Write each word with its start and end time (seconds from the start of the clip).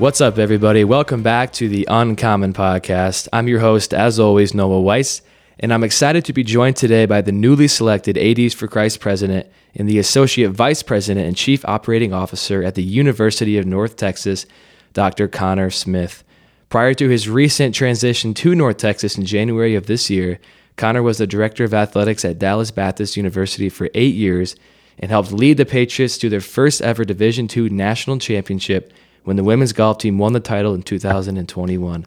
What's 0.00 0.22
up, 0.22 0.38
everybody? 0.38 0.82
Welcome 0.82 1.22
back 1.22 1.52
to 1.52 1.68
the 1.68 1.86
Uncommon 1.86 2.54
Podcast. 2.54 3.28
I'm 3.34 3.48
your 3.48 3.60
host, 3.60 3.92
as 3.92 4.18
always, 4.18 4.54
Noah 4.54 4.80
Weiss, 4.80 5.20
and 5.58 5.74
I'm 5.74 5.84
excited 5.84 6.24
to 6.24 6.32
be 6.32 6.42
joined 6.42 6.76
today 6.76 7.04
by 7.04 7.20
the 7.20 7.32
newly 7.32 7.68
selected 7.68 8.16
ADs 8.16 8.54
for 8.54 8.66
Christ 8.66 8.98
president 8.98 9.46
and 9.74 9.86
the 9.86 9.98
associate 9.98 10.52
vice 10.52 10.82
president 10.82 11.26
and 11.26 11.36
chief 11.36 11.62
operating 11.66 12.14
officer 12.14 12.62
at 12.62 12.76
the 12.76 12.82
University 12.82 13.58
of 13.58 13.66
North 13.66 13.96
Texas, 13.96 14.46
Dr. 14.94 15.28
Connor 15.28 15.68
Smith. 15.68 16.24
Prior 16.70 16.94
to 16.94 17.10
his 17.10 17.28
recent 17.28 17.74
transition 17.74 18.32
to 18.32 18.54
North 18.54 18.78
Texas 18.78 19.18
in 19.18 19.26
January 19.26 19.74
of 19.74 19.84
this 19.84 20.08
year, 20.08 20.40
Connor 20.78 21.02
was 21.02 21.18
the 21.18 21.26
director 21.26 21.64
of 21.64 21.74
athletics 21.74 22.24
at 22.24 22.38
Dallas 22.38 22.70
Baptist 22.70 23.18
University 23.18 23.68
for 23.68 23.90
eight 23.92 24.14
years 24.14 24.56
and 24.98 25.10
helped 25.10 25.30
lead 25.30 25.58
the 25.58 25.66
Patriots 25.66 26.16
to 26.16 26.30
their 26.30 26.40
first 26.40 26.80
ever 26.80 27.04
Division 27.04 27.46
II 27.54 27.68
national 27.68 28.18
championship 28.18 28.94
when 29.24 29.36
the 29.36 29.44
women's 29.44 29.72
golf 29.72 29.98
team 29.98 30.18
won 30.18 30.32
the 30.32 30.40
title 30.40 30.74
in 30.74 30.82
2021. 30.82 32.06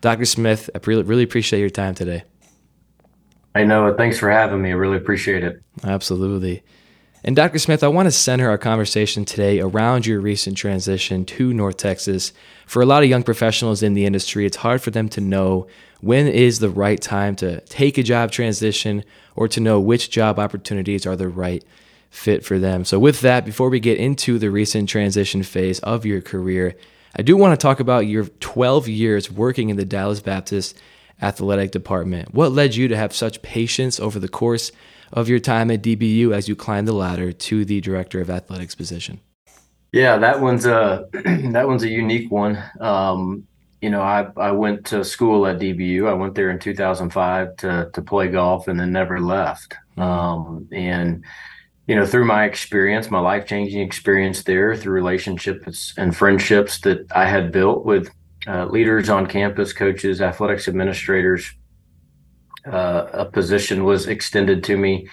Dr. 0.00 0.24
Smith, 0.24 0.70
I 0.74 0.78
really 0.84 1.22
appreciate 1.24 1.60
your 1.60 1.70
time 1.70 1.94
today. 1.94 2.24
I 3.54 3.64
know. 3.64 3.94
Thanks 3.94 4.18
for 4.18 4.30
having 4.30 4.60
me. 4.60 4.70
I 4.70 4.74
really 4.74 4.96
appreciate 4.96 5.44
it. 5.44 5.62
Absolutely. 5.84 6.62
And 7.26 7.34
Dr. 7.34 7.58
Smith, 7.58 7.82
I 7.82 7.88
want 7.88 8.06
to 8.06 8.10
center 8.10 8.50
our 8.50 8.58
conversation 8.58 9.24
today 9.24 9.60
around 9.60 10.04
your 10.04 10.20
recent 10.20 10.58
transition 10.58 11.24
to 11.24 11.54
North 11.54 11.78
Texas. 11.78 12.34
For 12.66 12.82
a 12.82 12.86
lot 12.86 13.02
of 13.02 13.08
young 13.08 13.22
professionals 13.22 13.82
in 13.82 13.94
the 13.94 14.04
industry, 14.04 14.44
it's 14.44 14.58
hard 14.58 14.82
for 14.82 14.90
them 14.90 15.08
to 15.10 15.22
know 15.22 15.66
when 16.02 16.26
is 16.26 16.58
the 16.58 16.68
right 16.68 17.00
time 17.00 17.34
to 17.36 17.62
take 17.62 17.96
a 17.96 18.02
job 18.02 18.30
transition 18.30 19.04
or 19.36 19.48
to 19.48 19.60
know 19.60 19.80
which 19.80 20.10
job 20.10 20.38
opportunities 20.38 21.06
are 21.06 21.16
the 21.16 21.28
right 21.28 21.64
fit 22.14 22.44
for 22.44 22.58
them. 22.58 22.84
So, 22.84 22.98
with 22.98 23.20
that, 23.20 23.44
before 23.44 23.68
we 23.68 23.80
get 23.80 23.98
into 23.98 24.38
the 24.38 24.50
recent 24.50 24.88
transition 24.88 25.42
phase 25.42 25.80
of 25.80 26.06
your 26.06 26.20
career, 26.20 26.76
I 27.16 27.22
do 27.22 27.36
want 27.36 27.58
to 27.58 27.62
talk 27.62 27.80
about 27.80 28.06
your 28.06 28.24
12 28.24 28.88
years 28.88 29.30
working 29.30 29.68
in 29.68 29.76
the 29.76 29.84
Dallas 29.84 30.20
Baptist 30.20 30.78
athletic 31.20 31.70
department. 31.70 32.34
What 32.34 32.52
led 32.52 32.74
you 32.74 32.88
to 32.88 32.96
have 32.96 33.14
such 33.14 33.42
patience 33.42 34.00
over 34.00 34.18
the 34.18 34.28
course 34.28 34.72
of 35.12 35.28
your 35.28 35.38
time 35.38 35.70
at 35.70 35.82
DBU 35.82 36.32
as 36.32 36.48
you 36.48 36.56
climbed 36.56 36.88
the 36.88 36.92
ladder 36.92 37.32
to 37.32 37.64
the 37.64 37.80
director 37.80 38.20
of 38.20 38.30
athletics 38.30 38.74
position? 38.74 39.20
Yeah, 39.92 40.16
that 40.18 40.40
one's 40.40 40.66
a 40.66 41.06
that 41.12 41.68
one's 41.68 41.84
a 41.84 41.88
unique 41.88 42.30
one. 42.30 42.62
Um, 42.80 43.46
you 43.80 43.90
know, 43.90 44.00
I 44.00 44.26
I 44.36 44.50
went 44.50 44.86
to 44.86 45.04
school 45.04 45.46
at 45.46 45.58
DBU. 45.58 46.08
I 46.08 46.14
went 46.14 46.34
there 46.34 46.50
in 46.50 46.58
2005 46.58 47.56
to 47.58 47.90
to 47.92 48.02
play 48.02 48.28
golf 48.28 48.66
and 48.66 48.78
then 48.78 48.90
never 48.90 49.20
left. 49.20 49.74
Um, 49.96 50.68
and 50.72 51.24
you 51.86 51.94
know, 51.94 52.06
through 52.06 52.24
my 52.24 52.44
experience, 52.44 53.10
my 53.10 53.20
life 53.20 53.46
changing 53.46 53.80
experience 53.80 54.42
there, 54.44 54.74
through 54.74 54.94
relationships 54.94 55.92
and 55.96 56.16
friendships 56.16 56.80
that 56.80 57.06
I 57.14 57.26
had 57.26 57.52
built 57.52 57.84
with 57.84 58.10
uh, 58.46 58.66
leaders 58.66 59.10
on 59.10 59.26
campus, 59.26 59.72
coaches, 59.72 60.20
athletics 60.20 60.66
administrators, 60.68 61.52
uh, 62.70 63.06
a 63.12 63.24
position 63.26 63.84
was 63.84 64.06
extended 64.06 64.64
to 64.64 64.76
me 64.76 65.08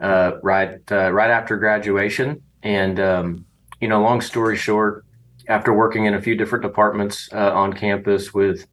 uh, 0.00 0.32
right 0.42 0.80
uh, 0.90 1.10
right 1.12 1.30
after 1.30 1.56
graduation. 1.56 2.42
And 2.62 3.00
um, 3.00 3.44
you 3.80 3.88
know, 3.88 4.00
long 4.00 4.20
story 4.20 4.56
short, 4.56 5.04
after 5.48 5.72
working 5.72 6.04
in 6.04 6.14
a 6.14 6.22
few 6.22 6.36
different 6.36 6.62
departments 6.62 7.28
uh, 7.32 7.52
on 7.52 7.72
campus 7.72 8.32
with 8.32 8.66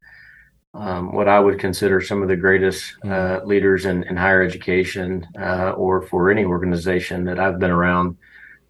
um, 0.74 1.14
what 1.14 1.28
I 1.28 1.40
would 1.40 1.60
consider 1.60 2.00
some 2.02 2.22
of 2.22 2.28
the 2.28 2.36
greatest 2.36 2.96
uh, 3.04 3.08
mm. 3.08 3.46
leaders 3.46 3.86
in, 3.86 4.04
in, 4.04 4.16
higher 4.16 4.44
education 4.44 5.28
uh, 5.40 5.72
or 5.72 6.04
for 6.04 6.30
any 6.30 6.46
organization 6.46 7.26
that 7.26 7.40
I've 7.40 7.60
been 7.60 7.72
around. 7.72 8.18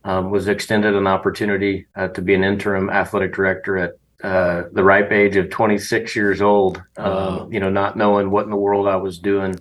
Um, 0.06 0.32
was 0.32 0.48
extended 0.48 0.96
an 0.96 1.08
opportunity 1.08 1.88
uh, 1.94 2.08
to 2.10 2.22
be 2.22 2.34
an 2.34 2.44
interim 2.44 2.90
athletic 2.90 3.34
director 3.34 3.78
at 3.78 3.92
uh, 4.24 4.70
the 4.72 4.84
ripe 4.84 5.12
age 5.12 5.36
of 5.36 5.50
26 5.50 6.16
years 6.16 6.42
old. 6.42 6.82
Um, 6.96 7.52
you 7.52 7.60
know, 7.60 7.70
not 7.70 7.98
knowing 7.98 8.32
what 8.32 8.46
in 8.46 8.50
the 8.50 8.56
world 8.56 8.88
I 8.88 8.96
was 8.96 9.20
doing, 9.20 9.56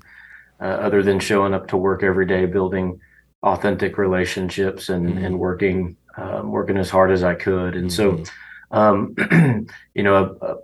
uh, 0.60 0.64
other 0.64 1.02
than 1.02 1.18
showing 1.18 1.54
up 1.54 1.66
to 1.68 1.76
work 1.76 2.04
every 2.04 2.24
day, 2.24 2.46
building 2.46 3.00
authentic 3.42 3.98
relationships 3.98 4.88
and 4.88 5.08
mm-hmm. 5.08 5.24
and 5.24 5.38
working 5.40 5.96
um, 6.16 6.52
working 6.52 6.76
as 6.76 6.88
hard 6.88 7.10
as 7.10 7.24
I 7.24 7.34
could. 7.34 7.74
And 7.74 7.90
mm-hmm. 7.90 8.22
so, 8.24 8.30
um, 8.70 9.66
you 9.94 10.04
know, 10.04 10.62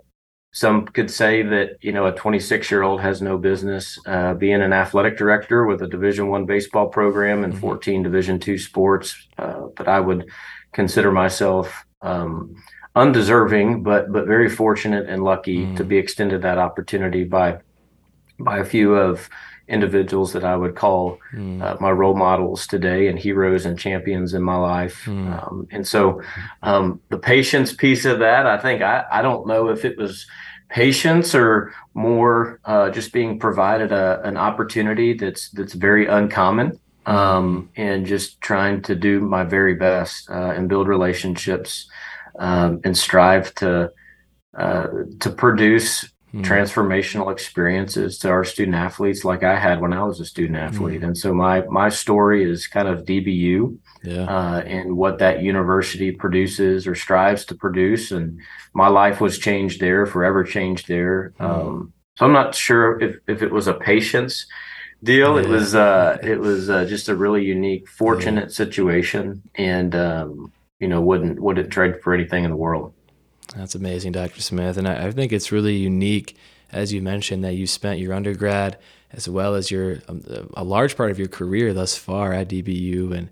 some 0.55 0.85
could 0.85 1.11
say 1.11 1.43
that 1.43 1.77
you 1.81 1.91
know 1.91 2.05
a 2.05 2.13
26 2.13 2.71
year 2.71 2.81
old 2.81 3.01
has 3.01 3.21
no 3.21 3.37
business 3.37 3.99
uh, 4.07 4.33
being 4.33 4.61
an 4.61 4.71
athletic 4.71 5.17
director 5.17 5.65
with 5.65 5.81
a 5.81 5.87
division 5.87 6.29
one 6.29 6.45
baseball 6.45 6.87
program 6.87 7.43
and 7.43 7.51
mm-hmm. 7.51 7.61
14 7.61 8.03
division 8.03 8.39
two 8.39 8.57
sports 8.57 9.27
uh, 9.37 9.67
but 9.75 9.89
i 9.89 9.99
would 9.99 10.25
consider 10.71 11.11
myself 11.11 11.85
um, 12.01 12.55
undeserving 12.95 13.83
but 13.83 14.09
but 14.13 14.25
very 14.27 14.49
fortunate 14.49 15.09
and 15.09 15.25
lucky 15.25 15.65
mm. 15.65 15.75
to 15.75 15.83
be 15.83 15.97
extended 15.97 16.41
that 16.41 16.57
opportunity 16.57 17.25
by 17.25 17.59
by 18.39 18.59
a 18.59 18.65
few 18.65 18.95
of 18.95 19.29
individuals 19.67 20.31
that 20.33 20.43
I 20.43 20.55
would 20.55 20.75
call 20.75 21.17
mm. 21.33 21.59
uh, 21.61 21.75
my 21.79 21.89
role 21.89 22.15
models 22.15 22.67
today 22.67 23.07
and 23.07 23.17
heroes 23.17 23.65
and 23.65 23.79
champions 23.79 24.35
in 24.35 24.43
my 24.43 24.57
life. 24.57 25.05
Mm. 25.05 25.43
Um, 25.43 25.67
and 25.71 25.87
so 25.87 26.21
um, 26.61 27.01
the 27.09 27.17
patience 27.17 27.73
piece 27.73 28.05
of 28.05 28.19
that, 28.19 28.45
I 28.45 28.59
think 28.59 28.83
I, 28.83 29.05
I 29.11 29.23
don't 29.23 29.47
know 29.47 29.69
if 29.69 29.83
it 29.83 29.97
was 29.97 30.27
patience 30.75 31.33
or 31.33 31.73
more 31.93 32.59
uh, 32.65 32.89
just 32.89 33.13
being 33.13 33.39
provided 33.39 33.93
a, 33.93 34.21
an 34.25 34.35
opportunity 34.35 35.13
that's 35.13 35.49
that's 35.51 35.73
very 35.73 36.05
uncommon 36.05 36.77
um, 37.05 37.69
and 37.77 38.05
just 38.05 38.41
trying 38.41 38.81
to 38.81 38.93
do 38.93 39.21
my 39.21 39.41
very 39.41 39.73
best 39.73 40.29
uh, 40.29 40.51
and 40.55 40.67
build 40.67 40.89
relationships 40.89 41.89
um, 42.39 42.81
and 42.83 42.97
strive 42.97 43.55
to 43.55 43.89
uh, 44.57 44.87
to 45.21 45.29
produce 45.29 46.11
mm. 46.35 46.43
transformational 46.43 47.31
experiences 47.31 48.17
to 48.19 48.29
our 48.29 48.43
student 48.43 48.75
athletes 48.75 49.23
like 49.23 49.43
I 49.43 49.57
had 49.57 49.79
when 49.79 49.93
I 49.93 50.03
was 50.03 50.19
a 50.19 50.25
student 50.25 50.57
athlete. 50.57 51.01
Mm. 51.01 51.07
And 51.07 51.17
so 51.17 51.33
my 51.33 51.61
my 51.67 51.89
story 51.89 52.49
is 52.49 52.67
kind 52.67 52.87
of 52.87 53.05
DBU 53.05 53.77
yeah. 54.03 54.23
uh, 54.23 54.59
and 54.61 54.97
what 54.97 55.19
that 55.19 55.41
university 55.41 56.11
produces 56.11 56.87
or 56.87 56.95
strives 56.95 57.45
to 57.45 57.55
produce. 57.55 58.11
And 58.11 58.39
my 58.73 58.87
life 58.87 59.21
was 59.21 59.39
changed 59.39 59.79
there, 59.79 60.05
forever 60.05 60.43
changed 60.43 60.87
there. 60.87 61.33
Mm. 61.39 61.45
Um, 61.45 61.93
so 62.17 62.25
I'm 62.25 62.33
not 62.33 62.55
sure 62.55 62.99
if, 63.01 63.17
if 63.27 63.41
it 63.41 63.51
was 63.51 63.67
a 63.67 63.73
patience 63.73 64.45
deal. 65.03 65.35
Yeah. 65.35 65.45
It 65.45 65.49
was 65.49 65.75
uh, 65.75 66.17
it 66.23 66.39
was 66.39 66.69
uh, 66.69 66.85
just 66.85 67.09
a 67.09 67.15
really 67.15 67.45
unique, 67.45 67.87
fortunate 67.87 68.49
yeah. 68.49 68.55
situation, 68.55 69.41
and 69.55 69.95
um, 69.95 70.51
you 70.79 70.87
know 70.87 71.01
wouldn't 71.01 71.39
wouldn't 71.39 71.71
trade 71.71 72.01
for 72.01 72.13
anything 72.13 72.43
in 72.43 72.51
the 72.51 72.57
world. 72.57 72.93
That's 73.55 73.75
amazing, 73.75 74.13
Dr. 74.13 74.41
Smith. 74.41 74.77
And 74.77 74.87
I, 74.87 75.07
I, 75.07 75.11
think 75.11 75.31
it's 75.31 75.51
really 75.51 75.75
unique, 75.75 76.35
as 76.71 76.91
you 76.91 77.01
mentioned, 77.01 77.43
that 77.43 77.53
you 77.53 77.67
spent 77.67 77.99
your 77.99 78.13
undergrad 78.13 78.77
as 79.11 79.29
well 79.29 79.55
as 79.55 79.69
your 79.69 79.99
um, 80.07 80.23
a 80.55 80.63
large 80.63 80.97
part 80.97 81.11
of 81.11 81.19
your 81.19 81.27
career 81.27 81.73
thus 81.73 81.95
far 81.95 82.33
at 82.33 82.49
DBU, 82.49 83.15
and 83.15 83.29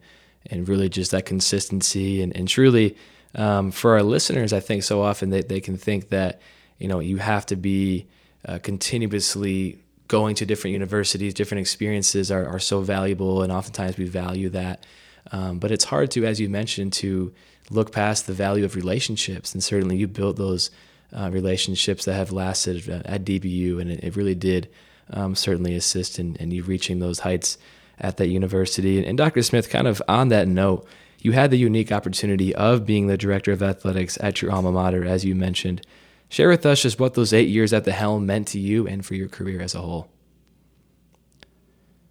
and 0.47 0.67
really 0.69 0.89
just 0.89 1.11
that 1.11 1.25
consistency 1.25 2.21
and 2.21 2.35
and 2.35 2.47
truly 2.47 2.95
um, 3.35 3.71
for 3.71 3.93
our 3.93 4.03
listeners, 4.03 4.53
I 4.53 4.59
think 4.59 4.83
so 4.83 5.01
often 5.01 5.29
they 5.29 5.41
they 5.41 5.59
can 5.59 5.77
think 5.77 6.09
that 6.09 6.41
you 6.77 6.87
know 6.87 6.99
you 6.99 7.17
have 7.17 7.45
to 7.47 7.55
be 7.55 8.05
uh, 8.47 8.59
continuously 8.59 9.79
going 10.07 10.35
to 10.35 10.45
different 10.45 10.73
universities, 10.73 11.33
different 11.33 11.61
experiences 11.61 12.31
are, 12.31 12.45
are 12.45 12.59
so 12.59 12.81
valuable, 12.81 13.41
and 13.41 13.51
oftentimes 13.51 13.97
we 13.97 14.05
value 14.05 14.49
that. 14.49 14.85
Um, 15.31 15.57
but 15.57 15.71
it's 15.71 15.85
hard 15.85 16.11
to, 16.11 16.25
as 16.25 16.39
you 16.39 16.49
mentioned, 16.49 16.93
to 16.93 17.33
look 17.69 17.91
past 17.91 18.27
the 18.27 18.33
value 18.33 18.65
of 18.65 18.75
relationships. 18.75 19.53
And 19.53 19.63
certainly 19.63 19.97
you 19.97 20.07
built 20.07 20.37
those 20.37 20.69
uh, 21.13 21.29
relationships 21.31 22.05
that 22.05 22.15
have 22.15 22.31
lasted 22.31 22.89
at 22.89 23.23
DBU, 23.23 23.79
and 23.79 23.91
it, 23.91 24.03
it 24.03 24.15
really 24.15 24.35
did 24.35 24.69
um, 25.09 25.35
certainly 25.35 25.75
assist 25.75 26.19
in, 26.19 26.35
in, 26.37 26.51
you 26.51 26.63
reaching 26.63 26.99
those 26.99 27.19
heights 27.19 27.57
at 27.99 28.17
that 28.17 28.27
university. 28.27 28.97
And, 28.97 29.05
and, 29.05 29.17
Dr. 29.17 29.41
Smith, 29.43 29.69
kind 29.69 29.87
of 29.87 30.01
on 30.07 30.29
that 30.29 30.47
note, 30.47 30.87
you 31.19 31.33
had 31.33 31.51
the 31.51 31.57
unique 31.57 31.91
opportunity 31.91 32.53
of 32.55 32.85
being 32.85 33.07
the 33.07 33.17
director 33.17 33.51
of 33.51 33.61
athletics 33.61 34.17
at 34.21 34.41
your 34.41 34.51
alma 34.51 34.71
mater, 34.71 35.05
as 35.05 35.23
you 35.23 35.35
mentioned. 35.35 35.85
Share 36.29 36.49
with 36.49 36.65
us 36.65 36.81
just 36.81 36.99
what 36.99 37.13
those 37.13 37.31
eight 37.31 37.49
years 37.49 37.73
at 37.73 37.85
the 37.85 37.91
helm 37.91 38.25
meant 38.25 38.47
to 38.49 38.59
you 38.59 38.87
and 38.87 39.05
for 39.05 39.13
your 39.13 39.27
career 39.27 39.61
as 39.61 39.75
a 39.75 39.81
whole. 39.81 40.09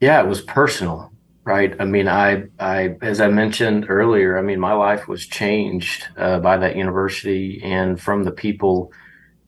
Yeah, 0.01 0.23
it 0.23 0.29
was 0.29 0.41
personal, 0.41 1.12
right? 1.45 1.75
I 1.81 1.85
mean, 1.85 2.09
I, 2.09 2.45
I, 2.59 2.97
as 3.03 3.21
I 3.21 3.29
mentioned 3.29 3.87
earlier, 3.89 4.39
I 4.39 4.43
mean, 4.43 4.61
my 4.61 4.73
life 4.73 5.09
was 5.09 5.27
changed 5.27 6.07
uh, 6.17 6.39
by 6.39 6.57
that 6.57 6.77
university 6.77 7.61
and 7.63 8.01
from 8.01 8.25
the 8.25 8.31
people 8.31 8.93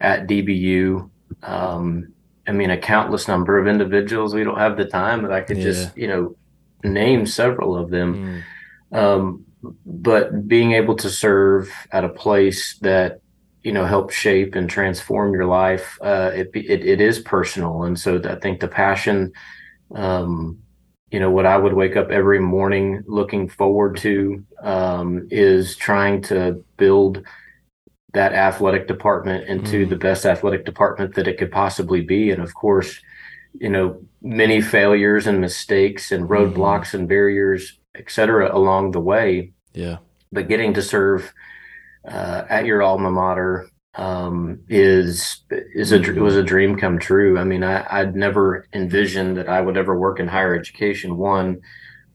at 0.00 0.26
DBU. 0.26 1.08
Um, 1.43 2.12
I 2.46 2.52
mean, 2.52 2.70
a 2.70 2.79
countless 2.79 3.29
number 3.29 3.58
of 3.58 3.69
individuals. 3.69 4.35
We 4.35 4.44
don't 4.44 4.58
have 4.58 4.76
the 4.76 4.85
time, 4.85 5.23
but 5.23 5.32
I 5.32 5.41
could 5.41 5.58
yeah. 5.58 5.64
just, 5.64 5.96
you 5.96 6.08
know, 6.08 6.37
name 6.82 7.26
several 7.26 7.76
of 7.76 7.91
them. 7.91 8.44
Mm. 8.93 8.99
Um, 8.99 9.44
but 9.87 10.47
being 10.49 10.73
able 10.73 10.97
to 10.97 11.08
serve 11.08 11.70
at 11.90 12.05
a 12.05 12.08
place 12.08 12.76
that 12.79 13.20
you 13.62 13.73
know 13.73 13.87
help 13.87 14.11
shape 14.11 14.55
and 14.55 14.69
transform 14.69 15.32
your 15.32 15.47
life 15.47 15.99
uh, 16.02 16.31
it, 16.35 16.50
it, 16.55 16.85
it 16.85 17.00
is 17.00 17.19
personal 17.19 17.85
and 17.85 17.99
so 17.99 18.20
i 18.29 18.35
think 18.35 18.61
the 18.61 18.69
passion 18.69 19.32
um, 19.94 20.58
you 21.14 21.20
know 21.20 21.31
what 21.31 21.46
i 21.46 21.56
would 21.56 21.75
wake 21.75 21.94
up 21.94 22.11
every 22.11 22.40
morning 22.40 23.00
looking 23.06 23.49
forward 23.49 23.96
to 23.96 24.44
um, 24.62 25.28
is 25.31 25.76
trying 25.76 26.20
to 26.20 26.64
build 26.76 27.22
that 28.14 28.32
athletic 28.32 28.88
department 28.88 29.46
into 29.46 29.87
mm. 29.87 29.90
the 29.90 29.94
best 29.94 30.26
athletic 30.26 30.64
department 30.64 31.14
that 31.14 31.28
it 31.28 31.38
could 31.38 31.52
possibly 31.52 32.00
be 32.00 32.32
and 32.32 32.43
of 32.43 32.52
course 32.52 33.00
you 33.61 33.69
know 33.69 34.02
many 34.22 34.61
failures 34.61 35.28
and 35.28 35.40
mistakes 35.40 36.11
and 36.11 36.28
roadblocks 36.28 36.90
mm. 36.90 36.94
and 36.94 37.08
barriers 37.08 37.78
et 37.94 38.11
cetera 38.11 38.52
along 38.52 38.90
the 38.90 39.06
way 39.12 39.52
yeah 39.72 39.99
but 40.32 40.49
getting 40.49 40.75
to 40.75 40.82
serve 40.82 41.32
uh, 42.08 42.43
at 42.49 42.66
your 42.66 42.82
alma 42.82 43.12
mater 43.12 43.70
um, 43.96 44.61
is 44.69 45.43
is 45.50 45.93
a 45.93 45.99
mm-hmm. 45.99 46.20
was 46.20 46.37
a 46.37 46.43
dream 46.43 46.76
come 46.76 46.99
true. 46.99 47.38
I 47.38 47.44
mean, 47.44 47.62
I, 47.62 47.87
I'd 47.88 48.17
never 48.17 48.67
envisioned 48.73 49.37
that 49.37 49.49
I 49.49 49.61
would 49.61 49.76
ever 49.76 49.99
work 49.99 50.19
in 50.20 50.29
higher 50.29 50.55
education. 50.55 51.17
One, 51.17 51.61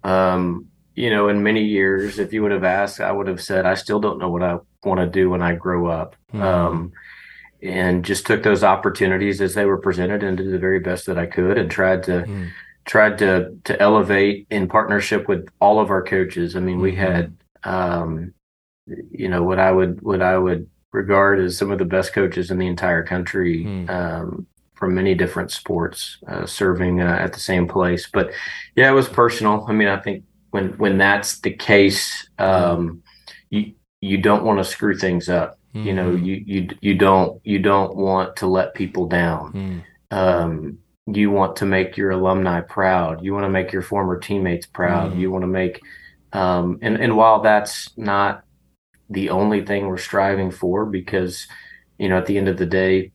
um, 0.04 0.68
you 0.96 1.10
know, 1.10 1.30
in 1.30 1.44
many 1.44 1.64
years, 1.64 2.20
if 2.20 2.34
you 2.34 2.42
would 2.42 2.52
have 2.52 2.66
asked, 2.66 3.00
I 3.00 3.12
would 3.12 3.28
have 3.28 3.42
said, 3.42 3.66
I 3.66 3.76
still 3.76 4.00
don't 4.00 4.20
know 4.20 4.30
what 4.30 4.44
I 4.44 4.58
want 4.84 5.00
to 5.00 5.08
do 5.08 5.30
when 5.30 5.42
I 5.42 5.56
grow 5.56 5.88
up. 5.88 6.16
Mm-hmm. 6.34 6.42
Um, 6.42 6.92
and 7.62 8.06
just 8.06 8.26
took 8.26 8.44
those 8.44 8.64
opportunities 8.64 9.42
as 9.42 9.54
they 9.54 9.66
were 9.66 9.78
presented 9.78 10.24
and 10.24 10.38
did 10.38 10.52
the 10.52 10.60
very 10.60 10.80
best 10.80 11.06
that 11.06 11.18
I 11.18 11.26
could 11.26 11.58
and 11.58 11.70
tried 11.70 12.04
to 12.04 12.22
mm-hmm. 12.22 12.46
tried 12.86 13.18
to 13.20 13.58
to 13.66 13.82
elevate 13.82 14.48
in 14.50 14.68
partnership 14.68 15.28
with 15.28 15.48
all 15.60 15.80
of 15.80 15.90
our 15.90 16.04
coaches. 16.04 16.56
I 16.56 16.60
mean, 16.60 16.80
we 16.80 16.94
mm-hmm. 16.94 17.02
had 17.02 17.38
um, 17.64 18.34
you 19.12 19.30
know 19.30 19.44
what 19.44 19.60
I 19.60 19.72
would 19.72 20.02
what 20.02 20.22
I 20.22 20.38
would 20.38 20.70
regard 20.92 21.40
as 21.40 21.58
some 21.58 21.72
of 21.72 21.80
the 21.80 21.86
best 21.86 22.14
coaches 22.14 22.52
in 22.52 22.58
the 22.58 22.68
entire 22.68 23.04
country 23.04 23.64
mm. 23.66 23.90
um, 23.90 24.48
from 24.74 24.96
many 24.96 25.14
different 25.14 25.52
sports, 25.52 26.18
uh, 26.28 26.46
serving 26.46 27.02
uh, 27.02 27.18
at 27.20 27.34
the 27.34 27.40
same 27.40 27.68
place. 27.68 28.08
But 28.12 28.32
yeah, 28.76 28.90
it 28.90 28.94
was 28.94 29.08
personal. 29.08 29.66
I 29.68 29.74
mean, 29.74 29.88
I 29.88 29.98
think 30.00 30.24
when 30.52 30.70
when 30.78 30.98
that's 30.98 31.40
the 31.42 31.52
case, 31.52 32.28
um, 32.40 33.04
you 33.50 33.74
you 34.02 34.18
don't 34.18 34.44
want 34.44 34.60
to 34.60 34.64
screw 34.64 34.98
things 34.98 35.30
up. 35.30 35.60
Mm-hmm. 35.76 35.88
You 35.88 35.94
know, 35.94 36.12
hmm. 36.12 36.24
you 36.24 36.44
you 36.46 36.68
you 36.82 36.96
don't 36.96 37.42
you 37.46 37.60
don't 37.60 37.96
want 37.96 38.38
to 38.38 38.48
let 38.48 38.74
people 38.74 39.08
down. 39.08 39.54
Mm. 39.54 39.84
Um, 40.12 40.80
you 41.06 41.30
want 41.32 41.56
to 41.58 41.66
make 41.66 41.98
your 41.98 42.12
alumni 42.12 42.62
proud. 42.62 43.24
You 43.24 43.34
want 43.34 43.46
to 43.46 43.50
make 43.50 43.72
your 43.72 43.82
former 43.82 44.18
teammates 44.18 44.66
proud. 44.66 45.14
Mm. 45.14 45.20
You 45.20 45.32
want 45.32 45.44
to 45.44 45.48
make 45.48 45.80
um, 46.34 46.80
and 46.82 46.98
and 46.98 47.16
while 47.16 47.42
that's 47.42 47.96
not 47.98 48.44
the 49.10 49.30
only 49.30 49.66
thing 49.66 49.88
we're 49.88 49.98
striving 49.98 50.52
for 50.52 50.86
because 50.86 51.48
you 51.98 52.10
know 52.10 52.18
at 52.18 52.26
the 52.26 52.38
end 52.38 52.48
of 52.48 52.58
the 52.58 52.66
day 52.66 53.12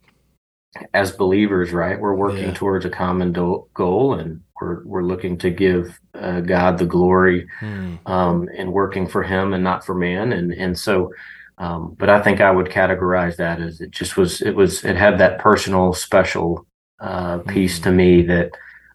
as 0.92 1.12
believers 1.12 1.72
right 1.72 2.00
we're 2.00 2.14
working 2.14 2.48
yeah. 2.48 2.54
towards 2.54 2.84
a 2.84 2.90
common 2.90 3.32
do- 3.32 3.66
goal 3.74 4.14
and 4.14 4.40
we're 4.60 4.84
we're 4.84 5.04
looking 5.04 5.38
to 5.38 5.50
give 5.50 5.98
uh, 6.14 6.40
God 6.40 6.78
the 6.78 6.86
glory 6.86 7.46
hmm. 7.60 7.96
um, 8.06 8.48
and 8.56 8.72
working 8.72 9.06
for 9.06 9.22
him 9.22 9.54
and 9.54 9.62
not 9.62 9.84
for 9.84 9.94
man 9.94 10.32
and 10.32 10.52
and 10.52 10.78
so 10.78 11.12
um, 11.58 11.94
but 11.96 12.10
I 12.10 12.20
think 12.20 12.40
I 12.40 12.50
would 12.50 12.66
categorize 12.66 13.36
that 13.36 13.60
as 13.60 13.80
it 13.80 13.92
just 13.92 14.16
was 14.16 14.42
it 14.42 14.56
was 14.56 14.84
it 14.84 14.96
had 14.96 15.18
that 15.18 15.38
personal 15.38 15.92
special 15.92 16.66
uh, 17.00 17.38
piece 17.38 17.78
hmm. 17.78 17.84
to 17.84 17.90
me 17.92 18.22
that 18.22 18.50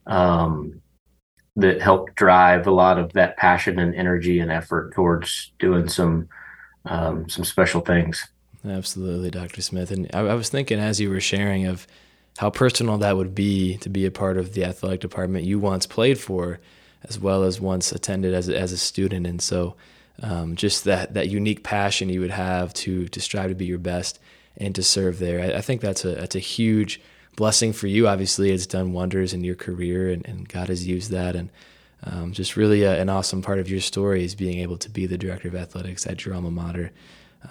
um, 0.07 0.81
that 1.55 1.81
helped 1.81 2.15
drive 2.15 2.67
a 2.67 2.71
lot 2.71 2.97
of 2.97 3.13
that 3.13 3.37
passion 3.37 3.79
and 3.79 3.95
energy 3.95 4.39
and 4.39 4.51
effort 4.51 4.93
towards 4.93 5.51
doing 5.59 5.87
some 5.87 6.27
um, 6.89 7.29
some 7.29 7.45
special 7.45 7.81
things. 7.81 8.27
Absolutely, 8.67 9.31
Dr. 9.31 9.61
Smith. 9.61 9.91
And 9.91 10.09
I, 10.13 10.19
I, 10.19 10.33
was 10.33 10.49
thinking 10.49 10.79
as 10.79 10.99
you 10.99 11.09
were 11.09 11.21
sharing 11.21 11.65
of 11.65 11.87
how 12.39 12.49
personal 12.49 12.97
that 12.97 13.15
would 13.15 13.33
be 13.33 13.77
to 13.77 13.89
be 13.89 14.05
a 14.05 14.11
part 14.11 14.37
of 14.37 14.53
the 14.53 14.65
athletic 14.65 14.99
department 14.99 15.45
you 15.45 15.59
once 15.59 15.85
played 15.85 16.19
for, 16.19 16.59
as 17.07 17.17
well 17.17 17.43
as 17.43 17.61
once 17.61 17.91
attended 17.91 18.33
as 18.33 18.49
a, 18.49 18.57
as 18.57 18.73
a 18.73 18.77
student. 18.77 19.25
And 19.25 19.41
so, 19.41 19.75
um, 20.21 20.57
just 20.57 20.83
that 20.83 21.13
that 21.13 21.29
unique 21.29 21.63
passion 21.63 22.09
you 22.09 22.19
would 22.19 22.31
have 22.31 22.73
to 22.73 23.07
to 23.07 23.21
strive 23.21 23.49
to 23.49 23.55
be 23.55 23.65
your 23.65 23.77
best 23.77 24.19
and 24.57 24.75
to 24.75 24.83
serve 24.83 25.19
there. 25.19 25.41
I, 25.41 25.59
I 25.59 25.61
think 25.61 25.79
that's 25.79 26.03
a 26.03 26.15
that's 26.15 26.35
a 26.35 26.39
huge 26.39 26.99
blessing 27.37 27.71
for 27.71 27.87
you. 27.87 28.07
Obviously, 28.07 28.51
it's 28.51 28.65
done 28.65 28.91
wonders 28.91 29.33
in 29.33 29.45
your 29.45 29.55
career, 29.55 30.09
and, 30.09 30.27
and 30.27 30.49
God 30.49 30.67
has 30.67 30.85
used 30.85 31.11
that. 31.11 31.35
And 31.37 31.49
um, 32.03 32.31
just 32.31 32.55
really 32.55 32.83
a, 32.83 32.99
an 32.99 33.09
awesome 33.09 33.41
part 33.41 33.59
of 33.59 33.69
your 33.69 33.81
story 33.81 34.23
is 34.23 34.35
being 34.35 34.59
able 34.59 34.77
to 34.77 34.89
be 34.89 35.05
the 35.05 35.17
director 35.17 35.47
of 35.47 35.55
athletics 35.55 36.07
at 36.07 36.25
your 36.25 36.35
alma 36.35 36.51
mater. 36.51 36.91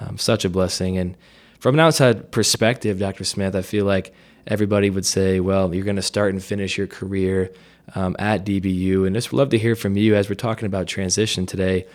Um, 0.01 0.19
such 0.19 0.45
a 0.45 0.51
blessing. 0.51 0.99
And 0.99 1.17
from 1.61 1.75
an 1.75 1.81
outside 1.81 2.31
perspective, 2.31 2.99
Dr. 2.99 3.25
Smith, 3.25 3.55
I 3.55 3.63
feel 3.63 3.85
like 3.85 4.15
everybody 4.47 4.91
would 4.91 5.07
say, 5.07 5.41
well, 5.41 5.75
you're 5.75 5.85
going 5.85 5.97
to 5.97 6.03
start 6.03 6.33
and 6.33 6.43
finish 6.43 6.79
your 6.79 6.87
career 6.87 7.53
um, 7.95 8.17
at 8.19 8.45
DBU. 8.45 9.07
And 9.07 9.15
just 9.15 9.33
love 9.33 9.51
to 9.51 9.59
hear 9.59 9.75
from 9.75 9.97
you 9.97 10.15
as 10.15 10.29
we're 10.29 10.35
talking 10.35 10.67
about 10.67 10.87
transition 10.87 11.47
today. 11.47 11.87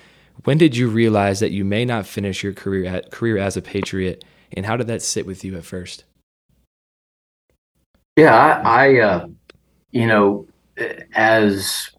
When 0.43 0.57
did 0.57 0.75
you 0.75 0.87
realize 0.89 1.39
that 1.39 1.51
you 1.51 1.63
may 1.63 1.85
not 1.85 2.07
finish 2.07 2.43
your 2.43 2.53
career 2.53 2.85
at, 2.85 3.11
career 3.11 3.37
as 3.37 3.55
a 3.55 3.61
Patriot, 3.61 4.23
and 4.51 4.65
how 4.65 4.77
did 4.77 4.87
that 4.87 5.01
sit 5.01 5.25
with 5.25 5.43
you 5.43 5.55
at 5.57 5.65
first? 5.65 6.05
Yeah, 8.17 8.35
I, 8.35 8.61
I 8.63 8.99
uh, 8.99 9.27
you 9.91 10.07
know, 10.07 10.47
as 11.13 11.91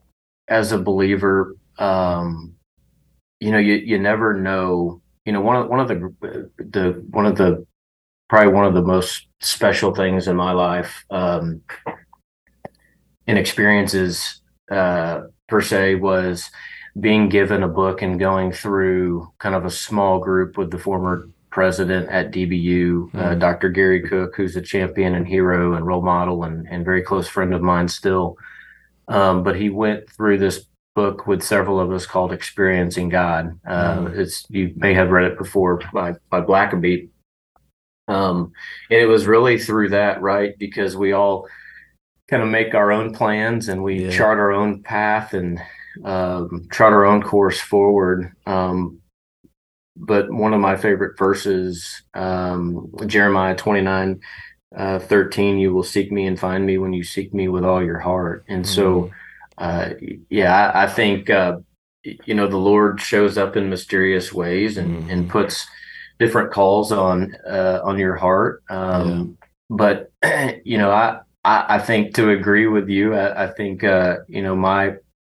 as 0.49 0.73
a 0.73 0.79
believer, 0.79 1.57
um, 1.79 2.55
you 3.41 3.51
know, 3.51 3.59
you 3.59 3.75
you 3.75 3.99
never 3.99 4.35
know. 4.35 5.01
You 5.25 5.33
know, 5.33 5.41
one 5.41 5.57
of 5.57 5.69
one 5.69 5.81
of 5.81 5.89
the 5.89 6.51
the 6.59 7.05
one 7.11 7.27
of 7.27 7.37
the 7.37 7.67
probably 8.29 8.53
one 8.53 8.65
of 8.65 8.75
the 8.75 8.83
most 8.83 9.27
special 9.41 9.95
things 9.95 10.29
in 10.29 10.37
my 10.37 10.53
life 10.53 11.05
um, 11.11 11.61
and 13.27 13.39
experiences 13.39 14.41
uh, 14.71 15.23
per 15.49 15.61
se 15.61 15.97
was 15.97 16.51
being 17.01 17.29
given 17.29 17.63
a 17.63 17.69
book 17.69 18.03
and 18.03 18.19
going 18.19 18.53
through 18.53 19.31
kind 19.39 19.55
of 19.55 19.65
a 19.65 19.71
small 19.71 20.19
group 20.19 20.57
with 20.57 20.71
the 20.71 20.79
former 20.79 21.29
president 21.51 22.09
at 22.09 22.33
DBU, 22.33 23.11
mm-hmm. 23.11 23.19
uh. 23.19 23.35
Dr. 23.35 23.69
Gary 23.69 24.01
Cook, 24.01 24.35
who's 24.37 24.57
a 24.57 24.63
champion 24.63 25.15
and 25.15 25.27
hero 25.27 25.75
and 25.75 25.87
role 25.87 26.03
model 26.03 26.45
and, 26.45 26.67
and 26.69 26.85
very 26.85 27.03
close 27.03 27.29
friend 27.29 27.55
of 27.55 27.63
mine 27.63 27.89
still. 27.89 28.37
Um, 29.09 29.43
but 29.43 29.57
he 29.57 29.71
went 29.71 30.11
through 30.11 30.39
this 30.39 30.67
book 30.95 31.27
with 31.27 31.43
several 31.43 31.81
of 31.81 31.93
us 31.93 32.07
called 32.07 32.33
Experiencing 32.33 33.09
God. 33.09 33.59
Uh, 33.67 33.97
mm. 33.99 34.19
It's 34.19 34.45
you 34.49 34.73
may 34.77 34.95
have 34.95 35.11
read 35.11 35.31
it 35.31 35.39
before 35.39 35.81
by 35.93 36.15
by 36.31 36.41
Blackaby. 36.41 37.09
Um, 38.07 38.53
and 38.91 39.01
it 39.01 39.07
was 39.07 39.27
really 39.27 39.59
through 39.59 39.91
that, 39.91 40.21
right? 40.21 40.55
Because 40.59 40.97
we 40.97 41.13
all 41.13 41.47
kind 42.29 42.43
of 42.43 42.49
make 42.49 42.75
our 42.75 42.93
own 42.93 43.15
plans 43.15 43.69
and 43.69 43.83
we 43.83 44.05
yeah. 44.05 44.11
chart 44.11 44.39
our 44.39 44.53
own 44.53 44.83
path 44.83 45.35
and 45.35 45.59
um, 46.05 46.69
chart 46.73 46.93
our 46.93 47.05
own 47.05 47.23
course 47.23 47.61
forward. 47.61 48.33
Um, 48.47 49.01
but 49.97 50.31
one 50.31 50.53
of 50.53 50.61
my 50.61 50.77
favorite 50.77 51.17
verses, 51.19 52.03
um, 52.15 52.93
Jeremiah 53.07 53.55
29 53.55 54.21
uh, 54.77 54.99
13, 54.99 55.59
you 55.59 55.73
will 55.73 55.83
seek 55.83 56.11
me 56.11 56.27
and 56.27 56.39
find 56.39 56.67
me 56.67 56.79
when 56.79 56.93
you 56.93 57.05
seek 57.05 57.33
me 57.33 57.49
with 57.49 57.65
all 57.65 57.83
your 57.83 57.99
heart. 57.99 58.45
And 58.49 58.65
mm-hmm. 58.65 58.75
so, 58.75 59.11
uh, 59.59 59.91
yeah, 60.29 60.71
I, 60.71 60.85
I 60.85 60.87
think, 60.87 61.31
uh, 61.31 61.59
you 62.03 62.35
know, 62.35 62.47
the 62.47 62.57
Lord 62.57 63.01
shows 63.01 63.39
up 63.39 63.57
in 63.57 63.71
mysterious 63.71 64.33
ways 64.33 64.77
and, 64.77 65.03
mm-hmm. 65.03 65.11
and 65.11 65.31
puts 65.31 65.67
different 66.19 66.53
calls 66.53 66.93
on, 66.93 67.37
uh, 67.49 67.81
on 67.85 67.99
your 67.99 68.17
heart. 68.17 68.63
Um, 68.69 69.39
yeah. 69.41 69.47
but, 69.71 70.13
you 70.65 70.79
know, 70.79 70.91
I, 70.91 71.21
I, 71.45 71.77
I, 71.77 71.79
think 71.79 72.15
to 72.15 72.31
agree 72.31 72.67
with 72.67 72.89
you, 72.89 73.15
I, 73.15 73.45
I 73.45 73.47
think, 73.49 73.85
uh, 73.85 74.19
you 74.29 74.43
know, 74.43 74.57
my, 74.57 74.95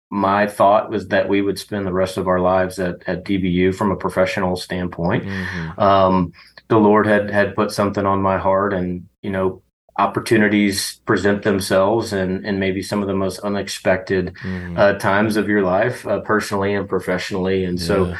my 0.09 0.47
thought 0.47 0.89
was 0.89 1.09
that 1.09 1.27
we 1.27 1.41
would 1.41 1.59
spend 1.59 1.85
the 1.85 1.93
rest 1.93 2.17
of 2.17 2.27
our 2.27 2.39
lives 2.39 2.79
at, 2.79 3.03
at 3.07 3.25
DBU 3.25 3.75
from 3.75 3.91
a 3.91 3.95
professional 3.97 4.55
standpoint. 4.55 5.25
Mm-hmm. 5.25 5.79
Um, 5.79 6.33
the 6.69 6.77
Lord 6.77 7.05
had 7.07 7.29
had 7.29 7.55
put 7.55 7.71
something 7.71 8.05
on 8.05 8.21
my 8.21 8.37
heart, 8.37 8.73
and 8.73 9.07
you 9.27 9.33
know, 9.33 9.61
opportunities 9.97 11.01
present 11.05 11.43
themselves, 11.43 12.13
and 12.13 12.45
and 12.45 12.61
maybe 12.61 12.81
some 12.81 13.01
of 13.01 13.09
the 13.09 13.13
most 13.13 13.39
unexpected 13.39 14.33
mm. 14.41 14.77
uh, 14.77 14.97
times 14.99 15.35
of 15.35 15.49
your 15.49 15.63
life, 15.63 16.07
uh, 16.07 16.21
personally 16.21 16.73
and 16.73 16.87
professionally. 16.87 17.65
And 17.65 17.77
yeah. 17.77 17.85
so, 17.85 18.15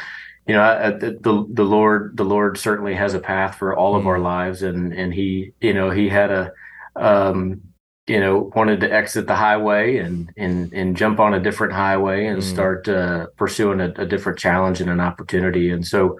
you 0.46 0.54
know, 0.54 0.98
the, 0.98 1.12
the, 1.18 1.46
the 1.50 1.64
Lord, 1.64 2.14
the 2.18 2.24
Lord 2.24 2.58
certainly 2.58 2.94
has 2.94 3.14
a 3.14 3.20
path 3.20 3.56
for 3.56 3.74
all 3.74 3.96
of 3.96 4.06
our 4.06 4.18
mm. 4.18 4.22
lives. 4.22 4.62
And, 4.62 4.92
and 4.92 5.14
he, 5.14 5.52
you 5.62 5.72
know, 5.72 5.88
he 5.88 6.10
had 6.10 6.30
a, 6.30 6.52
um, 6.94 7.62
you 8.06 8.20
know, 8.20 8.52
wanted 8.54 8.80
to 8.80 8.92
exit 8.92 9.26
the 9.26 9.36
highway 9.36 9.96
and, 9.96 10.30
and, 10.36 10.70
and 10.74 10.94
jump 10.94 11.20
on 11.20 11.32
a 11.32 11.40
different 11.40 11.72
highway 11.72 12.26
and 12.26 12.42
mm. 12.42 12.52
start, 12.54 12.86
uh, 12.86 13.28
pursuing 13.38 13.80
a, 13.80 13.92
a, 13.96 14.04
different 14.04 14.38
challenge 14.38 14.82
and 14.82 14.90
an 14.90 15.00
opportunity. 15.00 15.70
And 15.70 15.86
so, 15.86 16.18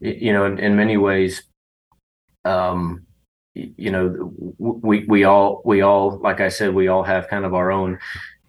you 0.00 0.32
know, 0.32 0.46
in, 0.46 0.58
in 0.58 0.76
many 0.76 0.96
ways, 0.96 1.42
um, 2.46 3.06
you 3.54 3.90
know, 3.90 4.32
we, 4.58 5.04
we 5.06 5.24
all, 5.24 5.62
we 5.64 5.82
all, 5.82 6.18
like 6.18 6.40
I 6.40 6.48
said, 6.48 6.74
we 6.74 6.88
all 6.88 7.02
have 7.02 7.28
kind 7.28 7.44
of 7.44 7.54
our 7.54 7.70
own, 7.70 7.98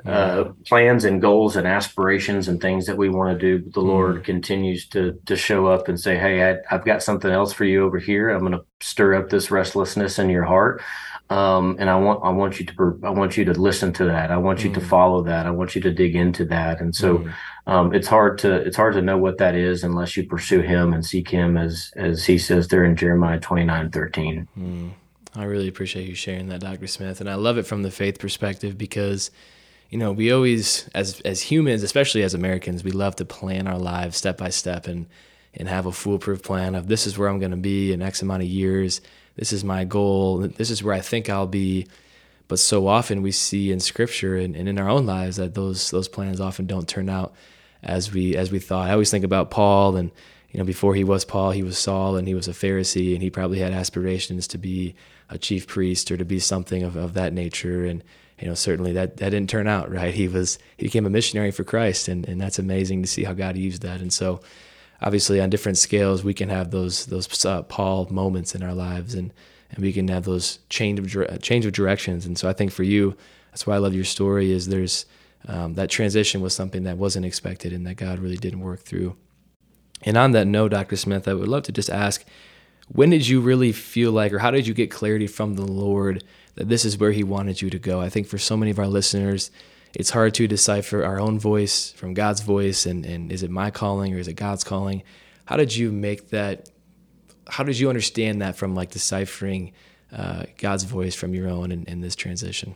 uh, 0.06 0.46
plans 0.66 1.06
and 1.06 1.22
goals 1.22 1.56
and 1.56 1.68
aspirations 1.68 2.48
and 2.48 2.60
things 2.60 2.86
that 2.88 2.98
we 2.98 3.10
want 3.10 3.38
to 3.38 3.40
do. 3.40 3.64
But 3.64 3.74
the 3.74 3.82
mm. 3.82 3.88
Lord 3.88 4.24
continues 4.24 4.88
to 4.90 5.20
to 5.26 5.36
show 5.36 5.68
up 5.68 5.88
and 5.88 6.00
say, 6.00 6.18
"Hey, 6.18 6.50
I, 6.50 6.58
have 6.70 6.86
got 6.86 7.04
something 7.04 7.30
else 7.30 7.54
for 7.54 7.66
you 7.66 7.84
over 7.84 8.00
here. 8.00 8.30
I'm 8.30 8.40
going 8.40 8.54
to 8.54 8.66
stir 8.80 9.16
up 9.16 9.30
this 9.30 9.52
restlessness 9.52 10.18
in 10.18 10.30
your 10.30 10.44
heart, 10.44 10.82
um, 11.30 11.76
and 11.80 11.90
I 11.90 11.98
want 11.98 12.22
I 12.24 12.30
want 12.30 12.60
you 12.60 12.66
to 12.66 13.00
I 13.04 13.10
want 13.12 13.38
you 13.38 13.46
to 13.46 13.54
listen 13.54 13.94
to 13.94 14.06
that. 14.06 14.32
I 14.32 14.38
want 14.38 14.60
mm. 14.60 14.66
you 14.66 14.74
to 14.74 14.80
mm. 14.80 14.90
follow 14.90 15.24
that. 15.24 15.46
I 15.46 15.52
want 15.52 15.76
you 15.76 15.82
to 15.82 15.92
dig 15.92 16.16
into 16.16 16.46
that. 16.46 16.82
And 16.82 16.96
so, 16.96 17.20
mm. 17.20 17.34
Um, 17.68 17.94
it's 17.94 18.08
hard 18.08 18.38
to 18.40 18.54
it's 18.54 18.78
hard 18.78 18.94
to 18.96 19.02
know 19.02 19.18
what 19.18 19.38
that 19.38 19.56
is 19.56 19.84
unless 19.84 20.18
you 20.18 20.26
pursue 20.26 20.62
Him 20.62 20.94
and 20.94 21.06
seek 21.06 21.30
Him, 21.30 21.58
as 21.58 21.92
as 21.96 22.26
He 22.26 22.38
says 22.38 22.68
there 22.68 22.84
in 22.84 22.96
Jeremiah 22.96 23.40
29, 23.40 23.92
13. 23.92 24.48
Mm. 24.58 24.92
I 25.34 25.44
really 25.46 25.70
appreciate 25.70 26.10
you 26.10 26.16
sharing 26.16 26.50
that, 26.50 26.60
Dr. 26.60 26.88
Smith, 26.88 27.22
and 27.22 27.30
I 27.30 27.36
love 27.36 27.58
it 27.58 27.66
from 27.66 27.84
the 27.84 27.92
faith 27.92 28.20
perspective 28.20 28.78
because 28.78 29.32
you 29.92 29.98
know, 29.98 30.14
we 30.14 30.32
always, 30.32 30.90
as 30.96 31.20
as 31.22 31.42
humans, 31.42 31.84
especially 31.84 32.24
as 32.24 32.34
Americans, 32.34 32.84
we 32.84 32.92
love 32.92 33.18
to 33.18 33.26
plan 33.26 33.68
our 33.68 33.78
lives 33.78 34.18
step 34.18 34.38
by 34.38 34.50
step 34.50 34.88
and 34.88 35.06
and 35.54 35.68
have 35.68 35.86
a 35.86 35.92
foolproof 35.92 36.42
plan 36.42 36.76
of 36.76 36.88
this 36.88 37.06
is 37.06 37.18
where 37.18 37.28
I'm 37.28 37.40
going 37.40 37.52
to 37.52 37.58
be 37.58 37.92
in 37.92 38.02
X 38.02 38.22
amount 38.22 38.42
of 38.42 38.48
years. 38.48 39.02
This 39.36 39.52
is 39.52 39.66
my 39.66 39.84
goal. 39.84 40.40
This 40.40 40.70
is 40.70 40.82
where 40.82 40.96
I 40.96 41.02
think 41.02 41.30
I'll 41.30 41.46
be. 41.46 41.88
But 42.52 42.60
so 42.60 42.88
often 42.88 43.22
we 43.22 43.32
see 43.32 43.72
in 43.72 43.80
Scripture 43.80 44.36
and, 44.36 44.58
and 44.58 44.68
in 44.68 44.78
our 44.78 44.90
own 44.90 45.06
lives 45.06 45.38
that 45.38 45.54
those 45.54 45.90
those 45.90 46.10
plans 46.10 46.42
often 46.42 46.66
don't 46.66 46.86
turn 46.86 47.08
out 47.08 47.34
as 47.82 48.12
we 48.12 48.36
as 48.36 48.52
we 48.52 48.60
thought. 48.60 48.90
I 48.90 48.92
always 48.92 49.10
think 49.10 49.24
about 49.24 49.52
Paul 49.52 49.96
and 49.96 50.12
you 50.50 50.58
know 50.58 50.66
before 50.66 50.94
he 50.94 51.06
was 51.06 51.24
Paul, 51.24 51.52
he 51.52 51.64
was 51.64 51.78
Saul 51.78 52.18
and 52.18 52.28
he 52.28 52.36
was 52.36 52.50
a 52.50 52.52
Pharisee 52.52 53.14
and 53.14 53.24
he 53.24 53.30
probably 53.30 53.60
had 53.60 53.72
aspirations 53.72 54.50
to 54.50 54.58
be 54.58 54.96
a 55.30 55.38
chief 55.38 55.66
priest 55.66 56.12
or 56.12 56.18
to 56.18 56.26
be 56.26 56.40
something 56.40 56.84
of, 56.84 56.98
of 56.98 57.14
that 57.14 57.32
nature 57.32 57.86
and 57.86 58.04
you 58.38 58.50
know, 58.50 58.54
certainly 58.54 58.92
that, 58.92 59.16
that 59.18 59.30
didn't 59.30 59.50
turn 59.50 59.68
out 59.68 59.90
right. 59.90 60.14
He 60.14 60.28
was 60.28 60.60
he 60.76 60.88
became 60.88 61.06
a 61.06 61.10
missionary 61.10 61.52
for 61.52 61.64
Christ, 61.64 62.10
and, 62.10 62.28
and 62.28 62.42
that's 62.42 62.60
amazing 62.60 63.02
to 63.04 63.08
see 63.08 63.24
how 63.24 63.32
God 63.32 63.56
used 63.56 63.82
that. 63.84 64.02
And 64.02 64.12
so, 64.12 64.42
obviously, 65.02 65.40
on 65.40 65.50
different 65.50 65.78
scales, 65.78 66.22
we 66.22 66.34
can 66.34 66.50
have 66.50 66.72
those 66.72 67.06
those 67.06 67.46
uh, 67.46 67.62
Paul 67.62 68.10
moments 68.12 68.54
in 68.56 68.62
our 68.62 68.74
lives, 68.74 69.14
and 69.16 69.32
and 69.72 69.84
we 69.84 69.94
can 69.94 70.08
have 70.10 70.26
those 70.26 70.60
change 70.70 71.00
of 71.00 71.42
change 71.42 71.66
of 71.66 71.74
directions. 71.74 72.26
And 72.26 72.38
so, 72.38 72.50
I 72.50 72.54
think 72.54 72.72
for 72.72 72.84
you, 72.84 73.16
that's 73.52 73.66
why 73.66 73.76
I 73.76 73.80
love 73.80 73.94
your 73.94 74.04
story. 74.04 74.52
Is 74.52 74.68
there's 74.68 75.06
um, 75.48 75.76
that 75.76 75.90
transition 75.90 76.42
was 76.42 76.54
something 76.54 76.84
that 76.84 76.98
wasn't 76.98 77.26
expected, 77.26 77.74
and 77.74 77.86
that 77.88 77.96
God 77.96 78.20
really 78.20 78.38
didn't 78.38 78.62
work 78.62 78.82
through. 78.82 79.16
And 80.04 80.18
on 80.18 80.32
that 80.32 80.48
note, 80.48 80.70
Dr. 80.70 80.96
Smith, 80.96 81.28
I 81.28 81.34
would 81.34 81.48
love 81.48 81.64
to 81.64 81.72
just 81.72 81.90
ask, 81.90 82.26
when 82.88 83.12
did 83.12 83.28
you 83.28 83.40
really 83.40 83.72
feel 83.72 84.12
like, 84.12 84.34
or 84.34 84.40
how 84.40 84.50
did 84.50 84.66
you 84.66 84.74
get 84.74 84.90
clarity 84.90 85.28
from 85.28 85.56
the 85.56 85.66
Lord? 85.66 86.24
that 86.56 86.70
this 86.70 86.86
is 86.86 86.98
where 86.98 87.12
he 87.12 87.24
wanted 87.24 87.62
you 87.62 87.70
to 87.70 87.80
go. 87.80 88.02
I 88.02 88.10
think 88.10 88.28
for 88.28 88.38
so 88.38 88.58
many 88.58 88.72
of 88.72 88.80
our 88.80 88.88
listeners, 88.88 89.52
it's 89.94 90.12
hard 90.12 90.34
to 90.36 90.48
decipher 90.48 91.04
our 91.04 91.20
own 91.20 91.40
voice 91.40 91.92
from 91.92 92.14
God's 92.14 92.42
voice 92.42 92.86
and, 92.86 93.06
and 93.06 93.32
is 93.32 93.44
it 93.44 93.52
my 93.52 93.72
calling 93.72 94.14
or 94.14 94.18
is 94.18 94.28
it 94.28 94.34
God's 94.34 94.64
calling? 94.64 95.04
How 95.46 95.58
did 95.58 95.76
you 95.76 95.92
make 95.92 96.30
that? 96.30 96.70
How 97.52 97.66
did 97.66 97.78
you 97.78 97.90
understand 97.90 98.42
that 98.42 98.56
from 98.56 98.76
like 98.76 98.92
deciphering 98.92 99.74
uh, 100.12 100.46
God's 100.58 100.86
voice 100.86 101.16
from 101.16 101.36
your 101.36 101.50
own 101.50 101.72
in, 101.72 101.84
in 101.84 102.00
this 102.00 102.16
transition? 102.16 102.76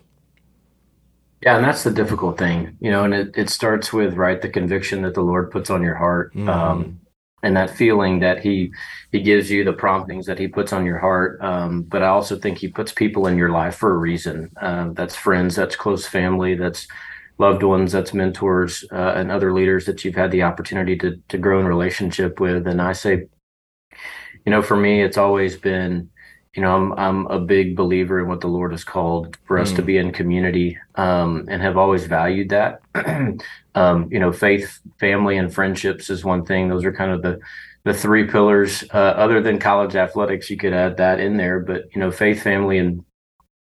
Yeah, 1.42 1.56
and 1.56 1.66
that's 1.66 1.84
the 1.84 1.92
difficult 1.92 2.38
thing, 2.38 2.76
you 2.82 2.92
know, 2.92 3.04
and 3.06 3.14
it, 3.14 3.32
it 3.38 3.50
starts 3.50 3.94
with, 3.94 4.16
right, 4.16 4.42
the 4.42 4.50
conviction 4.50 5.02
that 5.04 5.14
the 5.14 5.22
Lord 5.22 5.50
puts 5.50 5.70
on 5.70 5.82
your 5.82 5.96
heart. 5.96 6.34
Mm. 6.34 6.50
Um, 6.50 7.00
and 7.44 7.56
that 7.56 7.70
feeling 7.70 8.20
that 8.20 8.40
he 8.42 8.72
he 9.12 9.22
gives 9.22 9.52
you 9.52 9.64
the 9.64 9.72
promptings 9.72 10.26
that 10.26 10.40
he 10.40 10.48
puts 10.48 10.74
on 10.74 10.86
your 10.86 10.98
heart 10.98 11.40
um, 11.42 11.84
but 11.84 12.02
i 12.02 12.08
also 12.08 12.38
think 12.38 12.58
he 12.58 12.68
puts 12.68 12.92
people 12.92 13.28
in 13.28 13.38
your 13.38 13.52
life 13.52 13.76
for 13.76 13.94
a 13.94 13.98
reason 13.98 14.50
uh, 14.62 14.90
that's 14.94 15.16
friends 15.16 15.56
that's 15.56 15.76
close 15.76 16.08
family 16.08 16.56
that's 16.56 16.88
loved 17.38 17.62
ones 17.62 17.92
that's 17.92 18.14
mentors 18.14 18.84
uh, 18.92 19.14
and 19.16 19.32
other 19.32 19.54
leaders 19.54 19.86
that 19.86 20.04
you've 20.04 20.16
had 20.16 20.32
the 20.32 20.42
opportunity 20.42 20.98
to 20.98 21.22
to 21.28 21.38
grow 21.38 21.60
in 21.60 21.68
relationship 21.68 22.40
with 22.40 22.66
and 22.66 22.82
i 22.82 22.92
say 22.92 23.28
you 24.46 24.52
know 24.52 24.62
for 24.62 24.78
me 24.78 25.02
it's 25.02 25.18
always 25.18 25.58
been 25.58 26.10
you 26.56 26.62
know, 26.62 26.74
I'm 26.74 26.94
I'm 26.94 27.28
a 27.28 27.40
big 27.40 27.76
believer 27.76 28.20
in 28.22 28.30
what 28.30 28.40
the 28.40 28.48
Lord 28.48 28.72
has 28.72 28.84
called 28.84 29.38
for 29.44 29.60
us 29.60 29.74
mm. 29.74 29.76
to 29.76 29.82
be 29.82 29.98
in 29.98 30.14
community, 30.14 30.78
um, 30.96 31.46
and 31.50 31.62
have 31.62 31.78
always 31.78 32.06
valued 32.06 32.50
that. 32.50 32.82
um, 33.76 34.08
you 34.10 34.20
know, 34.20 34.32
faith, 34.32 34.80
family, 34.98 35.38
and 35.38 35.54
friendships 35.54 36.10
is 36.10 36.24
one 36.24 36.46
thing. 36.46 36.70
Those 36.70 36.86
are 36.86 36.94
kind 36.94 37.12
of 37.12 37.22
the 37.22 37.40
the 37.84 37.94
three 37.94 38.26
pillars. 38.26 38.86
Uh, 38.94 38.98
other 38.98 39.42
than 39.42 39.60
college 39.60 39.96
athletics, 39.96 40.50
you 40.50 40.56
could 40.56 40.74
add 40.74 40.96
that 40.98 41.20
in 41.20 41.36
there, 41.36 41.60
but 41.60 41.94
you 41.94 42.00
know, 42.00 42.10
faith, 42.10 42.42
family, 42.42 42.78
and 42.78 43.04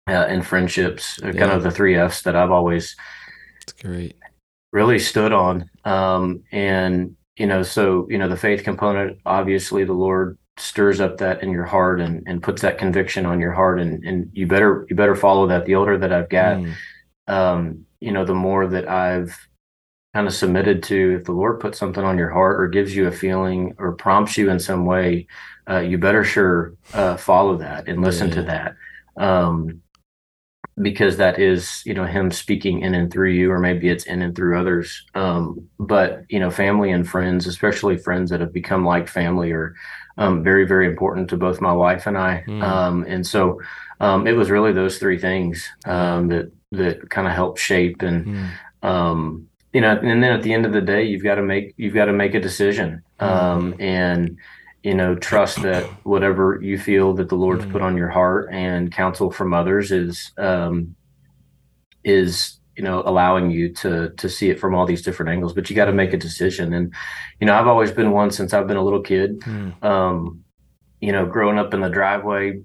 uh, 0.08 0.26
and 0.28 0.46
friendships 0.46 1.22
are 1.22 1.32
yeah. 1.32 1.38
kind 1.40 1.52
of 1.52 1.62
the 1.62 1.70
three 1.70 1.96
Fs 1.96 2.22
that 2.22 2.34
I've 2.34 2.50
always. 2.50 2.96
That's 3.60 3.74
great. 3.74 4.16
Really 4.72 4.98
stood 4.98 5.32
on, 5.32 5.68
um, 5.84 6.44
and 6.50 7.14
you 7.36 7.46
know, 7.46 7.62
so 7.62 8.06
you 8.08 8.16
know, 8.16 8.28
the 8.28 8.38
faith 8.38 8.64
component. 8.64 9.18
Obviously, 9.26 9.84
the 9.84 9.92
Lord 9.92 10.38
stirs 10.60 11.00
up 11.00 11.18
that 11.18 11.42
in 11.42 11.50
your 11.50 11.64
heart 11.64 12.00
and, 12.00 12.22
and 12.26 12.42
puts 12.42 12.62
that 12.62 12.78
conviction 12.78 13.26
on 13.26 13.40
your 13.40 13.52
heart 13.52 13.80
and, 13.80 14.04
and 14.04 14.30
you 14.32 14.46
better 14.46 14.86
you 14.88 14.96
better 14.96 15.14
follow 15.14 15.46
that 15.46 15.64
the 15.66 15.74
older 15.74 15.98
that 15.98 16.12
i've 16.12 16.28
got 16.28 16.56
mm. 16.58 16.74
um, 17.28 17.84
you 18.00 18.12
know 18.12 18.24
the 18.24 18.34
more 18.34 18.66
that 18.66 18.88
i've 18.88 19.48
kind 20.14 20.26
of 20.26 20.34
submitted 20.34 20.82
to 20.82 21.16
if 21.18 21.24
the 21.24 21.32
lord 21.32 21.60
puts 21.60 21.78
something 21.78 22.04
on 22.04 22.18
your 22.18 22.30
heart 22.30 22.60
or 22.60 22.68
gives 22.68 22.94
you 22.94 23.06
a 23.06 23.12
feeling 23.12 23.74
or 23.78 23.92
prompts 23.92 24.36
you 24.36 24.50
in 24.50 24.58
some 24.58 24.84
way 24.84 25.26
uh, 25.68 25.78
you 25.78 25.98
better 25.98 26.24
sure 26.24 26.74
uh, 26.94 27.16
follow 27.16 27.56
that 27.56 27.88
and 27.88 28.02
listen 28.02 28.28
yeah. 28.28 28.34
to 28.34 28.42
that 28.42 28.76
um, 29.16 29.82
because 30.80 31.16
that 31.16 31.38
is 31.38 31.82
you 31.84 31.92
know 31.92 32.06
him 32.06 32.30
speaking 32.30 32.80
in 32.80 32.94
and 32.94 33.12
through 33.12 33.30
you 33.30 33.50
or 33.50 33.58
maybe 33.58 33.88
it's 33.88 34.04
in 34.04 34.22
and 34.22 34.34
through 34.34 34.58
others 34.58 35.04
um, 35.14 35.68
but 35.78 36.24
you 36.28 36.40
know 36.40 36.50
family 36.50 36.90
and 36.90 37.08
friends 37.08 37.46
especially 37.46 37.96
friends 37.96 38.30
that 38.30 38.40
have 38.40 38.52
become 38.52 38.84
like 38.84 39.08
family 39.08 39.52
are 39.52 39.74
um, 40.20 40.44
very 40.44 40.66
very 40.66 40.86
important 40.86 41.28
to 41.30 41.36
both 41.36 41.60
my 41.60 41.72
wife 41.72 42.06
and 42.06 42.16
I. 42.16 42.44
Mm. 42.46 42.62
Um, 42.62 43.04
and 43.08 43.26
so 43.26 43.60
um, 44.00 44.26
it 44.26 44.32
was 44.32 44.50
really 44.50 44.72
those 44.72 44.98
three 44.98 45.18
things 45.18 45.66
um, 45.86 46.28
that 46.28 46.52
that 46.72 47.10
kind 47.10 47.26
of 47.26 47.32
helped 47.32 47.58
shape 47.58 48.02
and 48.02 48.26
mm. 48.82 49.46
you 49.72 49.80
know 49.80 49.90
and 49.90 50.22
then 50.22 50.32
at 50.32 50.42
the 50.42 50.52
end 50.52 50.66
of 50.66 50.72
the 50.72 50.80
day 50.80 51.02
you've 51.02 51.24
got 51.24 51.36
to 51.36 51.42
make 51.42 51.74
you've 51.76 51.94
got 51.94 52.04
to 52.04 52.12
make 52.12 52.34
a 52.34 52.40
decision 52.40 53.02
mm. 53.18 53.80
and 53.80 54.36
you 54.82 54.94
know 54.94 55.14
trust 55.14 55.62
that 55.62 55.84
whatever 56.04 56.58
you 56.62 56.78
feel 56.78 57.12
that 57.14 57.28
the 57.28 57.34
lord's 57.34 57.64
put 57.66 57.80
hmm. 57.80 57.88
on 57.88 57.96
your 57.96 58.08
heart 58.08 58.48
and 58.50 58.92
counsel 58.92 59.30
from 59.30 59.52
others 59.52 59.92
is 59.92 60.32
um, 60.38 60.94
is 62.04 62.58
you 62.76 62.82
know 62.82 63.02
allowing 63.04 63.50
you 63.50 63.72
to 63.74 64.10
to 64.16 64.28
see 64.28 64.48
it 64.48 64.58
from 64.58 64.74
all 64.74 64.86
these 64.86 65.02
different 65.02 65.30
angles 65.30 65.52
but 65.52 65.68
you 65.68 65.76
got 65.76 65.84
to 65.86 65.92
make 65.92 66.14
a 66.14 66.16
decision 66.16 66.72
and 66.72 66.94
you 67.40 67.46
know 67.46 67.54
i've 67.54 67.66
always 67.66 67.90
been 67.90 68.12
one 68.12 68.30
since 68.30 68.54
i've 68.54 68.66
been 68.66 68.76
a 68.76 68.82
little 68.82 69.02
kid 69.02 69.40
mm. 69.40 69.84
um 69.84 70.42
you 71.00 71.12
know 71.12 71.26
growing 71.26 71.58
up 71.58 71.74
in 71.74 71.80
the 71.80 71.90
driveway 71.90 72.58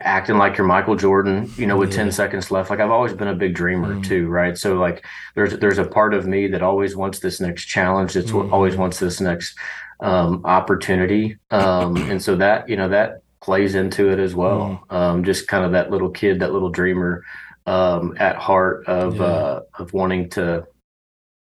acting 0.00 0.36
like 0.36 0.58
you're 0.58 0.66
michael 0.66 0.96
jordan 0.96 1.50
you 1.56 1.66
know 1.66 1.78
with 1.78 1.90
yeah. 1.92 1.98
10 1.98 2.12
seconds 2.12 2.50
left 2.50 2.68
like 2.68 2.80
i've 2.80 2.90
always 2.90 3.14
been 3.14 3.28
a 3.28 3.34
big 3.34 3.54
dreamer 3.54 3.94
mm. 3.94 4.04
too 4.04 4.26
right 4.26 4.58
so 4.58 4.74
like 4.74 5.02
there's 5.34 5.56
there's 5.60 5.78
a 5.78 5.84
part 5.86 6.12
of 6.12 6.26
me 6.26 6.46
that 6.46 6.62
always 6.62 6.94
wants 6.94 7.20
this 7.20 7.40
next 7.40 7.64
challenge 7.64 8.12
that's 8.12 8.32
mm. 8.32 8.52
always 8.52 8.76
wants 8.76 8.98
this 8.98 9.20
next 9.20 9.56
um 10.00 10.44
opportunity 10.44 11.36
um 11.50 11.96
and 12.10 12.22
so 12.22 12.36
that 12.36 12.68
you 12.68 12.76
know 12.76 12.88
that 12.88 13.22
plays 13.40 13.74
into 13.74 14.10
it 14.10 14.18
as 14.18 14.34
well 14.34 14.84
mm. 14.90 14.94
um 14.94 15.24
just 15.24 15.46
kind 15.46 15.64
of 15.64 15.72
that 15.72 15.90
little 15.90 16.10
kid 16.10 16.40
that 16.40 16.52
little 16.52 16.70
dreamer 16.70 17.22
um, 17.66 18.14
at 18.18 18.36
heart 18.36 18.86
of 18.86 19.16
yeah. 19.16 19.24
uh, 19.24 19.60
of 19.78 19.92
wanting 19.92 20.30
to 20.30 20.66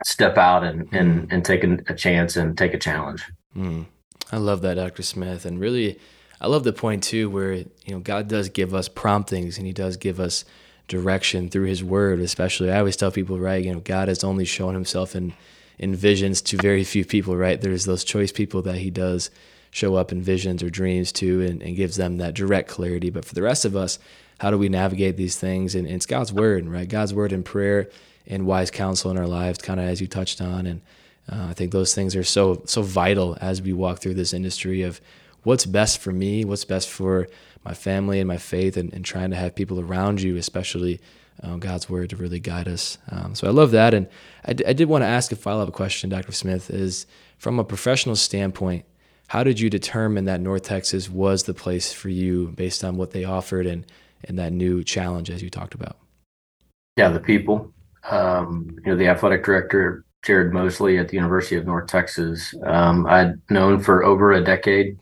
step 0.04 0.38
out 0.38 0.64
and 0.64 0.88
and, 0.92 1.22
mm. 1.22 1.32
and 1.32 1.44
take 1.44 1.64
a, 1.64 1.78
a, 1.88 1.94
chance 1.94 2.36
and 2.36 2.56
take 2.56 2.74
a 2.74 2.78
challenge. 2.78 3.24
Mm. 3.56 3.86
I 4.32 4.38
love 4.38 4.62
that, 4.62 4.74
Dr. 4.74 5.02
Smith, 5.02 5.44
and 5.44 5.60
really, 5.60 5.98
I 6.40 6.46
love 6.46 6.64
the 6.64 6.72
point 6.72 7.02
too, 7.02 7.28
where 7.28 7.54
you 7.54 7.66
know 7.88 7.98
God 7.98 8.28
does 8.28 8.48
give 8.48 8.74
us 8.74 8.88
promptings 8.88 9.58
and 9.58 9.66
He 9.66 9.72
does 9.72 9.96
give 9.96 10.20
us 10.20 10.44
direction 10.88 11.48
through 11.48 11.66
His 11.66 11.82
Word. 11.82 12.20
Especially, 12.20 12.70
I 12.70 12.78
always 12.78 12.96
tell 12.96 13.10
people, 13.10 13.38
right? 13.38 13.64
You 13.64 13.74
know, 13.74 13.80
God 13.80 14.08
has 14.08 14.22
only 14.22 14.44
shown 14.44 14.74
Himself 14.74 15.16
in 15.16 15.32
in 15.78 15.94
visions 15.94 16.42
to 16.42 16.56
very 16.56 16.84
few 16.84 17.04
people, 17.04 17.36
right? 17.36 17.60
There's 17.60 17.84
those 17.84 18.04
choice 18.04 18.32
people 18.32 18.62
that 18.62 18.78
He 18.78 18.90
does 18.90 19.30
show 19.70 19.94
up 19.94 20.12
in 20.12 20.22
visions 20.22 20.62
or 20.62 20.70
dreams 20.70 21.12
to, 21.12 21.42
and, 21.42 21.62
and 21.62 21.76
gives 21.76 21.96
them 21.96 22.18
that 22.18 22.34
direct 22.34 22.68
clarity. 22.68 23.10
But 23.10 23.24
for 23.24 23.34
the 23.34 23.42
rest 23.42 23.64
of 23.64 23.76
us, 23.76 23.98
how 24.38 24.50
do 24.50 24.58
we 24.58 24.68
navigate 24.68 25.16
these 25.16 25.38
things? 25.38 25.74
And, 25.74 25.86
and 25.86 25.96
it's 25.96 26.06
God's 26.06 26.32
word, 26.32 26.66
right? 26.66 26.88
God's 26.88 27.12
word 27.12 27.32
and 27.32 27.44
prayer 27.44 27.88
and 28.26 28.46
wise 28.46 28.70
counsel 28.70 29.10
in 29.10 29.18
our 29.18 29.26
lives, 29.26 29.58
kind 29.58 29.80
of 29.80 29.86
as 29.86 30.00
you 30.00 30.06
touched 30.06 30.40
on. 30.40 30.66
And 30.66 30.80
Uh, 31.28 31.48
I 31.50 31.54
think 31.54 31.72
those 31.72 31.94
things 31.94 32.14
are 32.14 32.24
so 32.24 32.62
so 32.66 32.82
vital 32.82 33.36
as 33.40 33.60
we 33.60 33.72
walk 33.72 33.98
through 33.98 34.14
this 34.14 34.32
industry 34.32 34.86
of 34.86 35.00
what's 35.42 35.66
best 35.66 35.98
for 35.98 36.12
me, 36.12 36.44
what's 36.44 36.64
best 36.64 36.88
for 36.88 37.26
my 37.64 37.74
family 37.74 38.20
and 38.20 38.28
my 38.28 38.38
faith, 38.38 38.76
and, 38.76 38.94
and 38.94 39.04
trying 39.04 39.30
to 39.30 39.36
have 39.36 39.50
people 39.54 39.80
around 39.80 40.22
you, 40.22 40.36
especially 40.38 41.00
um, 41.42 41.60
God's 41.60 41.88
word, 41.88 42.10
to 42.10 42.16
really 42.16 42.40
guide 42.40 42.68
us. 42.68 42.98
Um, 43.10 43.34
so 43.34 43.46
I 43.46 43.50
love 43.50 43.70
that, 43.72 43.94
and 43.94 44.08
I, 44.44 44.52
d- 44.52 44.64
I 44.66 44.72
did 44.72 44.88
want 44.88 45.02
to 45.02 45.08
ask 45.08 45.32
a 45.32 45.36
follow 45.36 45.62
up 45.62 45.72
question, 45.72 46.10
Dr. 46.10 46.32
Smith, 46.32 46.70
is 46.70 47.06
from 47.38 47.58
a 47.58 47.64
professional 47.64 48.16
standpoint. 48.16 48.84
How 49.28 49.42
did 49.42 49.58
you 49.58 49.68
determine 49.68 50.24
that 50.26 50.40
North 50.40 50.62
Texas 50.62 51.10
was 51.10 51.44
the 51.44 51.54
place 51.54 51.92
for 51.92 52.08
you 52.08 52.48
based 52.48 52.84
on 52.84 52.96
what 52.96 53.10
they 53.10 53.24
offered 53.24 53.66
and, 53.66 53.84
and 54.24 54.38
that 54.38 54.52
new 54.52 54.84
challenge 54.84 55.30
as 55.30 55.42
you 55.42 55.50
talked 55.50 55.74
about? 55.74 55.96
Yeah, 56.96 57.10
the 57.10 57.20
people. 57.20 57.72
Um, 58.08 58.76
you 58.84 58.92
know, 58.92 58.96
the 58.96 59.08
athletic 59.08 59.44
director 59.44 60.04
Jared 60.26 60.52
Mosley 60.52 60.98
at 60.98 61.08
the 61.08 61.16
University 61.16 61.56
of 61.56 61.66
North 61.66 61.86
Texas. 61.86 62.52
Um, 62.64 63.06
I'd 63.06 63.34
known 63.48 63.80
for 63.80 64.04
over 64.04 64.32
a 64.32 64.42
decade, 64.42 64.98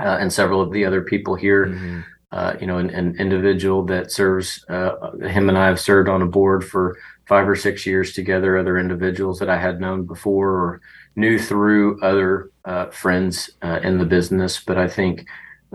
uh, 0.00 0.18
and 0.20 0.32
several 0.32 0.60
of 0.60 0.72
the 0.72 0.84
other 0.84 1.02
people 1.02 1.36
here. 1.36 1.66
Mm-hmm. 1.66 2.00
Uh, 2.32 2.56
you 2.58 2.66
know, 2.66 2.78
an, 2.78 2.88
an, 2.90 3.14
individual 3.18 3.84
that 3.84 4.10
serves 4.10 4.64
uh, 4.70 5.10
him 5.20 5.50
and 5.50 5.58
I 5.58 5.66
have 5.66 5.78
served 5.78 6.08
on 6.08 6.22
a 6.22 6.26
board 6.26 6.64
for 6.64 6.96
five 7.26 7.46
or 7.46 7.54
six 7.54 7.84
years 7.84 8.14
together. 8.14 8.56
Other 8.56 8.78
individuals 8.78 9.38
that 9.38 9.50
I 9.50 9.58
had 9.58 9.80
known 9.80 10.06
before 10.06 10.48
or 10.48 10.80
knew 11.14 11.38
through 11.38 12.00
other 12.00 12.50
uh, 12.64 12.86
friends 12.86 13.50
uh, 13.60 13.80
in 13.82 13.98
the 13.98 14.06
business. 14.06 14.64
But 14.64 14.78
I 14.78 14.88
think, 14.88 15.26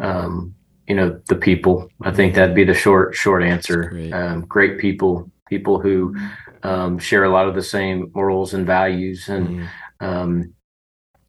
um, 0.02 0.56
you 0.88 0.96
know, 0.96 1.22
the 1.28 1.36
people. 1.36 1.90
I 2.02 2.12
think 2.12 2.34
that'd 2.34 2.56
be 2.56 2.64
the 2.64 2.74
short 2.74 3.14
short 3.14 3.44
answer. 3.44 3.90
Great. 3.90 4.12
Um, 4.12 4.42
great 4.42 4.80
people, 4.80 5.30
people 5.48 5.80
who 5.80 6.16
um, 6.64 6.98
share 6.98 7.26
a 7.26 7.30
lot 7.30 7.48
of 7.48 7.54
the 7.54 7.64
same 7.64 8.12
morals 8.16 8.56
and 8.56 8.66
values 8.66 9.30
and 9.30 9.48
mm. 9.48 9.68
um, 10.00 10.54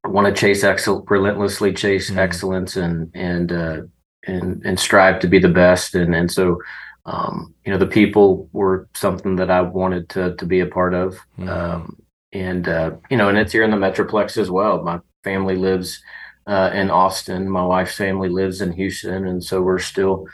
want 0.05 0.27
to 0.27 0.41
chase 0.41 0.65
excel 0.65 1.05
relentlessly 1.09 1.73
chase 1.73 2.11
mm. 2.11 2.17
excellence 2.17 2.77
and 2.77 3.11
and 3.15 3.53
uh, 3.53 3.81
and 4.27 4.65
and 4.65 4.79
strive 4.79 5.21
to 5.21 5.29
be 5.29 5.39
the 5.39 5.49
best 5.49 5.95
and 5.95 6.15
and 6.15 6.31
so 6.31 6.59
um, 7.07 7.55
you 7.65 7.73
know 7.73 7.79
the 7.79 7.87
people 7.87 8.49
were 8.53 8.89
something 8.95 9.37
that 9.37 9.51
I 9.51 9.63
wanted 9.63 10.09
to 10.11 10.35
to 10.37 10.47
be 10.47 10.61
a 10.61 10.67
part 10.67 10.95
of 10.95 11.17
mm. 11.39 11.95
and 12.33 12.69
uh, 12.69 12.93
you 13.11 13.17
know 13.17 13.29
and 13.29 13.39
it's 13.39 13.53
here 13.53 13.65
in 13.65 13.71
the 13.71 13.77
metroplex 13.77 14.37
as 14.37 14.51
well 14.51 14.83
my 14.83 15.01
family 15.25 15.57
lives 15.57 16.03
uh, 16.47 16.71
in 16.75 16.91
Austin 16.91 17.49
my 17.49 17.65
wife's 17.65 17.97
family 17.97 18.29
lives 18.29 18.61
in 18.61 18.73
Houston 18.73 19.27
and 19.27 19.43
so 19.43 19.63
we're 19.63 19.79
still 19.79 20.27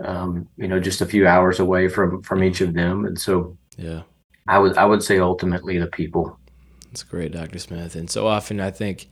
um, 0.00 0.48
you 0.56 0.68
know 0.68 0.80
just 0.80 1.00
a 1.00 1.06
few 1.06 1.26
hours 1.26 1.60
away 1.60 1.88
from 1.88 2.22
from 2.22 2.42
each 2.42 2.60
of 2.60 2.74
them 2.74 3.04
and 3.04 3.18
so 3.20 3.56
yeah 3.76 4.02
I 4.46 4.58
would 4.58 4.76
I 4.76 4.84
would 4.84 5.02
say 5.02 5.18
ultimately 5.18 5.78
the 5.78 5.86
people. 5.86 6.38
That's 6.86 7.02
great, 7.02 7.32
Dr. 7.32 7.58
Smith. 7.58 7.96
And 7.96 8.10
so 8.10 8.26
often 8.26 8.60
I 8.60 8.70
think 8.70 9.08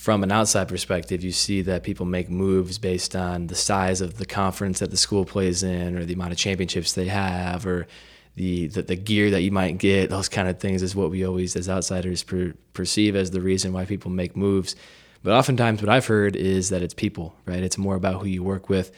from 0.00 0.22
an 0.22 0.32
outside 0.32 0.66
perspective, 0.66 1.22
you 1.22 1.30
see 1.30 1.60
that 1.60 1.82
people 1.82 2.06
make 2.06 2.30
moves 2.30 2.78
based 2.78 3.14
on 3.14 3.48
the 3.48 3.54
size 3.54 4.00
of 4.00 4.16
the 4.16 4.24
conference 4.24 4.78
that 4.78 4.90
the 4.90 4.96
school 4.96 5.26
plays 5.26 5.62
in, 5.62 5.94
or 5.94 6.06
the 6.06 6.14
amount 6.14 6.32
of 6.32 6.38
championships 6.38 6.94
they 6.94 7.04
have, 7.08 7.66
or 7.66 7.86
the 8.34 8.68
the, 8.68 8.80
the 8.80 8.96
gear 8.96 9.28
that 9.30 9.42
you 9.42 9.50
might 9.50 9.76
get. 9.76 10.08
Those 10.08 10.30
kind 10.30 10.48
of 10.48 10.58
things 10.58 10.82
is 10.82 10.96
what 10.96 11.10
we 11.10 11.26
always, 11.26 11.54
as 11.54 11.68
outsiders, 11.68 12.22
per, 12.22 12.54
perceive 12.72 13.14
as 13.14 13.30
the 13.30 13.42
reason 13.42 13.74
why 13.74 13.84
people 13.84 14.10
make 14.10 14.34
moves. 14.34 14.74
But 15.22 15.34
oftentimes, 15.34 15.82
what 15.82 15.90
I've 15.90 16.06
heard 16.06 16.34
is 16.34 16.70
that 16.70 16.80
it's 16.80 16.94
people, 16.94 17.36
right? 17.44 17.62
It's 17.62 17.76
more 17.76 17.94
about 17.94 18.22
who 18.22 18.26
you 18.26 18.42
work 18.42 18.70
with 18.70 18.90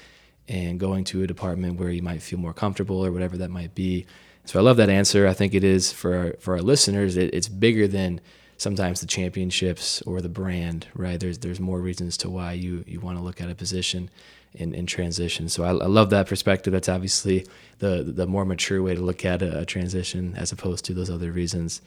and 0.47 0.79
going 0.79 1.03
to 1.07 1.25
a 1.25 1.27
department 1.27 1.81
where 1.81 1.91
you 1.91 2.03
might 2.03 2.23
feel 2.23 2.39
more 2.39 2.55
comfortable 2.55 3.05
or 3.05 3.11
whatever 3.11 3.37
that 3.39 3.51
might 3.51 3.75
be. 3.75 4.07
So 4.45 4.61
I 4.61 4.63
love 4.63 4.77
that 4.77 4.89
answer. 4.89 5.27
I 5.27 5.35
think 5.35 5.53
it 5.53 5.65
is 5.65 5.91
for 5.91 6.15
our, 6.15 6.35
for 6.39 6.55
our 6.55 6.63
listeners. 6.63 7.17
It, 7.17 7.35
it's 7.35 7.49
bigger 7.49 7.89
than 7.89 8.21
sometimes 8.63 9.01
the 9.01 9.07
championships 9.07 10.01
or 10.03 10.21
the 10.21 10.29
brand, 10.29 10.87
right? 10.95 11.19
There's 11.19 11.39
there's 11.39 11.61
more 11.61 11.81
reasons 11.81 12.17
to 12.19 12.31
why 12.31 12.53
you 12.53 12.85
you 12.87 13.01
want 13.01 13.19
to 13.19 13.25
look 13.25 13.41
at 13.41 13.51
a 13.51 13.55
position 13.55 14.09
in, 14.55 14.75
in 14.75 14.87
transition. 14.87 15.49
So 15.49 15.65
I, 15.65 15.71
I 15.71 15.87
love 15.87 16.11
that 16.11 16.27
perspective. 16.27 16.73
That's 16.73 16.89
obviously 16.89 17.47
the 17.81 18.03
the 18.07 18.27
more 18.27 18.45
mature 18.45 18.83
way 18.83 18.95
to 18.95 19.01
look 19.01 19.25
at 19.25 19.43
a, 19.43 19.61
a 19.61 19.65
transition 19.67 20.35
as 20.37 20.53
opposed 20.53 20.85
to 20.87 20.95
those 20.95 21.11
other 21.11 21.33
reasons. 21.33 21.83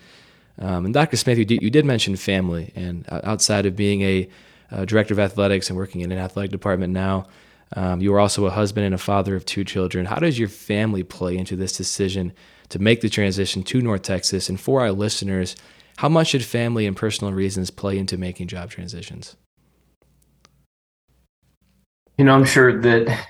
Um, 0.57 0.85
and 0.85 0.93
Dr. 0.93 1.17
Smith, 1.17 1.37
you 1.37 1.45
did, 1.45 1.61
you 1.61 1.69
did 1.69 1.83
mention 1.83 2.15
family, 2.15 2.71
and 2.75 3.05
outside 3.09 3.65
of 3.65 3.75
being 3.75 4.01
a, 4.03 4.29
a 4.71 4.85
director 4.85 5.13
of 5.13 5.19
athletics 5.19 5.69
and 5.69 5.75
working 5.75 5.99
in 5.99 6.13
an 6.13 6.17
athletic 6.17 6.51
department 6.51 6.93
now, 6.93 7.27
um, 7.75 7.99
you 7.99 8.13
are 8.13 8.21
also 8.21 8.45
a 8.45 8.49
husband 8.49 8.85
and 8.85 8.95
a 8.95 8.97
father 8.97 9.35
of 9.35 9.45
two 9.45 9.65
children. 9.65 10.05
How 10.05 10.15
does 10.15 10.39
your 10.39 10.47
family 10.47 11.03
play 11.03 11.37
into 11.37 11.57
this 11.57 11.75
decision 11.75 12.31
to 12.69 12.79
make 12.79 13.01
the 13.01 13.09
transition 13.09 13.63
to 13.63 13.81
North 13.81 14.03
Texas? 14.03 14.47
And 14.47 14.57
for 14.57 14.79
our 14.79 14.93
listeners, 14.93 15.57
how 15.97 16.09
much 16.09 16.27
should 16.27 16.43
family 16.43 16.85
and 16.85 16.95
personal 16.95 17.33
reasons 17.33 17.69
play 17.69 17.97
into 17.97 18.17
making 18.17 18.47
job 18.47 18.69
transitions? 18.69 19.35
You 22.17 22.25
know, 22.25 22.33
I'm 22.33 22.45
sure 22.45 22.79
that 22.81 23.25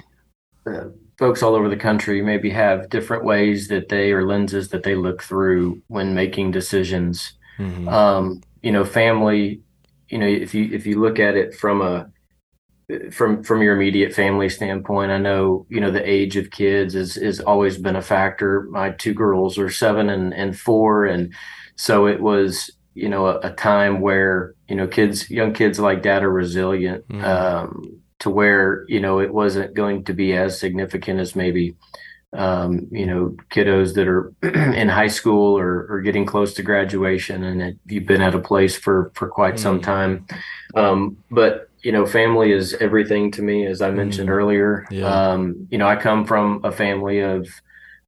uh, 0.68 0.86
folks 1.18 1.44
all 1.44 1.56
over 1.56 1.70
the 1.70 1.78
country 1.78 2.22
maybe 2.22 2.50
have 2.52 2.90
different 2.90 3.24
ways 3.24 3.68
that 3.68 3.90
they 3.90 4.12
or 4.12 4.26
lenses 4.26 4.70
that 4.70 4.84
they 4.84 4.96
look 4.96 5.24
through 5.24 5.82
when 5.88 6.14
making 6.14 6.52
decisions. 6.52 7.34
Mm-hmm. 7.58 7.88
Um, 7.88 8.42
you 8.62 8.72
know, 8.72 8.86
family. 8.86 9.62
You 10.10 10.20
know, 10.20 10.28
if 10.28 10.54
you 10.54 10.70
if 10.72 10.86
you 10.86 11.00
look 11.00 11.18
at 11.20 11.36
it 11.36 11.56
from 11.56 11.82
a 11.82 12.10
from 13.12 13.44
from 13.44 13.64
your 13.64 13.76
immediate 13.76 14.14
family 14.14 14.48
standpoint 14.48 15.10
i 15.10 15.18
know 15.18 15.66
you 15.70 15.80
know 15.80 15.90
the 15.90 16.08
age 16.08 16.38
of 16.38 16.52
kids 16.52 16.94
is 16.94 17.18
is 17.18 17.40
always 17.40 17.80
been 17.80 17.96
a 17.96 18.02
factor 18.02 18.68
my 18.70 18.92
two 18.92 19.12
girls 19.12 19.58
are 19.58 19.72
seven 19.72 20.08
and 20.08 20.36
and 20.36 20.56
four 20.56 21.06
and 21.06 21.34
so 21.76 22.08
it 22.08 22.22
was 22.22 22.72
you 22.94 23.10
know 23.10 23.28
a, 23.28 23.40
a 23.40 23.52
time 23.54 24.02
where 24.02 24.54
you 24.68 24.76
know 24.76 24.88
kids 24.88 25.30
young 25.30 25.54
kids 25.54 25.80
like 25.80 26.04
that 26.04 26.24
are 26.24 26.32
resilient 26.32 27.08
mm. 27.08 27.24
um, 27.24 28.02
to 28.20 28.30
where 28.30 28.86
you 28.88 29.00
know 29.00 29.20
it 29.20 29.34
wasn't 29.34 29.74
going 29.74 30.04
to 30.04 30.14
be 30.14 30.34
as 30.34 30.60
significant 30.60 31.20
as 31.20 31.36
maybe 31.36 31.76
um, 32.34 32.88
you 32.92 33.06
know 33.06 33.36
kiddos 33.50 33.94
that 33.96 34.08
are 34.08 34.34
in 34.74 34.90
high 34.90 35.08
school 35.08 35.58
or, 35.58 35.88
or 35.90 36.02
getting 36.02 36.26
close 36.26 36.54
to 36.54 36.64
graduation 36.64 37.44
and 37.44 37.62
it, 37.62 37.78
you've 37.86 38.08
been 38.08 38.22
at 38.22 38.36
a 38.36 38.40
place 38.40 38.78
for 38.78 39.12
for 39.14 39.28
quite 39.28 39.56
mm. 39.56 39.60
some 39.60 39.82
time 39.82 40.26
um, 40.76 41.18
but 41.32 41.70
you 41.86 41.92
know, 41.92 42.08
family 42.08 42.52
is 42.52 42.74
everything 42.74 43.30
to 43.30 43.44
me, 43.44 43.68
as 43.68 43.80
I 43.80 43.92
mentioned 43.92 44.28
mm. 44.28 44.32
earlier. 44.32 44.88
Yeah. 44.90 45.06
Um, 45.06 45.68
you 45.70 45.78
know, 45.78 45.88
I 45.88 45.96
come 45.96 46.26
from 46.26 46.62
a 46.64 46.72
family 46.72 47.20
of 47.20 47.48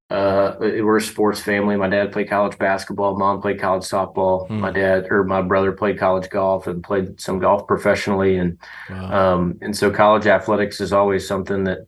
uh, 0.09 0.55
we're 0.59 0.97
a 0.97 1.01
sports 1.01 1.41
family. 1.41 1.75
My 1.75 1.89
dad 1.89 2.13
played 2.13 2.29
college 2.29 2.57
basketball. 2.57 3.17
Mom 3.17 3.41
played 3.41 3.59
college 3.59 3.83
softball. 3.83 4.47
Mm. 4.47 4.59
My 4.59 4.71
dad 4.71 5.07
or 5.09 5.25
my 5.25 5.41
brother 5.41 5.73
played 5.73 5.99
college 5.99 6.29
golf 6.29 6.65
and 6.65 6.81
played 6.81 7.19
some 7.19 7.39
golf 7.39 7.67
professionally. 7.67 8.37
And 8.37 8.57
wow. 8.89 9.33
um, 9.33 9.59
and 9.61 9.75
so 9.75 9.91
college 9.91 10.25
athletics 10.25 10.79
is 10.79 10.93
always 10.93 11.27
something 11.27 11.65
that 11.65 11.87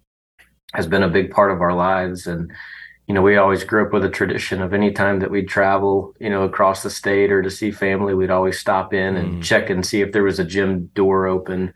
has 0.73 0.86
been 0.86 1.03
a 1.03 1.10
big 1.10 1.32
part 1.32 1.51
of 1.51 1.62
our 1.62 1.73
lives. 1.73 2.27
And 2.27 2.51
you 3.08 3.15
know, 3.15 3.21
we 3.21 3.38
always 3.38 3.63
grew 3.63 3.86
up 3.86 3.93
with 3.93 4.03
a 4.03 4.10
tradition 4.10 4.62
of 4.62 4.73
any 4.73 4.91
time 4.91 5.19
that 5.19 5.32
we'd 5.32 5.47
travel, 5.47 6.13
you 6.19 6.29
know, 6.29 6.43
across 6.43 6.84
the 6.84 6.89
state 6.89 7.32
or 7.32 7.41
to 7.41 7.49
see 7.49 7.71
family, 7.71 8.13
we'd 8.13 8.29
always 8.29 8.60
stop 8.60 8.93
in 8.93 9.15
and 9.15 9.36
mm. 9.36 9.43
check 9.43 9.69
and 9.69 9.84
see 9.84 10.01
if 10.01 10.12
there 10.12 10.23
was 10.23 10.39
a 10.39 10.43
gym 10.43 10.88
door 10.93 11.25
open 11.25 11.73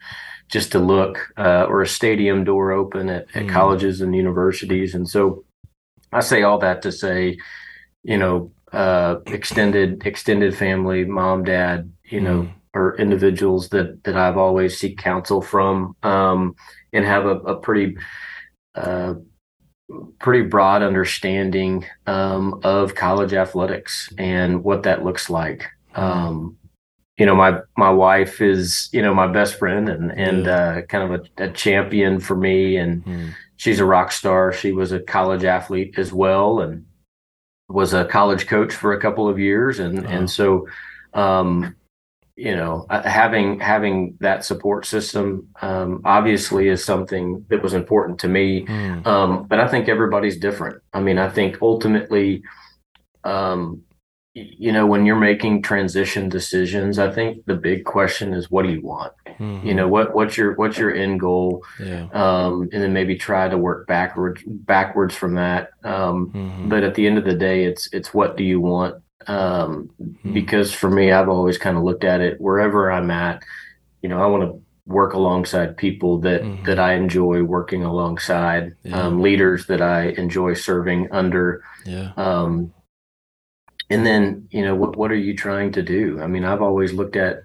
just 0.49 0.73
to 0.73 0.79
look 0.79 1.33
uh, 1.37 1.65
or 1.69 1.81
a 1.81 1.87
stadium 1.87 2.43
door 2.43 2.71
open 2.71 3.09
at, 3.09 3.23
at 3.33 3.43
mm. 3.43 3.49
colleges 3.49 4.01
and 4.01 4.13
universities. 4.13 4.93
And 4.93 5.09
so 5.09 5.43
I 6.13 6.21
say 6.21 6.43
all 6.43 6.59
that 6.59 6.81
to 6.83 6.91
say, 6.91 7.37
you 8.03 8.17
know, 8.17 8.51
uh, 8.71 9.17
extended 9.27 10.05
extended 10.05 10.55
family, 10.57 11.05
mom, 11.05 11.43
dad, 11.43 11.91
you 12.05 12.21
know, 12.21 12.41
mm. 12.41 12.53
or 12.73 12.97
individuals 12.97 13.69
that 13.69 14.03
that 14.03 14.17
I've 14.17 14.37
always 14.37 14.77
seek 14.77 14.97
counsel 14.97 15.41
from 15.41 15.95
um, 16.03 16.55
and 16.91 17.05
have 17.05 17.25
a, 17.25 17.37
a 17.37 17.55
pretty 17.55 17.97
uh, 18.75 19.15
pretty 20.19 20.47
broad 20.47 20.81
understanding 20.81 21.85
um, 22.07 22.59
of 22.63 22.95
college 22.95 23.33
athletics 23.33 24.11
and 24.17 24.63
what 24.63 24.83
that 24.83 25.03
looks 25.03 25.29
like. 25.29 25.65
Um, 25.95 26.57
you 27.17 27.27
know, 27.27 27.35
my 27.35 27.59
my 27.77 27.91
wife 27.91 28.41
is 28.41 28.89
you 28.91 29.01
know 29.01 29.13
my 29.13 29.27
best 29.27 29.59
friend 29.59 29.87
and 29.87 30.11
and 30.11 30.47
uh, 30.47 30.81
kind 30.83 31.13
of 31.13 31.21
a, 31.37 31.43
a, 31.43 31.51
champion 31.51 32.19
for 32.19 32.35
me, 32.35 32.77
and 32.77 33.05
mm. 33.05 33.33
She's 33.63 33.79
a 33.79 33.85
rock 33.85 34.11
star. 34.11 34.51
She 34.51 34.73
was 34.73 34.91
a 34.91 34.99
college 34.99 35.45
athlete 35.45 35.97
as 35.97 36.11
well, 36.11 36.59
and 36.59 36.85
was 37.69 37.93
a 37.93 38.03
college 38.03 38.45
coach 38.45 38.73
for 38.73 38.91
a 38.91 38.99
couple 38.99 39.29
of 39.29 39.39
years, 39.39 39.79
and 39.79 40.05
and 40.05 40.29
so. 40.29 40.67
Um, 41.13 41.75
you 42.35 42.55
know 42.55 42.87
uh, 42.89 43.07
having 43.07 43.59
having 43.59 44.17
that 44.19 44.43
support 44.43 44.87
system 44.87 45.47
um, 45.61 46.01
obviously 46.03 46.67
is 46.67 46.83
something 46.83 47.45
that 47.49 47.61
was 47.61 47.75
important 47.75 48.17
to 48.19 48.27
me 48.27 48.65
mm. 48.65 49.05
um, 49.05 49.45
but 49.45 49.59
i 49.59 49.67
think 49.67 49.87
everybody's 49.87 50.39
different 50.39 50.81
i 50.93 50.99
mean 50.99 51.19
i 51.19 51.29
think 51.29 51.59
ultimately 51.61 52.41
um, 53.23 53.83
you 54.33 54.71
know 54.71 54.85
when 54.85 55.05
you're 55.05 55.15
making 55.15 55.61
transition 55.61 56.27
decisions 56.27 56.97
i 56.97 57.11
think 57.11 57.45
the 57.45 57.55
big 57.55 57.85
question 57.85 58.33
is 58.33 58.49
what 58.49 58.63
do 58.63 58.71
you 58.71 58.81
want 58.81 59.13
mm-hmm. 59.27 59.67
you 59.67 59.75
know 59.75 59.87
what 59.87 60.15
what's 60.15 60.35
your 60.35 60.55
what's 60.55 60.77
your 60.77 60.93
end 60.93 61.19
goal 61.19 61.63
yeah. 61.79 62.07
um, 62.13 62.67
and 62.73 62.81
then 62.81 62.93
maybe 62.93 63.15
try 63.15 63.47
to 63.47 63.57
work 63.57 63.85
backwards 63.85 64.41
backwards 64.45 65.13
from 65.13 65.35
that 65.35 65.69
um, 65.83 66.31
mm-hmm. 66.31 66.67
but 66.67 66.83
at 66.83 66.95
the 66.95 67.05
end 67.05 67.17
of 67.17 67.25
the 67.25 67.35
day 67.35 67.63
it's 67.65 67.87
it's 67.93 68.11
what 68.13 68.35
do 68.35 68.43
you 68.43 68.59
want 68.59 69.03
um, 69.27 69.89
mm-hmm. 70.01 70.33
because 70.33 70.73
for 70.73 70.89
me, 70.89 71.11
I've 71.11 71.29
always 71.29 71.57
kind 71.57 71.77
of 71.77 71.83
looked 71.83 72.03
at 72.03 72.21
it 72.21 72.39
wherever 72.39 72.91
I'm 72.91 73.11
at. 73.11 73.43
You 74.01 74.09
know, 74.09 74.21
I 74.21 74.27
want 74.27 74.43
to 74.43 74.61
work 74.85 75.13
alongside 75.13 75.77
people 75.77 76.19
that 76.19 76.41
mm-hmm. 76.41 76.65
that 76.65 76.79
I 76.79 76.93
enjoy 76.93 77.43
working 77.43 77.83
alongside, 77.83 78.75
yeah. 78.83 79.01
um, 79.01 79.21
leaders 79.21 79.67
that 79.67 79.81
I 79.81 80.09
enjoy 80.09 80.53
serving 80.53 81.09
under. 81.11 81.63
Yeah. 81.85 82.11
And 83.93 84.05
then 84.05 84.47
you 84.49 84.63
know 84.65 84.75
what 84.75 84.95
what 84.95 85.11
are 85.11 85.15
you 85.15 85.35
trying 85.35 85.71
to 85.73 85.83
do? 85.83 86.19
I 86.21 86.27
mean, 86.27 86.43
I've 86.43 86.61
always 86.63 86.93
looked 86.93 87.15
at 87.15 87.43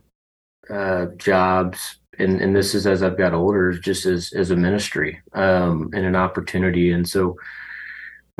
uh, 0.70 1.06
jobs, 1.16 1.98
and 2.18 2.40
and 2.40 2.56
this 2.56 2.74
is 2.74 2.86
as 2.86 3.02
I've 3.02 3.18
got 3.18 3.34
older, 3.34 3.72
just 3.72 4.06
as 4.06 4.32
as 4.32 4.50
a 4.50 4.56
ministry 4.56 5.20
um, 5.34 5.90
and 5.94 6.06
an 6.06 6.16
opportunity, 6.16 6.92
and 6.92 7.08
so. 7.08 7.36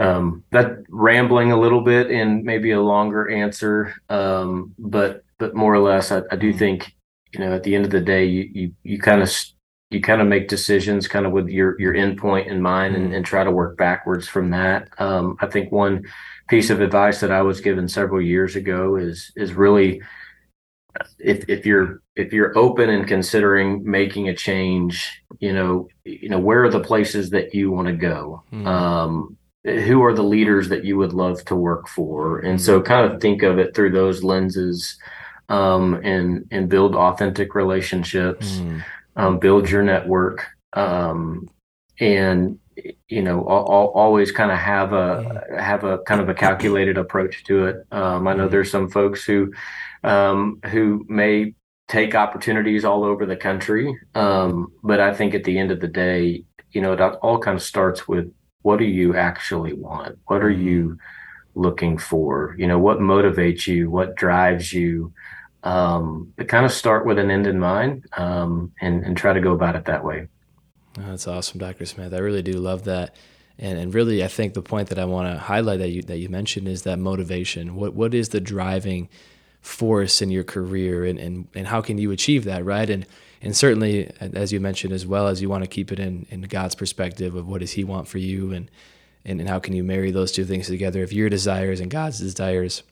Um, 0.01 0.45
that 0.53 0.85
rambling 0.91 1.51
a 1.51 1.59
little 1.59 1.81
bit 1.81 2.09
and 2.09 2.45
maybe 2.45 2.71
a 2.71 2.81
longer 2.81 3.29
answer, 3.29 3.93
um, 4.09 4.73
but 4.79 5.25
but 5.41 5.57
more 5.57 5.75
or 5.75 5.81
less, 5.81 6.13
I, 6.13 6.23
I 6.31 6.37
do 6.37 6.51
mm-hmm. 6.51 6.59
think 6.59 6.95
you 7.33 7.41
know 7.41 7.53
at 7.53 7.65
the 7.65 7.75
end 7.75 7.85
of 7.85 7.91
the 7.91 8.01
day 8.01 8.25
you 8.25 8.49
you 8.53 8.73
you 8.85 9.01
kind 9.01 9.23
of 9.23 9.29
you 9.91 10.01
kind 10.01 10.21
of 10.21 10.29
make 10.29 10.49
decisions 10.49 11.09
kind 11.09 11.27
of 11.27 11.33
with 11.33 11.49
your 11.49 11.79
your 11.81 11.95
endpoint 11.95 12.47
in 12.47 12.63
mind 12.63 12.95
and, 12.95 13.07
mm-hmm. 13.07 13.15
and 13.15 13.27
try 13.27 13.43
to 13.43 13.51
work 13.51 13.77
backwards 13.77 14.29
from 14.29 14.51
that 14.51 14.89
um, 14.99 15.37
i 15.41 15.47
think 15.47 15.73
one 15.73 16.05
piece 16.49 16.71
of 16.71 16.81
advice 16.81 17.21
that 17.21 17.31
i 17.31 17.43
was 17.43 17.61
given 17.61 17.89
several 17.89 18.21
years 18.21 18.57
ago 18.57 18.97
is 18.97 19.33
is 19.37 19.55
really 19.55 20.01
if 21.19 21.49
if 21.49 21.65
you're 21.65 22.03
if 22.17 22.33
you're 22.33 22.57
open 22.57 22.91
and 22.91 23.07
considering 23.07 23.83
making 23.89 24.29
a 24.29 24.35
change 24.35 25.23
you 25.39 25.53
know 25.53 25.89
you 26.05 26.29
know 26.29 26.39
where 26.39 26.65
are 26.65 26.71
the 26.71 26.81
places 26.81 27.31
that 27.31 27.55
you 27.55 27.71
want 27.71 27.87
to 27.87 27.95
go 27.95 28.43
mm. 28.53 28.67
um, 28.67 29.37
who 29.65 30.03
are 30.03 30.15
the 30.15 30.23
leaders 30.23 30.69
that 30.69 30.85
you 30.85 30.97
would 30.97 31.13
love 31.13 31.45
to 31.45 31.55
work 31.55 31.87
for 31.89 32.39
and 32.41 32.61
so 32.61 32.81
kind 32.81 33.11
of 33.11 33.21
think 33.21 33.43
of 33.43 33.59
it 33.59 33.75
through 33.75 33.91
those 33.91 34.25
lenses 34.25 34.99
um, 35.49 35.95
and 36.05 36.47
and 36.51 36.69
build 36.69 36.95
authentic 36.95 37.55
relationships, 37.55 38.57
mm. 38.57 38.85
um, 39.17 39.39
build 39.39 39.71
your 39.71 39.83
network, 39.83 40.47
um, 40.75 41.49
and 42.01 42.59
you 43.09 43.23
know 43.23 43.43
always 43.43 44.33
kind 44.33 44.51
of 44.51 44.59
have 44.59 44.93
a 44.93 45.45
have 45.59 45.85
a 45.85 45.99
kind 45.99 46.21
of 46.21 46.29
a 46.29 46.35
calculated 46.35 46.99
approach 46.99 47.45
to 47.45 47.67
it. 47.67 47.87
Um, 47.91 48.27
I 48.29 48.35
know 48.35 48.49
there's 48.49 48.71
some 48.71 48.89
folks 48.89 49.25
who 49.25 49.53
um, 50.05 50.61
who 50.67 51.05
may 51.09 51.55
take 51.89 52.15
opportunities 52.15 52.85
all 52.85 53.05
over 53.05 53.25
the 53.25 53.37
country, 53.37 53.99
um, 54.15 54.73
but 54.83 55.01
I 55.01 55.15
think 55.15 55.35
at 55.35 55.45
the 55.45 55.59
end 55.59 55.71
of 55.71 55.81
the 55.81 55.89
day, 55.89 56.45
you 56.71 56.81
know, 56.81 56.93
it 56.93 57.01
all 57.01 57.39
kind 57.39 57.57
of 57.57 57.63
starts 57.63 58.07
with 58.07 58.33
what 58.63 58.79
do 58.79 58.85
you 58.85 59.17
actually 59.17 59.73
want? 59.73 60.19
What 60.27 60.43
are 60.43 60.53
hmm. 60.53 60.63
you 60.63 60.99
looking 61.55 61.99
for? 61.99 62.55
You 62.59 62.67
know, 62.67 62.79
what 62.79 62.99
motivates 62.99 63.67
you? 63.67 63.91
What 63.91 64.17
drives 64.17 64.73
you? 64.73 65.13
um, 65.63 66.33
but 66.37 66.49
kind 66.49 66.65
of 66.65 66.73
start 66.73 67.05
with 67.05 67.19
an 67.19 67.31
end 67.31 67.47
in 67.47 67.59
mind 67.59 68.07
um, 68.17 68.73
and, 68.81 69.05
and 69.05 69.17
try 69.17 69.33
to 69.33 69.41
go 69.41 69.53
about 69.53 69.77
it 69.77 69.85
that 69.87 70.05
way. 70.05 70.29
That's 71.07 71.29
awesome, 71.29 71.59
Dr. 71.59 71.87
Smith. 71.87 72.13
I 72.13 72.19
really 72.19 72.43
do 72.43 72.55
love 72.55 72.85
that. 72.85 73.15
And, 73.59 73.79
and 73.79 73.95
really, 73.95 74.23
I 74.23 74.29
think 74.29 74.55
the 74.55 74.63
point 74.63 74.89
that 74.89 74.99
I 74.99 75.05
want 75.05 75.33
to 75.33 75.39
highlight 75.39 75.81
that 75.81 75.89
you, 75.89 76.03
that 76.03 76.19
you 76.19 76.29
mentioned 76.29 76.69
is 76.69 76.83
that 76.83 76.99
motivation. 76.99 77.75
What, 77.75 77.95
what 77.95 78.15
is 78.15 78.29
the 78.29 78.41
driving 78.41 79.09
force 79.61 80.23
in 80.23 80.31
your 80.31 80.45
career 80.45 81.05
and, 81.05 81.19
and, 81.19 81.49
and 81.55 81.67
how 81.67 81.81
can 81.81 81.99
you 81.99 82.13
achieve 82.13 82.45
that, 82.45 82.65
right? 82.65 82.89
And, 82.89 83.07
and 83.43 83.57
certainly, 83.57 84.11
as 84.21 84.53
you 84.53 84.61
mentioned 84.61 84.93
as 84.93 85.07
well, 85.07 85.27
as 85.27 85.43
you 85.43 85.49
want 85.49 85.65
to 85.65 85.69
keep 85.69 85.91
it 85.91 85.99
in, 85.99 86.27
in 86.31 86.43
God's 86.43 86.75
perspective 86.75 87.35
of 87.35 87.49
what 87.49 87.61
does 87.61 87.73
he 87.73 87.85
want 87.85 88.09
for 88.09 88.19
you 88.19 88.53
and, 88.53 88.71
and, 89.25 89.41
and 89.41 89.49
how 89.49 89.59
can 89.59 89.75
you 89.75 89.83
marry 89.83 90.11
those 90.11 90.33
two 90.33 90.45
things 90.45 90.69
together 90.69 91.03
of 91.03 91.13
your 91.13 91.29
desires 91.29 91.81
and 91.81 91.91
God's 91.91 92.21
desires. 92.21 92.83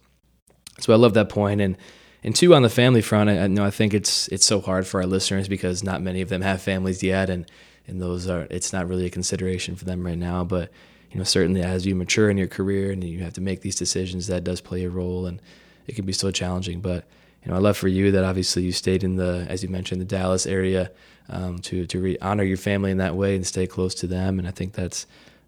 So 0.80 0.92
I 0.92 0.96
love 0.96 1.14
that 1.14 1.28
point. 1.28 1.60
And, 1.60 1.76
and 2.22 2.34
two, 2.34 2.54
on 2.54 2.62
the 2.62 2.68
family 2.68 3.02
front, 3.02 3.30
I, 3.30 3.44
I 3.44 3.46
know 3.46 3.64
I 3.64 3.70
think 3.70 3.94
it's 3.94 4.26
it's 4.28 4.44
so 4.44 4.60
hard 4.60 4.86
for 4.86 5.00
our 5.00 5.06
listeners 5.06 5.46
because 5.48 5.84
not 5.84 6.02
many 6.02 6.20
of 6.22 6.28
them 6.28 6.42
have 6.42 6.60
families 6.60 7.02
yet, 7.02 7.30
and 7.30 7.48
and 7.86 8.00
those 8.00 8.28
are 8.28 8.46
it's 8.50 8.72
not 8.72 8.88
really 8.88 9.06
a 9.06 9.10
consideration 9.10 9.76
for 9.76 9.84
them 9.84 10.04
right 10.04 10.18
now. 10.18 10.44
But 10.44 10.70
you 11.10 11.18
know, 11.18 11.24
certainly 11.24 11.62
as 11.62 11.86
you 11.86 11.94
mature 11.94 12.30
in 12.30 12.36
your 12.36 12.48
career 12.48 12.90
and 12.90 13.02
you 13.02 13.20
have 13.20 13.34
to 13.34 13.40
make 13.40 13.60
these 13.60 13.76
decisions, 13.76 14.26
that 14.26 14.44
does 14.44 14.60
play 14.60 14.84
a 14.84 14.90
role, 14.90 15.26
and 15.26 15.40
it 15.86 15.94
can 15.94 16.04
be 16.04 16.12
so 16.12 16.30
challenging. 16.30 16.80
But 16.80 17.04
you 17.44 17.50
know, 17.50 17.56
I 17.56 17.60
love 17.60 17.76
for 17.76 17.88
you 17.88 18.10
that 18.12 18.24
obviously 18.24 18.64
you 18.64 18.72
stayed 18.72 19.04
in 19.04 19.16
the, 19.16 19.46
as 19.48 19.62
you 19.62 19.68
mentioned, 19.68 20.00
the 20.00 20.04
Dallas 20.04 20.46
area 20.46 20.90
um, 21.28 21.58
to 21.60 21.86
to 21.86 22.00
re- 22.00 22.18
honor 22.20 22.44
your 22.44 22.56
family 22.56 22.90
in 22.90 22.98
that 22.98 23.14
way 23.14 23.36
and 23.36 23.46
stay 23.46 23.66
close 23.66 23.94
to 23.96 24.06
them. 24.06 24.38
And 24.38 24.48
I 24.48 24.50
think 24.50 24.72
that's 24.72 25.06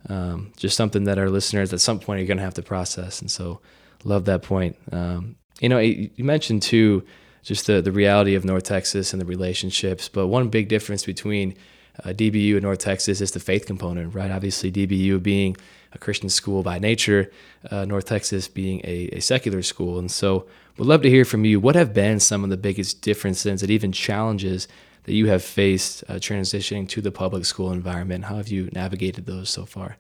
um, 0.09 0.53
just 0.57 0.77
something 0.77 1.05
that 1.05 1.18
our 1.18 1.29
listeners 1.29 1.72
at 1.72 1.81
some 1.81 1.98
point 1.98 2.22
are 2.22 2.27
going 2.27 2.38
to 2.38 2.44
have 2.44 2.55
to 2.55 2.62
process. 2.62 3.20
And 3.20 3.31
so, 3.31 3.61
love 4.05 4.27
that 4.27 4.42
point. 4.42 4.77
Um, 4.92 5.37
you 5.61 5.68
know, 5.68 5.79
you 5.79 6.11
mentioned 6.18 6.62
too 6.62 7.05
just 7.42 7.66
the 7.66 7.83
the 7.83 7.92
reality 7.92 8.35
of 8.35 8.44
North 8.44 8.64
Texas 8.64 9.12
and 9.12 9.20
the 9.20 9.27
relationships, 9.27 10.09
but 10.09 10.29
one 10.29 10.48
big 10.48 10.68
difference 10.68 11.05
between 11.05 11.55
uh, 12.04 12.11
DBU 12.11 12.56
in 12.56 12.62
North 12.62 12.78
Texas 12.78 13.20
is 13.20 13.32
the 13.32 13.40
faith 13.40 13.66
component, 13.66 14.14
right? 14.14 14.30
Obviously, 14.30 14.70
DBU 14.70 15.22
being 15.22 15.56
a 15.92 15.98
Christian 15.98 16.28
school 16.28 16.62
by 16.62 16.78
nature, 16.78 17.30
uh, 17.70 17.84
North 17.84 18.06
Texas 18.06 18.46
being 18.48 18.80
a, 18.84 19.08
a, 19.12 19.20
secular 19.20 19.62
school. 19.62 19.98
And 19.98 20.11
so, 20.11 20.46
we'd 20.76 20.87
love 20.87 21.02
to 21.02 21.11
hear 21.11 21.24
from 21.24 21.44
you. 21.44 21.61
What 21.61 21.74
have 21.76 21.94
been 21.94 22.20
some 22.20 22.44
of 22.44 22.50
the 22.50 22.56
biggest 22.56 23.02
differences 23.02 23.62
and 23.62 23.70
even 23.70 23.92
challenges 23.92 24.68
that 25.04 25.14
you 25.14 25.28
have 25.28 25.42
faced 25.42 26.04
uh, 26.08 26.14
transitioning 26.14 26.88
to 26.90 27.00
the 27.00 27.11
public 27.11 27.44
school 27.46 27.72
environment? 27.72 28.26
How 28.26 28.37
have 28.37 28.48
you 28.48 28.68
navigated 28.72 29.26
those 29.26 29.48
so 29.48 29.64
far? 29.64 29.96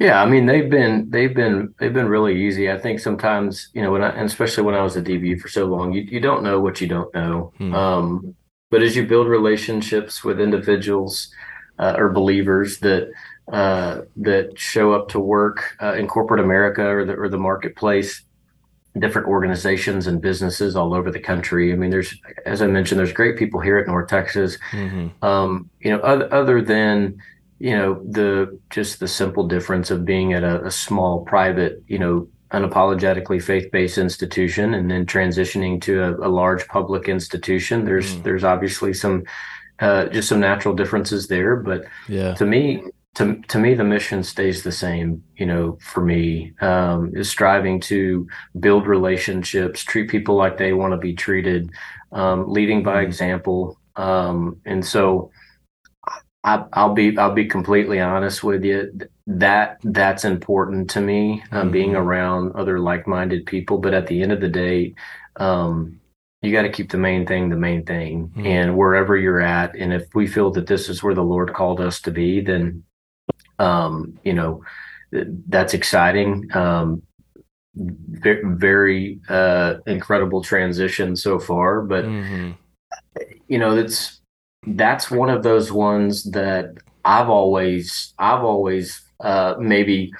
Yeah, 0.00 0.22
I 0.22 0.26
mean 0.26 0.46
they've 0.46 0.70
been 0.70 1.10
they've 1.10 1.34
been 1.34 1.74
they've 1.78 1.92
been 1.92 2.08
really 2.08 2.46
easy. 2.46 2.70
I 2.70 2.78
think 2.78 3.00
sometimes 3.00 3.68
you 3.74 3.82
know 3.82 3.92
when 3.92 4.02
I 4.02 4.08
and 4.08 4.24
especially 4.24 4.64
when 4.64 4.74
I 4.74 4.82
was 4.82 4.96
a 4.96 5.02
DB 5.02 5.38
for 5.38 5.48
so 5.48 5.66
long, 5.66 5.92
you 5.92 6.00
you 6.02 6.20
don't 6.20 6.42
know 6.42 6.58
what 6.58 6.80
you 6.80 6.86
don't 6.86 7.14
know. 7.14 7.52
Hmm. 7.58 7.74
Um, 7.74 8.34
but 8.70 8.82
as 8.82 8.96
you 8.96 9.06
build 9.06 9.26
relationships 9.26 10.24
with 10.24 10.40
individuals 10.40 11.30
uh, 11.78 11.94
or 11.96 12.10
believers 12.10 12.78
that 12.78 13.10
uh, 13.52 14.02
that 14.16 14.58
show 14.58 14.92
up 14.92 15.08
to 15.08 15.18
work 15.18 15.76
uh, 15.82 15.94
in 15.94 16.06
corporate 16.06 16.40
America 16.40 16.86
or 16.86 17.04
the 17.04 17.14
or 17.14 17.28
the 17.28 17.38
marketplace, 17.38 18.22
different 18.98 19.26
organizations 19.26 20.06
and 20.06 20.20
businesses 20.20 20.76
all 20.76 20.94
over 20.94 21.10
the 21.10 21.20
country. 21.20 21.72
I 21.72 21.76
mean, 21.76 21.90
there's 21.90 22.14
as 22.46 22.62
I 22.62 22.68
mentioned, 22.68 22.98
there's 22.98 23.12
great 23.12 23.36
people 23.36 23.60
here 23.60 23.78
at 23.78 23.88
North 23.88 24.08
Texas. 24.08 24.56
Mm-hmm. 24.70 25.24
Um, 25.24 25.68
you 25.80 25.90
know, 25.90 25.98
other, 26.00 26.32
other 26.32 26.62
than 26.62 27.18
you 27.58 27.76
know 27.76 28.02
the 28.08 28.58
just 28.70 29.00
the 29.00 29.08
simple 29.08 29.48
difference 29.48 29.90
of 29.90 30.04
being 30.04 30.32
at 30.32 30.44
a, 30.44 30.64
a 30.64 30.70
small 30.70 31.24
private 31.24 31.82
you 31.88 31.98
know 31.98 32.28
unapologetically 32.52 33.42
faith-based 33.42 33.98
institution 33.98 34.74
and 34.74 34.90
then 34.90 35.06
transitioning 35.06 35.80
to 35.80 36.02
a, 36.02 36.28
a 36.28 36.30
large 36.30 36.66
public 36.68 37.08
institution 37.08 37.84
there's 37.84 38.14
mm. 38.14 38.22
there's 38.24 38.44
obviously 38.44 38.92
some 38.92 39.22
uh, 39.80 40.06
just 40.06 40.28
some 40.28 40.40
natural 40.40 40.74
differences 40.74 41.28
there 41.28 41.56
but 41.56 41.84
yeah 42.08 42.34
to 42.34 42.44
me 42.44 42.82
to, 43.14 43.40
to 43.48 43.58
me 43.58 43.74
the 43.74 43.84
mission 43.84 44.22
stays 44.22 44.62
the 44.62 44.72
same 44.72 45.22
you 45.36 45.46
know 45.46 45.78
for 45.80 46.04
me 46.04 46.52
um, 46.60 47.12
is 47.14 47.30
striving 47.30 47.80
to 47.80 48.26
build 48.58 48.86
relationships 48.86 49.82
treat 49.82 50.10
people 50.10 50.34
like 50.34 50.58
they 50.58 50.72
want 50.72 50.92
to 50.92 50.98
be 50.98 51.14
treated 51.14 51.70
um, 52.12 52.48
leading 52.48 52.82
by 52.82 53.02
mm. 53.02 53.06
example 53.06 53.78
um, 53.96 54.60
and 54.64 54.84
so 54.84 55.30
I, 56.42 56.86
will 56.86 56.94
be 56.94 57.16
I'll 57.18 57.34
be 57.34 57.46
completely 57.46 58.00
honest 58.00 58.42
with 58.42 58.64
you. 58.64 58.90
That 59.26 59.78
that's 59.82 60.24
important 60.24 60.90
to 60.90 61.00
me, 61.00 61.42
um, 61.52 61.62
mm-hmm. 61.62 61.70
being 61.70 61.96
around 61.96 62.52
other 62.56 62.80
like-minded 62.80 63.46
people. 63.46 63.78
But 63.78 63.94
at 63.94 64.06
the 64.06 64.22
end 64.22 64.32
of 64.32 64.40
the 64.40 64.48
day, 64.48 64.94
um, 65.36 66.00
you 66.42 66.52
got 66.52 66.62
to 66.62 66.70
keep 66.70 66.90
the 66.90 66.98
main 66.98 67.26
thing 67.26 67.50
the 67.50 67.56
main 67.56 67.84
thing. 67.84 68.28
Mm-hmm. 68.28 68.46
And 68.46 68.76
wherever 68.76 69.16
you're 69.16 69.40
at, 69.40 69.76
and 69.76 69.92
if 69.92 70.14
we 70.14 70.26
feel 70.26 70.50
that 70.52 70.66
this 70.66 70.88
is 70.88 71.02
where 71.02 71.14
the 71.14 71.22
Lord 71.22 71.52
called 71.52 71.80
us 71.80 72.00
to 72.02 72.10
be, 72.10 72.40
then 72.40 72.84
um, 73.58 74.18
you 74.24 74.32
know 74.32 74.64
that's 75.12 75.74
exciting. 75.74 76.48
Um, 76.56 77.02
very, 77.74 78.42
very 78.44 79.20
uh, 79.28 79.74
incredible 79.86 80.42
transition 80.42 81.14
so 81.16 81.38
far, 81.38 81.82
but 81.82 82.04
mm-hmm. 82.04 82.52
you 83.46 83.58
know 83.58 83.76
it's 83.76 84.19
that's 84.66 85.10
one 85.10 85.30
of 85.30 85.42
those 85.42 85.72
ones 85.72 86.24
that 86.30 86.74
I've 87.04 87.30
always 87.30 88.14
I've 88.18 88.44
always 88.44 89.00
uh, 89.20 89.54
maybe 89.58 90.12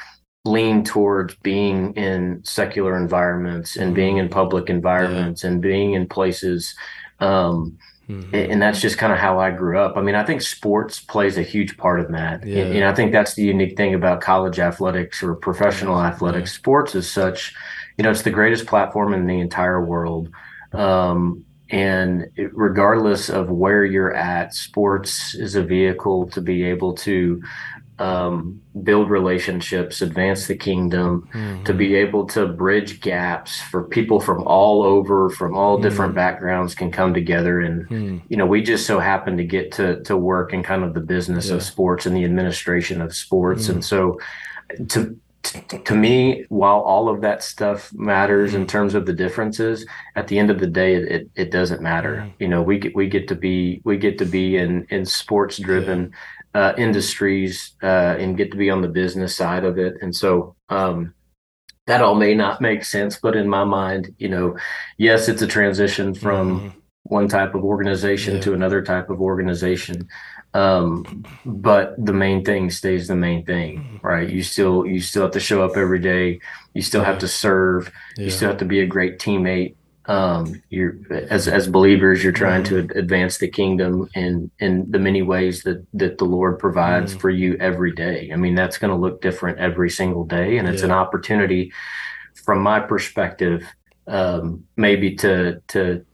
leaned 0.45 0.87
towards 0.87 1.35
being 1.37 1.93
in 1.95 2.41
secular 2.45 2.97
environments 2.97 3.77
and 3.77 3.95
being 3.95 4.17
in 4.17 4.29
public 4.29 4.71
environments 4.71 5.45
yeah. 5.45 5.51
and 5.51 5.61
being 5.61 5.93
in 5.93 6.09
places 6.09 6.75
um, 7.21 7.77
mm-hmm. 8.09 8.35
and 8.35 8.63
that's 8.63 8.81
just 8.81 8.97
kind 8.99 9.13
of 9.13 9.19
how 9.19 9.39
I 9.39 9.51
grew 9.51 9.79
up. 9.79 9.97
I 9.97 10.01
mean, 10.01 10.15
I 10.15 10.25
think 10.25 10.41
sports 10.41 11.01
plays 11.01 11.37
a 11.37 11.43
huge 11.43 11.77
part 11.77 12.01
of 12.01 12.11
that. 12.13 12.47
Yeah. 12.47 12.65
And, 12.65 12.77
and, 12.77 12.85
I 12.85 12.95
think 12.95 13.13
that's 13.13 13.35
the 13.35 13.43
unique 13.43 13.77
thing 13.77 13.95
about 13.95 14.23
college 14.23 14.59
athletics 14.59 15.23
or 15.23 15.35
professional 15.35 16.01
athletics. 16.01 16.53
Sports 16.53 16.95
is 16.95 17.11
such, 17.11 17.55
you 17.99 18.03
know, 18.03 18.11
it's 18.11 18.23
the 18.23 18.31
greatest 18.31 18.67
platform 18.67 19.13
in 19.13 19.27
the 19.27 19.39
entire 19.39 19.85
world. 19.85 20.31
Um, 20.73 21.45
and 21.71 22.27
it, 22.37 22.51
regardless 22.55 23.29
of 23.31 23.49
where 23.51 23.85
you're 23.85 24.15
at, 24.15 24.55
sports 24.55 25.35
is 25.35 25.55
a 25.55 25.63
vehicle 25.63 26.29
to 26.31 26.41
be 26.41 26.65
able 26.65 26.95
to 26.95 27.43
um, 28.01 28.63
build 28.83 29.11
relationships, 29.11 30.01
advance 30.01 30.47
the 30.47 30.57
kingdom, 30.57 31.29
mm-hmm. 31.35 31.63
to 31.65 31.75
be 31.75 31.95
able 31.95 32.27
to 32.29 32.47
bridge 32.47 33.01
gaps 33.01 33.61
for 33.61 33.85
people 33.85 34.21
from 34.21 34.43
all 34.45 34.83
over, 34.83 35.29
from 35.29 35.55
all 35.55 35.77
mm-hmm. 35.77 35.83
different 35.83 36.15
backgrounds, 36.15 36.75
can 36.75 36.91
come 36.91 37.13
together. 37.13 37.61
And 37.61 37.89
mm-hmm. 37.89 38.19
you 38.29 38.37
know, 38.37 38.47
we 38.47 38.63
just 38.63 38.87
so 38.87 38.99
happen 38.99 39.37
to 39.37 39.45
get 39.45 39.73
to 39.73 40.03
to 40.05 40.17
work 40.17 40.53
in 40.53 40.63
kind 40.63 40.83
of 40.83 40.95
the 40.95 41.01
business 41.01 41.49
yeah. 41.49 41.57
of 41.57 41.63
sports 41.63 42.07
and 42.07 42.17
the 42.17 42.25
administration 42.25 43.03
of 43.03 43.15
sports, 43.15 43.69
and 43.69 43.85
so 43.85 44.19
to 44.89 45.17
to 45.43 45.95
me, 45.95 46.45
while 46.49 46.81
all 46.81 47.09
of 47.09 47.23
that 47.23 47.43
stuff 47.43 47.93
matters 47.95 48.55
in 48.55 48.67
terms 48.67 48.95
of 48.95 49.07
the 49.07 49.13
differences, 49.13 49.87
at 50.15 50.29
the 50.29 50.39
end 50.39 50.51
of 50.51 50.61
the 50.61 50.67
day, 50.67 50.95
it, 50.95 51.31
it 51.35 51.51
doesn't 51.51 51.81
matter. 51.81 52.31
You 52.39 52.49
know, 52.49 52.63
we 52.63 52.79
get 52.79 52.95
we 52.95 53.09
get 53.09 53.29
to 53.29 53.35
be 53.35 53.81
we 53.85 53.97
get 53.97 54.19
to 54.19 54.27
be 54.27 54.57
in 54.57 54.87
in 54.91 55.05
sports 55.05 55.57
driven 55.57 56.13
uh, 56.55 56.75
industries 56.77 57.75
uh, 57.83 58.17
and 58.19 58.37
get 58.37 58.51
to 58.51 58.57
be 58.57 58.71
on 58.71 58.83
the 58.83 58.89
business 58.89 59.35
side 59.35 59.65
of 59.65 59.79
it. 59.79 59.95
And 60.03 60.15
so 60.15 60.57
um, 60.69 61.15
that 61.87 62.03
all 62.03 62.15
may 62.15 62.35
not 62.35 62.61
make 62.61 62.85
sense, 62.85 63.17
but 63.17 63.37
in 63.37 63.49
my 63.49 63.65
mind, 63.65 64.15
you 64.19 64.29
know, 64.29 64.57
yes, 64.99 65.29
it's 65.29 65.43
a 65.43 65.47
transition 65.47 66.15
from 66.15 66.61
mm-hmm. 66.61 66.79
one 67.05 67.29
type 67.29 67.55
of 67.55 67.65
organization 67.65 68.37
yeah. 68.37 68.41
to 68.43 68.53
another 68.53 68.83
type 68.83 69.11
of 69.11 69.21
organization. 69.21 70.09
Um, 70.53 71.25
but 71.47 71.95
the 72.05 72.13
main 72.13 72.45
thing 72.45 72.71
stays 72.71 73.07
the 73.07 73.15
main 73.15 73.45
thing, 73.45 73.79
mm-hmm. 73.79 74.07
right? 74.07 74.29
You 74.29 74.43
still 74.43 74.85
you 74.85 75.01
still 75.01 75.23
have 75.23 75.33
to 75.33 75.41
show 75.41 75.65
up 75.65 75.77
every 75.77 76.01
day. 76.01 76.41
You 76.75 76.83
still 76.83 77.05
have 77.05 77.19
to 77.21 77.29
serve. 77.29 77.93
Yeah. 78.17 78.25
You 78.25 78.31
still 78.31 78.49
have 78.49 78.59
to 78.59 78.65
be 78.65 78.81
a 78.81 78.87
great 78.87 79.19
teammate 79.19 79.75
um, 80.11 80.61
you're 80.71 80.97
as 81.31 81.47
as 81.47 81.69
believers 81.69 82.23
you're 82.25 82.33
trying 82.33 82.65
to 82.65 82.83
mm. 82.83 82.97
advance 82.97 83.39
the 83.39 83.47
kingdom 83.47 84.09
in 84.15 84.51
in 84.59 84.91
the 84.91 84.99
many 84.99 85.23
ways 85.23 85.63
that 85.63 85.87
that 85.95 86.19
the 86.19 86.25
lord 86.25 86.59
provides 86.59 87.15
mm. 87.15 87.21
for 87.21 87.31
you 87.31 87.57
every 87.61 87.93
day 87.93 88.31
i 88.33 88.37
mean 88.37 88.57
that's 88.57 88.77
going 88.77 88.91
to 88.91 88.97
look 88.97 89.21
different 89.21 89.59
every 89.59 89.89
single 89.89 90.25
day 90.25 90.59
and 90.59 90.67
it's 90.69 90.81
yeah. 90.81 90.87
an 90.87 90.91
opportunity 90.91 91.73
from 92.35 92.61
my 92.61 92.81
perspective 92.81 93.65
um, 94.09 94.65
maybe 94.77 95.15
to 95.15 95.61
to 95.69 96.05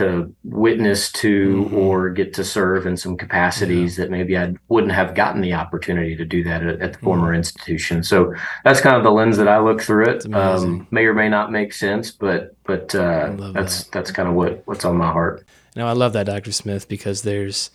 to 0.00 0.34
witness 0.44 1.12
to 1.12 1.64
mm-hmm. 1.64 1.76
or 1.76 2.10
get 2.10 2.34
to 2.34 2.44
serve 2.44 2.86
in 2.86 2.96
some 2.96 3.16
capacities 3.16 3.96
yeah. 3.96 4.04
that 4.04 4.10
maybe 4.10 4.36
I 4.36 4.54
wouldn't 4.68 4.92
have 4.92 5.14
gotten 5.14 5.40
the 5.40 5.54
opportunity 5.54 6.16
to 6.16 6.24
do 6.24 6.42
that 6.44 6.62
at, 6.62 6.68
at 6.68 6.78
the 6.78 6.86
mm-hmm. 6.88 7.04
former 7.04 7.34
institution. 7.34 8.02
So 8.02 8.34
that's 8.64 8.80
kind 8.80 8.96
of 8.96 9.04
the 9.04 9.10
lens 9.10 9.36
that 9.36 9.48
I 9.48 9.60
look 9.60 9.80
through 9.80 10.06
it. 10.06 10.34
Um, 10.34 10.86
may 10.90 11.04
or 11.04 11.14
may 11.14 11.28
not 11.28 11.52
make 11.52 11.72
sense, 11.72 12.10
but 12.10 12.56
but 12.64 12.94
uh, 12.94 13.34
that's 13.52 13.84
that. 13.84 13.92
that's 13.92 14.10
kind 14.10 14.28
of 14.28 14.34
what 14.34 14.62
what's 14.66 14.84
on 14.84 14.96
my 14.96 15.10
heart. 15.10 15.46
No, 15.76 15.86
I 15.86 15.92
love 15.92 16.12
that, 16.14 16.26
Dr. 16.26 16.52
Smith, 16.52 16.88
because 16.88 17.22
there's 17.22 17.70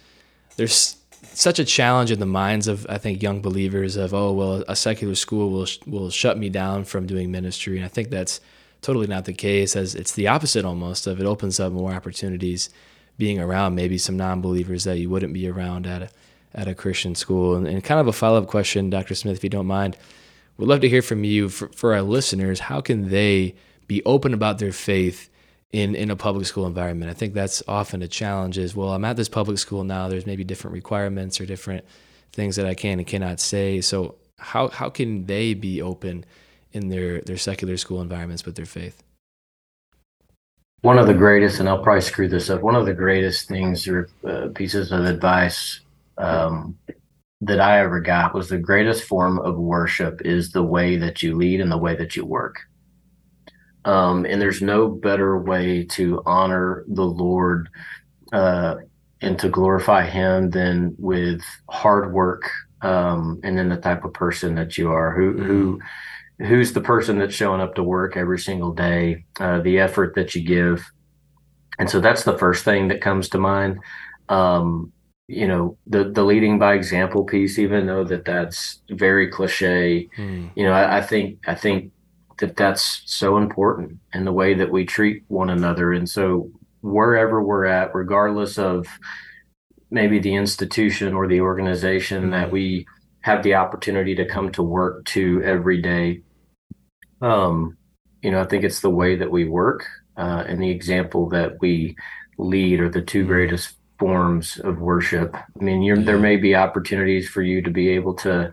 there's 0.57 0.97
such 1.33 1.59
a 1.59 1.65
challenge 1.65 2.11
in 2.11 2.19
the 2.19 2.25
minds 2.25 2.67
of 2.67 2.85
I 2.89 2.97
think 2.97 3.21
young 3.21 3.41
believers 3.41 3.95
of 3.95 4.13
oh 4.13 4.31
well 4.33 4.63
a 4.67 4.75
secular 4.75 5.15
school 5.15 5.49
will 5.49 5.67
will 5.85 6.09
shut 6.09 6.37
me 6.37 6.49
down 6.49 6.85
from 6.85 7.05
doing 7.05 7.31
ministry, 7.31 7.77
and 7.77 7.85
I 7.85 7.89
think 7.89 8.09
that's 8.09 8.41
totally 8.85 9.07
not 9.07 9.25
the 9.25 9.33
case 9.33 9.75
as 9.75 9.95
it's 9.95 10.11
the 10.11 10.27
opposite 10.27 10.63
almost 10.63 11.07
of 11.07 11.19
it 11.19 11.25
opens 11.25 11.59
up 11.59 11.73
more 11.73 11.91
opportunities 11.91 12.69
being 13.17 13.39
around 13.39 13.73
maybe 13.73 13.97
some 13.97 14.15
non-believers 14.15 14.83
that 14.83 14.99
you 14.99 15.09
wouldn't 15.09 15.33
be 15.33 15.49
around 15.49 15.87
at 15.87 16.03
a, 16.03 16.09
at 16.53 16.67
a 16.67 16.75
Christian 16.75 17.15
school. 17.15 17.55
And, 17.55 17.65
and 17.65 17.83
kind 17.83 17.99
of 17.99 18.07
a 18.07 18.13
follow-up 18.13 18.45
question, 18.45 18.91
Dr. 18.91 19.15
Smith, 19.15 19.37
if 19.37 19.43
you 19.43 19.49
don't 19.49 19.65
mind, 19.65 19.97
we'd 20.57 20.67
love 20.67 20.81
to 20.81 20.89
hear 20.89 21.01
from 21.01 21.23
you 21.23 21.49
for, 21.49 21.69
for 21.69 21.95
our 21.95 22.03
listeners. 22.03 22.59
How 22.59 22.79
can 22.79 23.09
they 23.09 23.55
be 23.87 24.03
open 24.05 24.35
about 24.35 24.59
their 24.59 24.71
faith 24.71 25.29
in, 25.71 25.95
in 25.95 26.11
a 26.11 26.15
public 26.15 26.45
school 26.45 26.67
environment? 26.67 27.09
I 27.09 27.15
think 27.15 27.33
that's 27.33 27.63
often 27.67 28.03
a 28.03 28.07
challenge 28.07 28.59
is, 28.59 28.75
well, 28.75 28.89
I'm 28.89 29.05
at 29.05 29.17
this 29.17 29.29
public 29.29 29.57
school 29.57 29.83
now, 29.83 30.09
there's 30.09 30.27
maybe 30.27 30.43
different 30.43 30.75
requirements 30.75 31.41
or 31.41 31.47
different 31.47 31.85
things 32.33 32.55
that 32.57 32.67
I 32.67 32.75
can 32.75 32.99
and 32.99 33.07
cannot 33.07 33.39
say. 33.39 33.81
So 33.81 34.15
how, 34.37 34.67
how 34.67 34.89
can 34.89 35.25
they 35.25 35.55
be 35.55 35.81
open 35.81 36.23
in 36.75 36.89
their 36.89 37.21
their 37.21 37.37
secular 37.37 37.77
school 37.77 38.01
environments 38.01 38.45
with 38.45 38.55
their 38.55 38.65
faith? 38.65 39.01
One 40.81 40.99
of 40.99 41.07
the 41.07 41.13
greatest, 41.13 41.59
and 41.59 41.67
I'll 41.67 41.81
probably 41.81 42.01
screw 42.01 42.27
this 42.27 42.49
up. 42.49 42.61
One 42.61 42.75
of 42.75 42.85
the 42.85 42.93
greatest 42.93 43.47
things 43.47 43.87
or 43.87 44.09
uh, 44.27 44.49
pieces 44.53 44.91
of 44.91 45.05
advice 45.05 45.79
um, 46.17 46.77
that 47.41 47.59
I 47.59 47.79
ever 47.79 47.99
got 48.01 48.35
was 48.35 48.49
the 48.49 48.59
greatest 48.59 49.05
form 49.05 49.39
of 49.39 49.57
worship 49.57 50.21
is 50.23 50.51
the 50.51 50.63
way 50.63 50.97
that 50.97 51.23
you 51.23 51.35
lead 51.35 51.61
and 51.61 51.71
the 51.71 51.77
way 51.77 51.95
that 51.95 52.15
you 52.15 52.25
work. 52.25 52.57
Um, 53.85 54.25
and 54.25 54.39
there's 54.39 54.61
no 54.61 54.87
better 54.87 55.39
way 55.39 55.85
to 55.85 56.21
honor 56.25 56.83
the 56.87 57.05
Lord 57.05 57.69
uh, 58.33 58.75
and 59.21 59.39
to 59.39 59.49
glorify 59.49 60.05
Him 60.05 60.51
than 60.51 60.93
with 60.99 61.41
hard 61.69 62.13
work 62.13 62.51
um, 62.81 63.39
and 63.43 63.57
then 63.57 63.69
the 63.69 63.77
type 63.77 64.05
of 64.05 64.13
person 64.13 64.55
that 64.55 64.77
you 64.77 64.91
are, 64.91 65.11
who 65.11 65.33
mm-hmm. 65.33 65.45
who 65.45 65.79
who's 66.39 66.73
the 66.73 66.81
person 66.81 67.17
that's 67.17 67.33
showing 67.33 67.61
up 67.61 67.75
to 67.75 67.83
work 67.83 68.17
every 68.17 68.39
single 68.39 68.73
day, 68.73 69.25
uh, 69.39 69.61
the 69.61 69.79
effort 69.79 70.15
that 70.15 70.35
you 70.35 70.43
give. 70.43 70.85
And 71.79 71.89
so 71.89 71.99
that's 71.99 72.23
the 72.23 72.37
first 72.37 72.63
thing 72.63 72.87
that 72.89 73.01
comes 73.01 73.29
to 73.29 73.37
mind. 73.37 73.79
Um, 74.29 74.91
you 75.27 75.47
know, 75.47 75.77
the 75.87 76.11
the 76.11 76.23
leading 76.23 76.59
by 76.59 76.73
example 76.73 77.23
piece, 77.23 77.57
even 77.57 77.87
though 77.87 78.03
that 78.03 78.25
that's 78.25 78.81
very 78.91 79.27
cliche, 79.27 80.07
mm. 80.17 80.49
you 80.55 80.63
know, 80.63 80.71
I, 80.71 80.97
I 80.97 81.01
think 81.01 81.39
I 81.47 81.55
think 81.55 81.91
that 82.39 82.55
that's 82.55 83.01
so 83.05 83.37
important 83.37 83.97
in 84.13 84.25
the 84.25 84.33
way 84.33 84.53
that 84.53 84.71
we 84.71 84.85
treat 84.85 85.23
one 85.27 85.49
another. 85.49 85.93
And 85.93 86.07
so 86.07 86.51
wherever 86.81 87.41
we're 87.41 87.65
at, 87.65 87.95
regardless 87.95 88.59
of 88.59 88.87
maybe 89.89 90.19
the 90.19 90.35
institution 90.35 91.13
or 91.13 91.27
the 91.27 91.41
organization 91.41 92.23
mm-hmm. 92.23 92.31
that 92.31 92.51
we 92.51 92.85
have 93.21 93.41
the 93.41 93.55
opportunity 93.55 94.13
to 94.15 94.25
come 94.25 94.51
to 94.51 94.61
work 94.61 95.03
to 95.05 95.41
every 95.43 95.81
day. 95.81 96.21
Um, 97.25 97.77
you 98.21 98.31
know, 98.31 98.41
I 98.41 98.45
think 98.45 98.63
it's 98.63 98.81
the 98.81 98.89
way 98.89 99.15
that 99.15 99.31
we 99.31 99.45
work 99.45 99.85
uh, 100.17 100.43
and 100.47 100.61
the 100.61 100.69
example 100.69 101.29
that 101.29 101.59
we 101.59 101.95
lead 102.37 102.79
are 102.79 102.89
the 102.89 103.01
two 103.01 103.19
mm-hmm. 103.19 103.29
greatest 103.29 103.73
forms 103.97 104.59
of 104.59 104.79
worship. 104.79 105.35
I 105.35 105.63
mean, 105.63 106.05
there 106.05 106.19
may 106.19 106.37
be 106.37 106.55
opportunities 106.55 107.29
for 107.29 107.41
you 107.41 107.61
to 107.61 107.71
be 107.71 107.89
able 107.89 108.13
to 108.15 108.51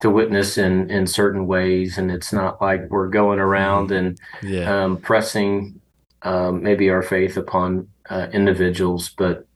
to 0.00 0.10
witness 0.10 0.58
in 0.58 0.90
in 0.90 1.06
certain 1.06 1.46
ways, 1.46 1.96
and 1.96 2.10
it's 2.10 2.32
not 2.32 2.60
like 2.60 2.90
we're 2.90 3.08
going 3.08 3.38
around 3.38 3.90
mm-hmm. 3.90 4.06
and 4.06 4.18
yeah. 4.42 4.84
um, 4.84 4.96
pressing 4.98 5.80
um, 6.22 6.62
maybe 6.62 6.90
our 6.90 7.02
faith 7.02 7.36
upon 7.36 7.88
uh, 8.10 8.26
individuals, 8.32 9.10
but 9.16 9.46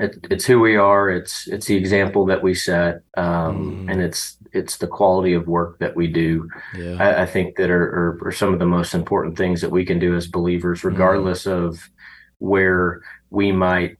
it, 0.00 0.26
it's 0.30 0.46
who 0.46 0.60
we 0.60 0.76
are. 0.76 1.10
It's 1.10 1.46
it's 1.46 1.66
the 1.66 1.76
example 1.76 2.24
that 2.26 2.42
we 2.42 2.54
set, 2.54 3.02
um, 3.18 3.86
mm. 3.86 3.92
and 3.92 4.00
it's 4.00 4.38
it's 4.52 4.78
the 4.78 4.86
quality 4.86 5.34
of 5.34 5.46
work 5.46 5.78
that 5.78 5.94
we 5.94 6.06
do. 6.06 6.48
Yeah. 6.74 6.96
I, 6.98 7.22
I, 7.22 7.26
think 7.26 7.56
that 7.56 7.70
are, 7.70 8.18
are, 8.22 8.28
are, 8.28 8.32
some 8.32 8.52
of 8.52 8.58
the 8.58 8.66
most 8.66 8.94
important 8.94 9.36
things 9.36 9.60
that 9.60 9.70
we 9.70 9.84
can 9.84 10.00
do 10.00 10.16
as 10.16 10.26
believers, 10.26 10.80
mm-hmm. 10.80 10.88
regardless 10.88 11.44
mm. 11.44 11.52
of 11.52 11.88
where 12.38 13.02
we 13.28 13.52
might 13.52 13.98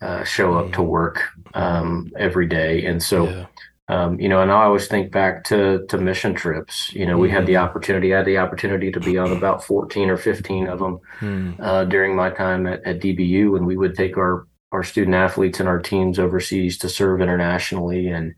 uh, 0.00 0.24
show 0.24 0.54
mm. 0.54 0.64
up 0.64 0.72
to 0.72 0.78
mm-hmm. 0.78 0.88
work 0.88 1.22
um, 1.54 2.10
every 2.18 2.46
day. 2.46 2.86
And 2.86 3.00
so, 3.00 3.28
yeah. 3.28 3.46
um, 3.88 4.18
you 4.18 4.28
know, 4.28 4.40
and 4.40 4.50
I 4.50 4.64
always 4.64 4.88
think 4.88 5.12
back 5.12 5.44
to 5.44 5.86
to 5.88 5.98
mission 5.98 6.34
trips. 6.34 6.92
You 6.94 7.04
know, 7.04 7.18
we 7.18 7.30
had 7.30 7.44
the 7.44 7.54
mm-hmm. 7.54 7.64
opportunity. 7.64 8.14
I 8.14 8.18
had 8.18 8.26
the 8.26 8.38
opportunity 8.38 8.90
to 8.90 9.00
be 9.00 9.18
on 9.18 9.32
about 9.32 9.62
fourteen 9.62 10.08
or 10.08 10.16
fifteen 10.16 10.66
of 10.66 10.78
them 10.78 10.98
mm. 11.20 11.60
uh, 11.60 11.84
during 11.84 12.16
my 12.16 12.30
time 12.30 12.66
at, 12.66 12.82
at 12.86 13.00
DBU, 13.00 13.58
and 13.58 13.66
we 13.66 13.76
would 13.76 13.94
take 13.94 14.16
our 14.16 14.46
our 14.72 14.82
student 14.82 15.14
athletes 15.14 15.60
and 15.60 15.68
our 15.68 15.80
teams 15.80 16.18
overseas 16.18 16.78
to 16.78 16.88
serve 16.88 17.20
internationally 17.20 18.08
and 18.08 18.34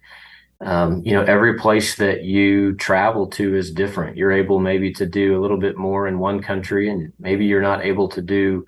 um, 0.60 1.02
you 1.04 1.12
know 1.12 1.22
every 1.22 1.58
place 1.58 1.96
that 1.96 2.24
you 2.24 2.74
travel 2.74 3.26
to 3.26 3.54
is 3.54 3.70
different 3.70 4.16
you're 4.16 4.32
able 4.32 4.58
maybe 4.58 4.92
to 4.92 5.06
do 5.06 5.38
a 5.38 5.40
little 5.40 5.58
bit 5.58 5.76
more 5.76 6.08
in 6.08 6.18
one 6.18 6.42
country 6.42 6.90
and 6.90 7.12
maybe 7.18 7.46
you're 7.46 7.62
not 7.62 7.84
able 7.84 8.08
to 8.08 8.20
do 8.20 8.66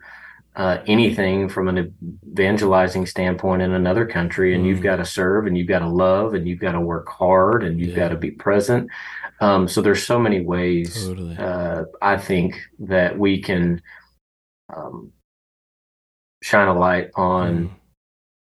uh, 0.57 0.79
anything 0.87 1.49
from 1.49 1.69
an 1.69 1.95
evangelizing 2.33 3.07
standpoint 3.07 3.63
in 3.63 3.73
another 3.73 4.05
country 4.07 4.55
and 4.55 4.65
mm. 4.65 4.69
you've 4.69 4.83
got 4.83 4.97
to 4.97 5.05
serve 5.05 5.47
and 5.47 5.57
you've 5.57 5.69
got 5.69 5.79
to 5.79 5.89
love 5.89 6.35
and 6.35 6.49
you've 6.49 6.59
got 6.59 6.73
to 6.73 6.81
work 6.81 7.09
hard 7.09 7.63
and 7.63 7.79
you've 7.79 7.91
yeah. 7.91 7.97
got 7.97 8.09
to 8.09 8.17
be 8.17 8.31
present 8.31 8.89
um, 9.41 9.67
so 9.69 9.81
there's 9.81 10.05
so 10.05 10.19
many 10.19 10.41
ways 10.41 11.07
totally. 11.07 11.37
uh, 11.39 11.85
i 12.03 12.17
think 12.17 12.57
that 12.79 13.19
we 13.19 13.41
can 13.41 13.81
um, 14.75 15.13
shine 16.43 16.69
a 16.69 16.79
light 16.79 17.11
on 17.15 17.71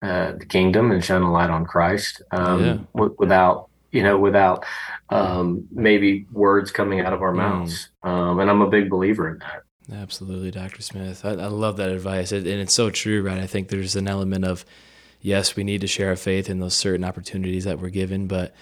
mm. 0.03 0.09
uh, 0.09 0.39
the 0.39 0.47
kingdom 0.47 0.91
and 0.91 1.05
shine 1.05 1.23
a 1.23 1.33
light 1.33 1.51
on 1.51 1.65
Christ 1.65 2.23
um, 2.31 2.65
yeah. 2.65 2.79
w- 2.95 3.15
without 3.19 3.69
you 3.93 4.03
know 4.03 4.19
without 4.19 4.65
um, 5.11 5.67
maybe 5.71 6.27
words 6.33 6.71
coming 6.71 7.01
out 7.01 7.13
of 7.13 7.23
our 7.23 7.33
mm. 7.33 7.37
mouths. 7.37 7.89
Um, 8.03 8.41
and 8.41 8.51
I'm 8.51 8.63
a 8.63 8.71
big 8.71 8.91
believer 8.91 9.31
in 9.31 9.39
that. 9.39 9.63
Absolutely, 9.91 10.51
Dr. 10.51 10.83
Smith. 10.83 11.25
I, 11.25 11.31
I 11.31 11.47
love 11.47 11.79
that 11.79 11.89
advice, 11.89 12.31
it, 12.31 12.47
and 12.47 12.61
it's 12.61 12.75
so 12.75 12.91
true, 12.91 13.23
right? 13.23 13.39
I 13.39 13.47
think 13.47 13.69
there's 13.69 13.97
an 13.97 14.07
element 14.07 14.45
of 14.45 14.65
yes, 15.21 15.57
we 15.57 15.65
need 15.65 15.81
to 15.81 15.87
share 15.87 16.11
our 16.11 16.17
faith 16.17 16.51
in 16.51 16.61
those 16.61 16.75
certain 16.75 17.05
opportunities 17.05 17.65
that 17.65 17.81
we're 17.81 17.89
given, 17.89 18.27
but 18.27 18.55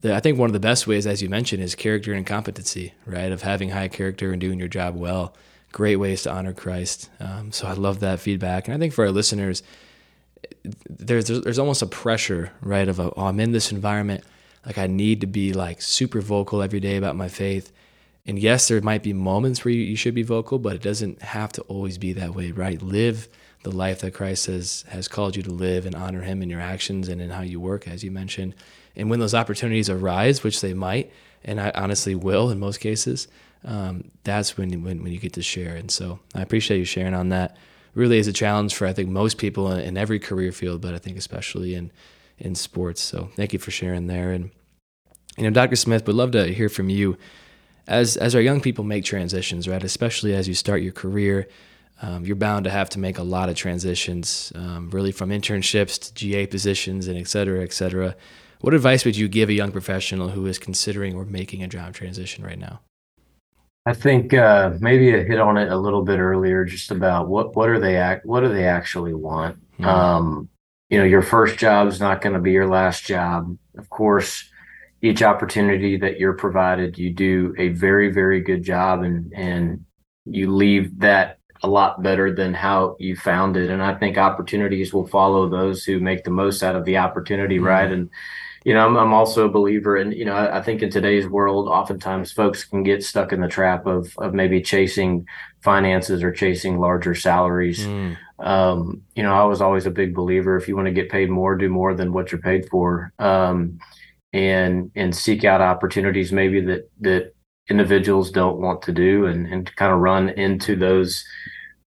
the, 0.00 0.14
I 0.14 0.20
think 0.20 0.38
one 0.38 0.48
of 0.48 0.52
the 0.52 0.60
best 0.60 0.86
ways, 0.86 1.06
as 1.06 1.22
you 1.22 1.28
mentioned, 1.28 1.62
is 1.62 1.74
character 1.74 2.12
and 2.12 2.26
competency, 2.26 2.94
right? 3.06 3.30
Of 3.32 3.42
having 3.42 3.70
high 3.70 3.88
character 3.88 4.32
and 4.32 4.40
doing 4.40 4.58
your 4.58 4.68
job 4.68 4.96
well 4.96 5.34
great 5.72 5.96
ways 5.96 6.22
to 6.22 6.32
honor 6.32 6.52
Christ. 6.52 7.10
Um, 7.18 7.50
so 7.50 7.66
I 7.66 7.72
love 7.72 8.00
that 8.00 8.20
feedback. 8.20 8.68
And 8.68 8.74
I 8.74 8.78
think 8.78 8.92
for 8.92 9.04
our 9.04 9.10
listeners, 9.10 9.62
there's 10.88 11.26
there's 11.28 11.58
almost 11.58 11.82
a 11.82 11.86
pressure, 11.86 12.52
right? 12.60 12.88
Of 12.88 12.98
a, 12.98 13.12
oh, 13.16 13.26
I'm 13.26 13.40
in 13.40 13.52
this 13.52 13.72
environment, 13.72 14.24
like 14.66 14.78
I 14.78 14.86
need 14.86 15.20
to 15.22 15.26
be 15.26 15.52
like 15.52 15.82
super 15.82 16.20
vocal 16.20 16.62
every 16.62 16.80
day 16.80 16.96
about 16.96 17.16
my 17.16 17.28
faith. 17.28 17.72
And 18.24 18.38
yes, 18.38 18.68
there 18.68 18.80
might 18.80 19.02
be 19.02 19.12
moments 19.12 19.64
where 19.64 19.74
you, 19.74 19.82
you 19.82 19.96
should 19.96 20.14
be 20.14 20.22
vocal, 20.22 20.58
but 20.60 20.76
it 20.76 20.82
doesn't 20.82 21.22
have 21.22 21.50
to 21.52 21.62
always 21.62 21.98
be 21.98 22.12
that 22.12 22.34
way, 22.34 22.52
right? 22.52 22.80
Live 22.80 23.28
the 23.64 23.72
life 23.72 24.00
that 24.00 24.14
Christ 24.14 24.46
has 24.46 24.84
has 24.88 25.08
called 25.08 25.36
you 25.36 25.42
to 25.42 25.50
live 25.50 25.86
and 25.86 25.94
honor 25.94 26.22
Him 26.22 26.42
in 26.42 26.50
your 26.50 26.60
actions 26.60 27.08
and 27.08 27.20
in 27.20 27.30
how 27.30 27.42
you 27.42 27.60
work, 27.60 27.88
as 27.88 28.04
you 28.04 28.10
mentioned. 28.10 28.54
And 28.94 29.08
when 29.08 29.20
those 29.20 29.34
opportunities 29.34 29.88
arise, 29.88 30.44
which 30.44 30.60
they 30.60 30.74
might, 30.74 31.10
and 31.44 31.60
I 31.60 31.72
honestly 31.74 32.14
will 32.14 32.50
in 32.50 32.58
most 32.58 32.78
cases, 32.78 33.26
um, 33.64 34.10
that's 34.24 34.56
when, 34.56 34.70
when 34.82 35.02
when 35.02 35.12
you 35.12 35.18
get 35.18 35.34
to 35.34 35.42
share. 35.42 35.76
And 35.76 35.90
so 35.90 36.18
I 36.34 36.42
appreciate 36.42 36.78
you 36.78 36.84
sharing 36.84 37.14
on 37.14 37.28
that. 37.30 37.56
Really 37.94 38.18
is 38.18 38.26
a 38.26 38.32
challenge 38.32 38.74
for 38.74 38.86
I 38.86 38.92
think 38.92 39.08
most 39.08 39.38
people 39.38 39.70
in, 39.70 39.80
in 39.80 39.96
every 39.96 40.18
career 40.18 40.52
field, 40.52 40.80
but 40.80 40.94
I 40.94 40.98
think 40.98 41.16
especially 41.16 41.74
in 41.74 41.92
in 42.38 42.54
sports. 42.54 43.00
So 43.00 43.30
thank 43.36 43.52
you 43.52 43.58
for 43.58 43.70
sharing 43.70 44.06
there. 44.06 44.32
And 44.32 44.50
you 45.36 45.44
know, 45.44 45.50
Dr. 45.50 45.76
Smith, 45.76 46.06
would 46.06 46.16
love 46.16 46.32
to 46.32 46.52
hear 46.52 46.68
from 46.68 46.88
you 46.88 47.16
as 47.86 48.16
as 48.16 48.34
our 48.34 48.40
young 48.40 48.60
people 48.60 48.84
make 48.84 49.04
transitions, 49.04 49.68
right? 49.68 49.82
Especially 49.82 50.34
as 50.34 50.48
you 50.48 50.54
start 50.54 50.82
your 50.82 50.92
career. 50.92 51.48
Um, 52.00 52.24
you're 52.24 52.34
bound 52.34 52.64
to 52.64 52.70
have 52.70 52.88
to 52.90 52.98
make 52.98 53.18
a 53.18 53.22
lot 53.22 53.48
of 53.48 53.54
transitions, 53.54 54.52
um, 54.56 54.90
really 54.90 55.12
from 55.12 55.30
internships 55.30 56.00
to 56.00 56.14
GA 56.14 56.46
positions 56.48 57.06
and 57.06 57.16
et 57.16 57.28
cetera, 57.28 57.62
et 57.62 57.72
cetera. 57.72 58.16
What 58.60 58.74
advice 58.74 59.04
would 59.04 59.16
you 59.16 59.28
give 59.28 59.48
a 59.48 59.52
young 59.52 59.70
professional 59.70 60.30
who 60.30 60.46
is 60.46 60.58
considering 60.58 61.14
or 61.14 61.24
making 61.24 61.62
a 61.62 61.68
job 61.68 61.94
transition 61.94 62.44
right 62.44 62.58
now? 62.58 62.80
I 63.84 63.94
think 63.94 64.32
uh, 64.32 64.74
maybe 64.80 65.14
I 65.14 65.24
hit 65.24 65.40
on 65.40 65.56
it 65.56 65.70
a 65.70 65.76
little 65.76 66.02
bit 66.02 66.20
earlier, 66.20 66.64
just 66.64 66.90
about 66.90 67.28
what 67.28 67.56
what 67.56 67.68
are 67.68 67.80
they 67.80 67.96
act 67.96 68.24
what 68.24 68.40
do 68.40 68.48
they 68.48 68.64
actually 68.64 69.14
want? 69.14 69.56
Mm-hmm. 69.74 69.84
Um, 69.84 70.48
you 70.88 70.98
know, 70.98 71.04
your 71.04 71.22
first 71.22 71.58
job 71.58 71.88
is 71.88 71.98
not 71.98 72.20
going 72.20 72.34
to 72.34 72.40
be 72.40 72.52
your 72.52 72.68
last 72.68 73.04
job. 73.04 73.56
Of 73.76 73.88
course, 73.90 74.48
each 75.00 75.22
opportunity 75.22 75.96
that 75.96 76.20
you're 76.20 76.34
provided, 76.34 76.96
you 76.96 77.12
do 77.12 77.54
a 77.58 77.68
very 77.68 78.12
very 78.12 78.40
good 78.40 78.62
job, 78.62 79.02
and 79.02 79.32
and 79.34 79.84
you 80.26 80.54
leave 80.54 81.00
that 81.00 81.38
a 81.64 81.68
lot 81.68 82.02
better 82.02 82.32
than 82.32 82.54
how 82.54 82.96
you 83.00 83.16
found 83.16 83.56
it. 83.56 83.70
And 83.70 83.82
I 83.82 83.94
think 83.94 84.16
opportunities 84.16 84.92
will 84.92 85.06
follow 85.06 85.48
those 85.48 85.84
who 85.84 86.00
make 86.00 86.24
the 86.24 86.30
most 86.30 86.62
out 86.62 86.76
of 86.76 86.84
the 86.84 86.98
opportunity, 86.98 87.56
mm-hmm. 87.56 87.66
right? 87.66 87.90
And 87.90 88.10
you 88.64 88.74
know, 88.74 88.86
I'm, 88.86 88.96
I'm 88.96 89.12
also 89.12 89.46
a 89.46 89.50
believer 89.50 89.96
in, 89.96 90.12
you 90.12 90.24
know, 90.24 90.34
I, 90.34 90.58
I, 90.58 90.62
think 90.62 90.82
in 90.82 90.90
today's 90.90 91.26
world, 91.26 91.68
oftentimes 91.68 92.32
folks 92.32 92.64
can 92.64 92.82
get 92.82 93.02
stuck 93.02 93.32
in 93.32 93.40
the 93.40 93.48
trap 93.48 93.86
of, 93.86 94.14
of 94.18 94.34
maybe 94.34 94.60
chasing 94.60 95.26
finances 95.62 96.22
or 96.22 96.30
chasing 96.30 96.78
larger 96.78 97.14
salaries. 97.14 97.80
Mm. 97.80 98.16
Um, 98.38 99.02
you 99.14 99.22
know, 99.22 99.32
I 99.32 99.44
was 99.44 99.60
always 99.60 99.86
a 99.86 99.90
big 99.90 100.14
believer. 100.14 100.56
If 100.56 100.68
you 100.68 100.76
want 100.76 100.86
to 100.86 100.92
get 100.92 101.10
paid 101.10 101.28
more, 101.28 101.56
do 101.56 101.68
more 101.68 101.94
than 101.94 102.12
what 102.12 102.30
you're 102.30 102.40
paid 102.40 102.68
for. 102.68 103.12
Um, 103.18 103.78
and, 104.32 104.90
and 104.94 105.14
seek 105.14 105.44
out 105.44 105.60
opportunities 105.60 106.32
maybe 106.32 106.60
that, 106.62 106.88
that 107.00 107.34
individuals 107.68 108.30
don't 108.30 108.60
want 108.60 108.82
to 108.82 108.92
do 108.92 109.26
and, 109.26 109.46
and 109.46 109.74
kind 109.76 109.92
of 109.92 109.98
run 109.98 110.30
into 110.30 110.76
those, 110.76 111.24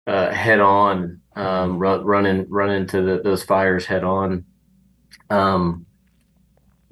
uh, 0.08 0.32
head 0.32 0.60
on, 0.60 1.22
um, 1.36 1.78
run, 1.78 2.04
run 2.04 2.26
in, 2.26 2.46
run 2.50 2.70
into 2.70 3.02
the, 3.02 3.22
those 3.24 3.44
fires 3.44 3.86
head 3.86 4.04
on. 4.04 4.44
Um, 5.30 5.86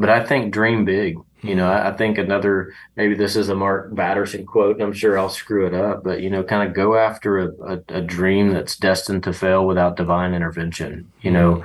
but 0.01 0.09
I 0.09 0.25
think 0.25 0.51
dream 0.51 0.83
big. 0.83 1.17
You 1.41 1.55
know, 1.55 1.69
I, 1.69 1.89
I 1.89 1.95
think 1.95 2.17
another 2.17 2.73
maybe 2.95 3.13
this 3.13 3.35
is 3.35 3.49
a 3.49 3.55
Mark 3.55 3.93
Batterson 3.93 4.45
quote, 4.45 4.75
and 4.75 4.83
I'm 4.83 4.93
sure 4.93 5.17
I'll 5.17 5.29
screw 5.29 5.67
it 5.67 5.73
up, 5.73 6.03
but 6.03 6.21
you 6.21 6.29
know, 6.29 6.43
kind 6.43 6.67
of 6.67 6.75
go 6.75 6.95
after 6.95 7.39
a, 7.39 7.49
a, 7.63 7.79
a 7.99 8.01
dream 8.01 8.51
that's 8.51 8.75
destined 8.77 9.23
to 9.23 9.33
fail 9.33 9.65
without 9.65 9.95
divine 9.95 10.33
intervention. 10.33 11.11
You 11.21 11.31
know, 11.31 11.63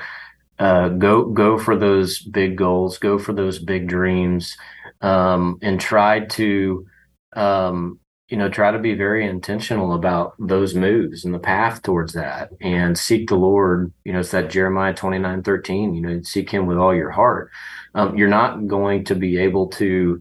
uh, 0.59 0.90
go 0.90 1.25
go 1.25 1.59
for 1.59 1.77
those 1.77 2.18
big 2.18 2.57
goals, 2.57 2.99
go 2.99 3.18
for 3.18 3.33
those 3.33 3.59
big 3.59 3.88
dreams, 3.88 4.57
um, 5.01 5.59
and 5.62 5.81
try 5.81 6.20
to 6.20 6.87
um, 7.35 7.99
you 8.29 8.37
know, 8.37 8.49
try 8.49 8.73
to 8.73 8.79
be 8.79 8.95
very 8.95 9.27
intentional 9.27 9.95
about 9.95 10.35
those 10.39 10.75
moves 10.75 11.25
and 11.25 11.33
the 11.33 11.39
path 11.39 11.83
towards 11.83 12.12
that 12.15 12.51
and 12.61 12.99
seek 12.99 13.29
the 13.29 13.37
Lord. 13.37 13.93
You 14.05 14.12
know, 14.12 14.21
it's 14.21 14.33
that 14.33 14.51
Jeremiah 14.51 14.95
29 14.95 15.43
13, 15.43 15.95
you 15.95 16.01
know, 16.01 16.21
seek 16.23 16.51
him 16.51 16.67
with 16.67 16.77
all 16.77 16.95
your 16.95 17.11
heart. 17.11 17.51
Um, 17.95 18.17
you're 18.17 18.29
not 18.29 18.67
going 18.67 19.05
to 19.05 19.15
be 19.15 19.39
able 19.39 19.69
to 19.69 20.21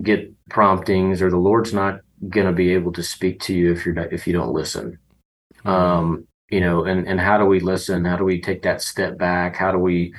get 0.00 0.32
promptings 0.48 1.20
or 1.20 1.28
the 1.28 1.36
Lord's 1.36 1.74
not 1.74 2.00
going 2.28 2.46
to 2.46 2.52
be 2.52 2.72
able 2.72 2.92
to 2.92 3.02
speak 3.02 3.40
to 3.40 3.54
you 3.54 3.72
if 3.72 3.84
you're 3.84 3.94
not, 3.94 4.12
if 4.12 4.26
you 4.26 4.32
don't 4.32 4.52
listen. 4.52 4.98
Mm-hmm. 5.64 5.68
Um, 5.68 6.28
you 6.50 6.60
know, 6.60 6.84
and, 6.84 7.06
and 7.06 7.20
how 7.20 7.36
do 7.36 7.44
we 7.44 7.60
listen? 7.60 8.04
How 8.04 8.16
do 8.16 8.24
we 8.24 8.40
take 8.40 8.62
that 8.62 8.80
step 8.80 9.18
back? 9.18 9.56
How 9.56 9.72
do 9.72 9.78
we 9.78 10.14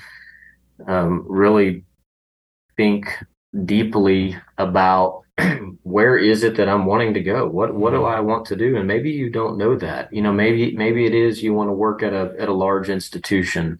um, 0.85 1.25
really 1.27 1.85
think 2.77 3.07
deeply 3.65 4.37
about 4.57 5.23
where 5.83 6.17
is 6.17 6.43
it 6.43 6.55
that 6.57 6.69
I'm 6.69 6.85
wanting 6.85 7.13
to 7.13 7.21
go? 7.21 7.47
What 7.47 7.73
what 7.75 7.91
do. 7.91 8.03
I 8.03 8.19
want 8.19 8.45
to 8.47 8.55
do? 8.55 8.77
And 8.77 8.87
maybe 8.87 9.11
you 9.11 9.29
don't 9.29 9.57
know 9.57 9.75
that. 9.77 10.11
You 10.13 10.21
know, 10.21 10.33
maybe 10.33 10.75
maybe 10.75 11.05
it 11.05 11.13
is 11.13 11.43
you 11.43 11.53
want 11.53 11.69
to 11.69 11.73
work 11.73 12.03
at 12.03 12.13
a 12.13 12.33
at 12.39 12.49
a 12.49 12.53
large 12.53 12.89
institution. 12.89 13.79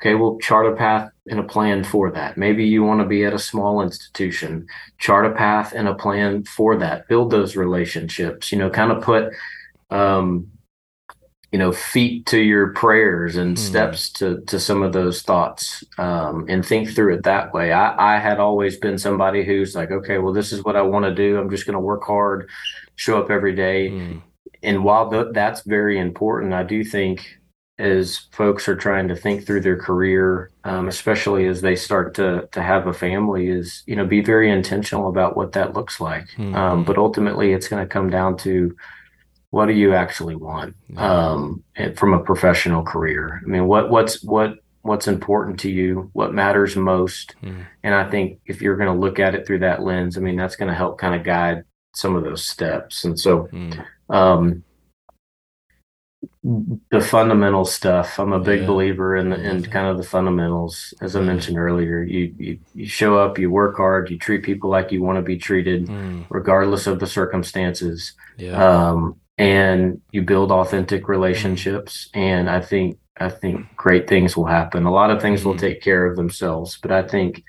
Okay, 0.00 0.14
well, 0.14 0.38
chart 0.40 0.66
a 0.66 0.76
path 0.76 1.10
and 1.28 1.40
a 1.40 1.44
plan 1.44 1.82
for 1.84 2.10
that. 2.10 2.36
Maybe 2.36 2.64
you 2.66 2.84
want 2.84 3.00
to 3.00 3.06
be 3.06 3.24
at 3.24 3.32
a 3.32 3.38
small 3.38 3.80
institution. 3.80 4.66
Chart 4.98 5.24
a 5.24 5.34
path 5.34 5.72
and 5.74 5.88
a 5.88 5.94
plan 5.94 6.44
for 6.44 6.76
that. 6.76 7.08
Build 7.08 7.30
those 7.30 7.56
relationships. 7.56 8.52
You 8.52 8.58
know, 8.58 8.70
kind 8.70 8.92
of 8.92 9.02
put 9.02 9.32
um, 9.90 10.48
you 11.54 11.58
know 11.58 11.70
feet 11.70 12.26
to 12.26 12.40
your 12.40 12.72
prayers 12.72 13.36
and 13.36 13.56
mm. 13.56 13.60
steps 13.60 14.10
to 14.10 14.40
to 14.40 14.58
some 14.58 14.82
of 14.82 14.92
those 14.92 15.22
thoughts 15.22 15.84
um, 15.98 16.44
and 16.48 16.66
think 16.66 16.90
through 16.90 17.14
it 17.14 17.22
that 17.22 17.54
way 17.54 17.70
I, 17.70 18.16
I 18.16 18.18
had 18.18 18.40
always 18.40 18.76
been 18.76 18.98
somebody 18.98 19.44
who's 19.44 19.76
like 19.76 19.92
okay 19.92 20.18
well 20.18 20.32
this 20.32 20.52
is 20.52 20.64
what 20.64 20.74
i 20.74 20.82
want 20.82 21.04
to 21.04 21.14
do 21.14 21.38
i'm 21.38 21.48
just 21.48 21.64
going 21.64 21.74
to 21.74 21.78
work 21.78 22.02
hard 22.02 22.50
show 22.96 23.22
up 23.22 23.30
every 23.30 23.54
day 23.54 23.88
mm. 23.88 24.20
and 24.64 24.82
while 24.82 25.08
th- 25.08 25.28
that's 25.30 25.60
very 25.60 25.96
important 25.96 26.54
i 26.54 26.64
do 26.64 26.82
think 26.82 27.38
as 27.78 28.26
folks 28.32 28.68
are 28.68 28.76
trying 28.76 29.06
to 29.06 29.14
think 29.14 29.46
through 29.46 29.60
their 29.60 29.78
career 29.78 30.50
um, 30.64 30.88
especially 30.88 31.46
as 31.46 31.60
they 31.60 31.76
start 31.76 32.14
to 32.14 32.48
to 32.50 32.62
have 32.62 32.88
a 32.88 32.92
family 32.92 33.46
is 33.46 33.84
you 33.86 33.94
know 33.94 34.04
be 34.04 34.20
very 34.20 34.50
intentional 34.50 35.08
about 35.08 35.36
what 35.36 35.52
that 35.52 35.72
looks 35.72 36.00
like 36.00 36.26
mm. 36.36 36.52
um, 36.56 36.82
but 36.82 36.98
ultimately 36.98 37.52
it's 37.52 37.68
going 37.68 37.80
to 37.80 37.88
come 37.88 38.10
down 38.10 38.36
to 38.36 38.74
what 39.54 39.66
do 39.66 39.72
you 39.72 39.94
actually 39.94 40.34
want 40.34 40.74
um, 40.96 41.62
from 41.94 42.12
a 42.12 42.18
professional 42.18 42.82
career? 42.82 43.40
I 43.40 43.48
mean, 43.48 43.68
what 43.68 43.88
what's 43.88 44.20
what 44.24 44.56
what's 44.82 45.06
important 45.06 45.60
to 45.60 45.70
you? 45.70 46.10
What 46.12 46.34
matters 46.34 46.74
most? 46.74 47.36
Mm. 47.40 47.64
And 47.84 47.94
I 47.94 48.10
think 48.10 48.40
if 48.46 48.60
you're 48.60 48.76
going 48.76 48.92
to 48.92 49.00
look 49.00 49.20
at 49.20 49.36
it 49.36 49.46
through 49.46 49.60
that 49.60 49.84
lens, 49.84 50.16
I 50.16 50.20
mean, 50.20 50.34
that's 50.34 50.56
going 50.56 50.70
to 50.70 50.74
help 50.74 50.98
kind 50.98 51.14
of 51.14 51.22
guide 51.22 51.62
some 51.94 52.16
of 52.16 52.24
those 52.24 52.44
steps. 52.44 53.04
And 53.04 53.16
so, 53.16 53.44
mm. 53.52 53.86
um, 54.08 54.64
the 56.90 57.00
fundamental 57.00 57.64
stuff. 57.64 58.18
I'm 58.18 58.32
a 58.32 58.40
big 58.40 58.62
yeah. 58.62 58.66
believer 58.66 59.16
in 59.16 59.30
the 59.30 59.40
in 59.40 59.62
kind 59.62 59.86
of 59.86 59.98
the 59.98 60.02
fundamentals. 60.02 60.92
As 61.00 61.14
I 61.14 61.20
mentioned 61.20 61.58
earlier, 61.58 62.02
you, 62.02 62.34
you 62.38 62.58
you 62.74 62.86
show 62.88 63.16
up, 63.18 63.38
you 63.38 63.52
work 63.52 63.76
hard, 63.76 64.10
you 64.10 64.18
treat 64.18 64.42
people 64.42 64.68
like 64.68 64.90
you 64.90 65.00
want 65.00 65.16
to 65.16 65.22
be 65.22 65.38
treated, 65.38 65.86
mm. 65.86 66.26
regardless 66.28 66.88
of 66.88 66.98
the 66.98 67.06
circumstances. 67.06 68.14
Yeah. 68.36 68.58
Um, 68.58 69.20
and 69.38 70.00
you 70.12 70.22
build 70.22 70.52
authentic 70.52 71.08
relationships 71.08 72.08
and 72.14 72.48
i 72.48 72.60
think 72.60 72.98
i 73.18 73.28
think 73.28 73.66
great 73.76 74.08
things 74.08 74.36
will 74.36 74.46
happen 74.46 74.84
a 74.84 74.92
lot 74.92 75.10
of 75.10 75.20
things 75.20 75.44
will 75.44 75.52
mm-hmm. 75.52 75.60
take 75.60 75.82
care 75.82 76.06
of 76.06 76.16
themselves 76.16 76.78
but 76.80 76.92
i 76.92 77.02
think 77.02 77.42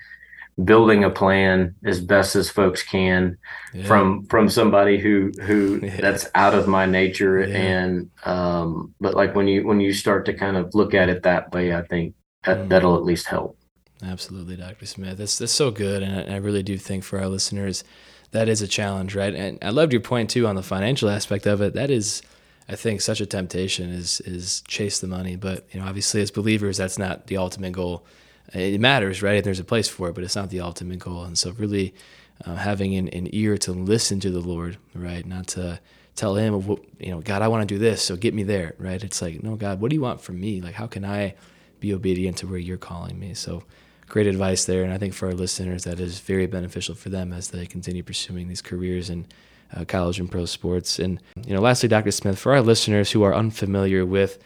building 0.64 1.04
a 1.04 1.10
plan 1.10 1.74
as 1.84 2.00
best 2.00 2.34
as 2.34 2.48
folks 2.48 2.82
can 2.82 3.36
yeah. 3.74 3.84
from 3.84 4.24
from 4.26 4.48
somebody 4.48 4.98
who 4.98 5.30
who 5.42 5.78
yeah. 5.82 6.00
that's 6.00 6.28
out 6.34 6.54
of 6.54 6.66
my 6.66 6.86
nature 6.86 7.40
yeah. 7.42 7.56
and 7.56 8.10
um 8.24 8.94
but 9.00 9.14
like 9.14 9.34
when 9.34 9.46
you 9.46 9.66
when 9.66 9.80
you 9.80 9.92
start 9.92 10.24
to 10.24 10.32
kind 10.32 10.56
of 10.56 10.74
look 10.74 10.94
at 10.94 11.08
it 11.08 11.22
that 11.22 11.52
way 11.52 11.74
i 11.74 11.82
think 11.82 12.14
that, 12.44 12.56
mm. 12.56 12.68
that'll 12.68 12.96
at 12.96 13.04
least 13.04 13.26
help 13.26 13.58
absolutely 14.02 14.56
dr 14.56 14.86
smith 14.86 15.18
that's 15.18 15.38
that's 15.38 15.52
so 15.52 15.70
good 15.70 16.02
and 16.02 16.30
I, 16.30 16.34
I 16.34 16.36
really 16.38 16.62
do 16.62 16.78
think 16.78 17.04
for 17.04 17.20
our 17.20 17.28
listeners 17.28 17.84
that 18.36 18.50
is 18.50 18.60
a 18.60 18.68
challenge, 18.68 19.14
right? 19.14 19.34
And 19.34 19.58
I 19.62 19.70
loved 19.70 19.92
your 19.92 20.02
point 20.02 20.28
too 20.28 20.46
on 20.46 20.56
the 20.56 20.62
financial 20.62 21.08
aspect 21.08 21.46
of 21.46 21.62
it. 21.62 21.72
That 21.72 21.90
is, 21.90 22.20
I 22.68 22.76
think, 22.76 23.00
such 23.00 23.20
a 23.22 23.26
temptation 23.26 23.88
is 23.88 24.20
is 24.20 24.62
chase 24.68 25.00
the 25.00 25.06
money. 25.06 25.36
But 25.36 25.66
you 25.72 25.80
know, 25.80 25.86
obviously, 25.86 26.20
as 26.20 26.30
believers, 26.30 26.76
that's 26.76 26.98
not 26.98 27.28
the 27.28 27.38
ultimate 27.38 27.72
goal. 27.72 28.04
It 28.52 28.78
matters, 28.78 29.22
right? 29.22 29.36
And 29.36 29.44
there's 29.44 29.58
a 29.58 29.64
place 29.64 29.88
for 29.88 30.10
it, 30.10 30.14
but 30.14 30.22
it's 30.22 30.36
not 30.36 30.50
the 30.50 30.60
ultimate 30.60 30.98
goal. 30.98 31.24
And 31.24 31.38
so, 31.38 31.52
really, 31.52 31.94
uh, 32.44 32.56
having 32.56 32.94
an, 32.94 33.08
an 33.08 33.28
ear 33.32 33.56
to 33.58 33.72
listen 33.72 34.20
to 34.20 34.30
the 34.30 34.40
Lord, 34.40 34.76
right? 34.94 35.24
Not 35.24 35.46
to 35.48 35.80
tell 36.14 36.34
Him, 36.36 36.54
you 37.00 37.10
know, 37.10 37.22
God, 37.22 37.40
I 37.40 37.48
want 37.48 37.66
to 37.66 37.74
do 37.74 37.78
this, 37.78 38.02
so 38.02 38.16
get 38.16 38.34
me 38.34 38.42
there, 38.42 38.74
right? 38.78 39.02
It's 39.02 39.22
like, 39.22 39.42
no, 39.42 39.56
God, 39.56 39.80
what 39.80 39.88
do 39.88 39.96
you 39.96 40.02
want 40.02 40.20
from 40.20 40.40
me? 40.40 40.60
Like, 40.60 40.74
how 40.74 40.86
can 40.86 41.06
I 41.06 41.34
be 41.80 41.94
obedient 41.94 42.36
to 42.38 42.46
where 42.46 42.58
You're 42.58 42.76
calling 42.76 43.18
me? 43.18 43.32
So 43.32 43.64
great 44.08 44.26
advice 44.26 44.64
there. 44.64 44.82
And 44.82 44.92
I 44.92 44.98
think 44.98 45.14
for 45.14 45.26
our 45.26 45.34
listeners, 45.34 45.84
that 45.84 46.00
is 46.00 46.20
very 46.20 46.46
beneficial 46.46 46.94
for 46.94 47.08
them 47.08 47.32
as 47.32 47.48
they 47.48 47.66
continue 47.66 48.02
pursuing 48.02 48.48
these 48.48 48.62
careers 48.62 49.10
in 49.10 49.26
uh, 49.74 49.84
college 49.84 50.20
and 50.20 50.30
pro 50.30 50.44
sports. 50.44 50.98
And, 50.98 51.20
you 51.46 51.54
know, 51.54 51.60
lastly, 51.60 51.88
Dr. 51.88 52.10
Smith, 52.10 52.38
for 52.38 52.52
our 52.52 52.62
listeners 52.62 53.10
who 53.10 53.22
are 53.22 53.34
unfamiliar 53.34 54.06
with 54.06 54.38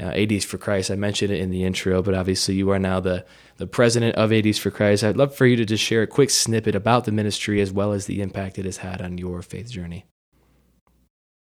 uh, 0.00 0.12
ADs 0.14 0.44
for 0.44 0.58
Christ. 0.58 0.90
I 0.90 0.96
mentioned 0.96 1.32
it 1.32 1.40
in 1.40 1.50
the 1.50 1.64
intro, 1.64 2.02
but 2.02 2.14
obviously 2.14 2.54
you 2.54 2.70
are 2.70 2.78
now 2.78 3.00
the 3.00 3.24
the 3.56 3.66
president 3.66 4.14
of 4.14 4.32
ADs 4.32 4.58
for 4.58 4.70
Christ. 4.70 5.02
I'd 5.02 5.16
love 5.16 5.34
for 5.34 5.46
you 5.46 5.56
to 5.56 5.64
just 5.64 5.82
share 5.82 6.02
a 6.02 6.06
quick 6.06 6.30
snippet 6.30 6.76
about 6.76 7.04
the 7.04 7.12
ministry 7.12 7.60
as 7.60 7.72
well 7.72 7.92
as 7.92 8.06
the 8.06 8.22
impact 8.22 8.58
it 8.58 8.64
has 8.64 8.76
had 8.78 9.02
on 9.02 9.18
your 9.18 9.42
faith 9.42 9.70
journey. 9.70 10.06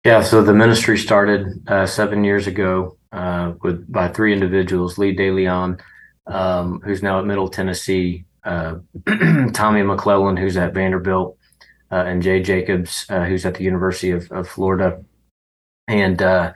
Yeah, 0.05 0.23
so 0.23 0.43
the 0.43 0.55
ministry 0.55 0.99
started 0.99 1.47
uh, 1.69 1.87
seven 1.87 2.25
years 2.25 2.47
ago 2.47 2.97
uh, 3.13 3.53
with 3.63 3.91
by 3.91 4.09
three 4.09 4.33
individuals: 4.33 4.99
Lee 4.99 5.15
DeLeon, 5.15 5.81
um, 6.31 6.81
who's 6.85 7.03
now 7.03 7.19
at 7.19 7.27
Middle 7.27 7.49
Tennessee, 7.49 8.25
uh, 8.45 8.77
Tommy 9.53 9.83
McClellan, 9.83 10.37
who's 10.37 10.57
at 10.57 10.75
Vanderbilt, 10.75 11.37
uh, 11.91 12.05
and 12.07 12.23
Jay 12.23 12.41
Jacobs, 12.41 13.05
uh, 13.11 13.25
who's 13.25 13.45
at 13.45 13.55
the 13.55 13.65
University 13.65 14.11
of, 14.11 14.31
of 14.31 14.49
Florida. 14.49 15.03
And 15.89 16.23
uh, 16.23 16.53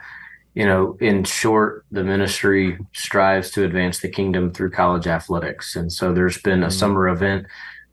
you 0.54 0.64
know, 0.64 0.96
in 1.00 1.24
short, 1.24 1.84
the 1.90 2.04
ministry 2.04 2.78
strives 2.94 3.50
to 3.50 3.64
advance 3.64 3.98
the 3.98 4.08
kingdom 4.08 4.52
through 4.52 4.70
college 4.70 5.08
athletics. 5.08 5.74
And 5.74 5.92
so 5.92 6.12
there's 6.12 6.40
been 6.40 6.62
a 6.62 6.66
mm-hmm. 6.66 6.78
summer 6.78 7.08
event 7.08 7.46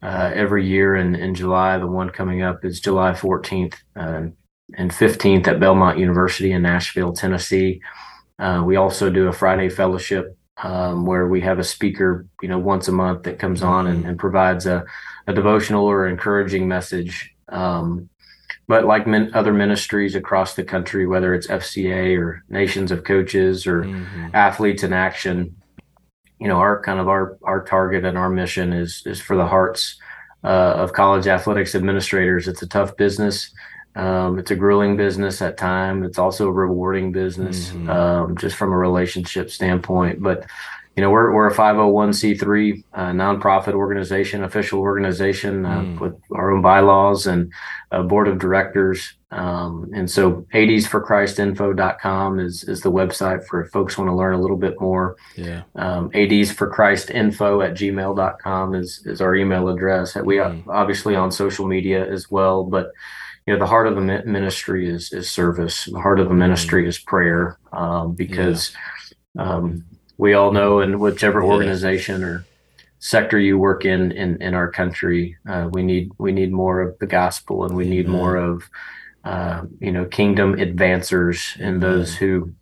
uh, 0.03 0.31
every 0.33 0.67
year 0.67 0.95
in, 0.95 1.15
in 1.15 1.33
July. 1.33 1.79
The 1.79 1.87
one 1.87 2.11
coming 2.11 2.43
up 2.43 2.63
is 2.63 2.79
July 2.79 3.11
14th 3.11 3.75
uh, 3.95 4.27
and 4.77 4.91
15th 4.91 5.47
at 5.47 5.59
Belmont 5.59 5.97
University 5.97 6.51
in 6.51 6.61
Nashville, 6.61 7.13
Tennessee. 7.13 7.81
Uh, 8.37 8.61
we 8.63 8.75
also 8.75 9.09
do 9.09 9.27
a 9.27 9.33
Friday 9.33 9.69
fellowship 9.69 10.37
um, 10.63 11.05
where 11.05 11.27
we 11.27 11.41
have 11.41 11.59
a 11.59 11.63
speaker, 11.63 12.25
you 12.41 12.47
know, 12.47 12.59
once 12.59 12.87
a 12.87 12.91
month 12.91 13.23
that 13.23 13.39
comes 13.39 13.63
on 13.63 13.87
and, 13.87 14.05
and 14.05 14.19
provides 14.19 14.65
a, 14.65 14.85
a 15.27 15.33
devotional 15.33 15.85
or 15.85 16.07
encouraging 16.07 16.67
message 16.67 17.31
um, 17.49 18.09
but 18.67 18.85
like 18.85 19.05
min- 19.05 19.33
other 19.33 19.53
ministries 19.53 20.15
across 20.15 20.55
the 20.55 20.63
country, 20.63 21.05
whether 21.05 21.33
it's 21.33 21.47
FCA 21.47 22.17
or 22.17 22.43
Nations 22.49 22.91
of 22.91 23.03
Coaches 23.03 23.67
or 23.67 23.83
mm-hmm. 23.83 24.27
Athletes 24.33 24.83
in 24.83 24.93
Action, 24.93 25.55
you 26.39 26.47
know, 26.47 26.57
our 26.57 26.81
kind 26.81 26.99
of 26.99 27.07
our 27.07 27.37
our 27.43 27.63
target 27.63 28.05
and 28.05 28.17
our 28.17 28.29
mission 28.29 28.73
is 28.73 29.03
is 29.05 29.21
for 29.21 29.35
the 29.35 29.45
hearts 29.45 29.99
uh, 30.43 30.73
of 30.77 30.93
college 30.93 31.27
athletics 31.27 31.75
administrators. 31.75 32.47
It's 32.47 32.61
a 32.61 32.67
tough 32.67 32.95
business. 32.97 33.53
Um, 33.95 34.39
it's 34.39 34.51
a 34.51 34.55
grueling 34.55 34.95
business 34.95 35.41
at 35.41 35.57
time. 35.57 36.03
It's 36.03 36.17
also 36.17 36.47
a 36.47 36.51
rewarding 36.51 37.11
business, 37.11 37.69
mm-hmm. 37.69 37.89
um, 37.89 38.37
just 38.37 38.55
from 38.55 38.71
a 38.71 38.77
relationship 38.77 39.49
standpoint. 39.49 40.21
But 40.21 40.45
you 40.95 41.01
know, 41.01 41.09
we're, 41.09 41.33
we're 41.33 41.47
a 41.47 41.55
501c3 41.55 42.83
uh, 42.93 43.05
nonprofit 43.11 43.73
organization, 43.73 44.43
official 44.43 44.81
organization 44.81 45.65
uh, 45.65 45.79
mm. 45.79 45.99
with 45.99 46.19
our 46.33 46.51
own 46.51 46.61
bylaws 46.61 47.27
and 47.27 47.53
a 47.91 48.03
board 48.03 48.27
of 48.27 48.39
directors. 48.39 49.13
Um, 49.31 49.89
and 49.95 50.11
so 50.11 50.45
adsforchristinfo.com 50.53 52.39
is, 52.41 52.65
is 52.65 52.81
the 52.81 52.91
website 52.91 53.45
for 53.45 53.61
if 53.63 53.71
folks 53.71 53.97
want 53.97 54.09
to 54.09 54.15
learn 54.15 54.33
a 54.33 54.41
little 54.41 54.57
bit 54.57 54.81
more. 54.81 55.15
Yeah. 55.37 55.63
Um, 55.75 56.09
adsforchristinfo 56.11 57.65
at 57.65 57.77
gmail.com 57.77 58.75
is, 58.75 59.03
is 59.05 59.21
our 59.21 59.33
email 59.33 59.69
address. 59.69 60.15
We 60.17 60.39
are 60.39 60.51
mm. 60.51 60.63
obviously 60.67 61.15
on 61.15 61.31
social 61.31 61.65
media 61.65 62.05
as 62.05 62.29
well, 62.29 62.65
but 62.65 62.91
you 63.51 63.57
know, 63.57 63.65
the 63.65 63.69
heart 63.69 63.87
of 63.87 63.95
the 63.95 64.01
ministry 64.01 64.89
is, 64.89 65.11
is 65.11 65.29
service. 65.29 65.83
The 65.83 65.99
heart 65.99 66.21
of 66.21 66.29
the 66.29 66.33
mm. 66.33 66.37
ministry 66.37 66.87
is 66.87 66.97
prayer 66.97 67.57
um, 67.73 68.13
because, 68.13 68.73
yeah. 69.35 69.43
um, 69.43 69.83
we 70.17 70.33
all 70.35 70.53
know 70.53 70.79
in 70.79 70.99
whichever 70.99 71.43
organization 71.43 72.23
or 72.23 72.45
sector 72.99 73.37
you 73.37 73.57
work 73.57 73.83
in 73.83 74.13
in, 74.13 74.41
in 74.41 74.53
our 74.53 74.71
country 74.71 75.35
uh, 75.49 75.67
we 75.73 75.81
need 75.81 76.11
we 76.19 76.31
need 76.31 76.51
more 76.51 76.79
of 76.79 76.97
the 76.99 77.07
gospel 77.07 77.65
and 77.65 77.75
we 77.75 77.89
need 77.89 78.07
more 78.07 78.35
of 78.35 78.69
uh, 79.23 79.63
you 79.79 79.91
know 79.91 80.05
kingdom 80.05 80.53
advancers 80.53 81.59
and 81.59 81.81
those 81.81 82.15
who 82.15 82.53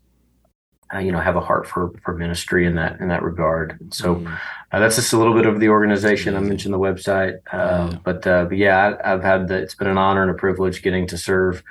uh, 0.93 0.99
you 0.99 1.11
know 1.11 1.19
have 1.19 1.35
a 1.35 1.41
heart 1.41 1.67
for 1.67 1.91
for 2.03 2.15
ministry 2.15 2.65
in 2.65 2.75
that 2.75 2.99
in 2.99 3.07
that 3.07 3.23
regard 3.23 3.77
so 3.93 4.15
mm. 4.15 4.39
uh, 4.71 4.79
that's 4.79 4.95
just 4.95 5.13
a 5.13 5.17
little 5.17 5.33
bit 5.33 5.45
of 5.45 5.59
the 5.59 5.69
organization 5.69 6.35
i 6.35 6.39
mentioned 6.39 6.73
the 6.73 6.79
website 6.79 7.37
uh, 7.51 7.89
yeah. 7.91 7.97
but 8.03 8.25
uh, 8.27 8.45
but 8.45 8.57
yeah 8.57 8.95
I, 9.03 9.09
have 9.09 9.23
had 9.23 9.47
the 9.47 9.55
it's 9.55 9.75
been 9.75 9.87
an 9.87 9.97
honor 9.97 10.21
and 10.21 10.31
a 10.31 10.35
privilege 10.35 10.81
getting 10.81 11.07
to 11.07 11.17
serve 11.17 11.63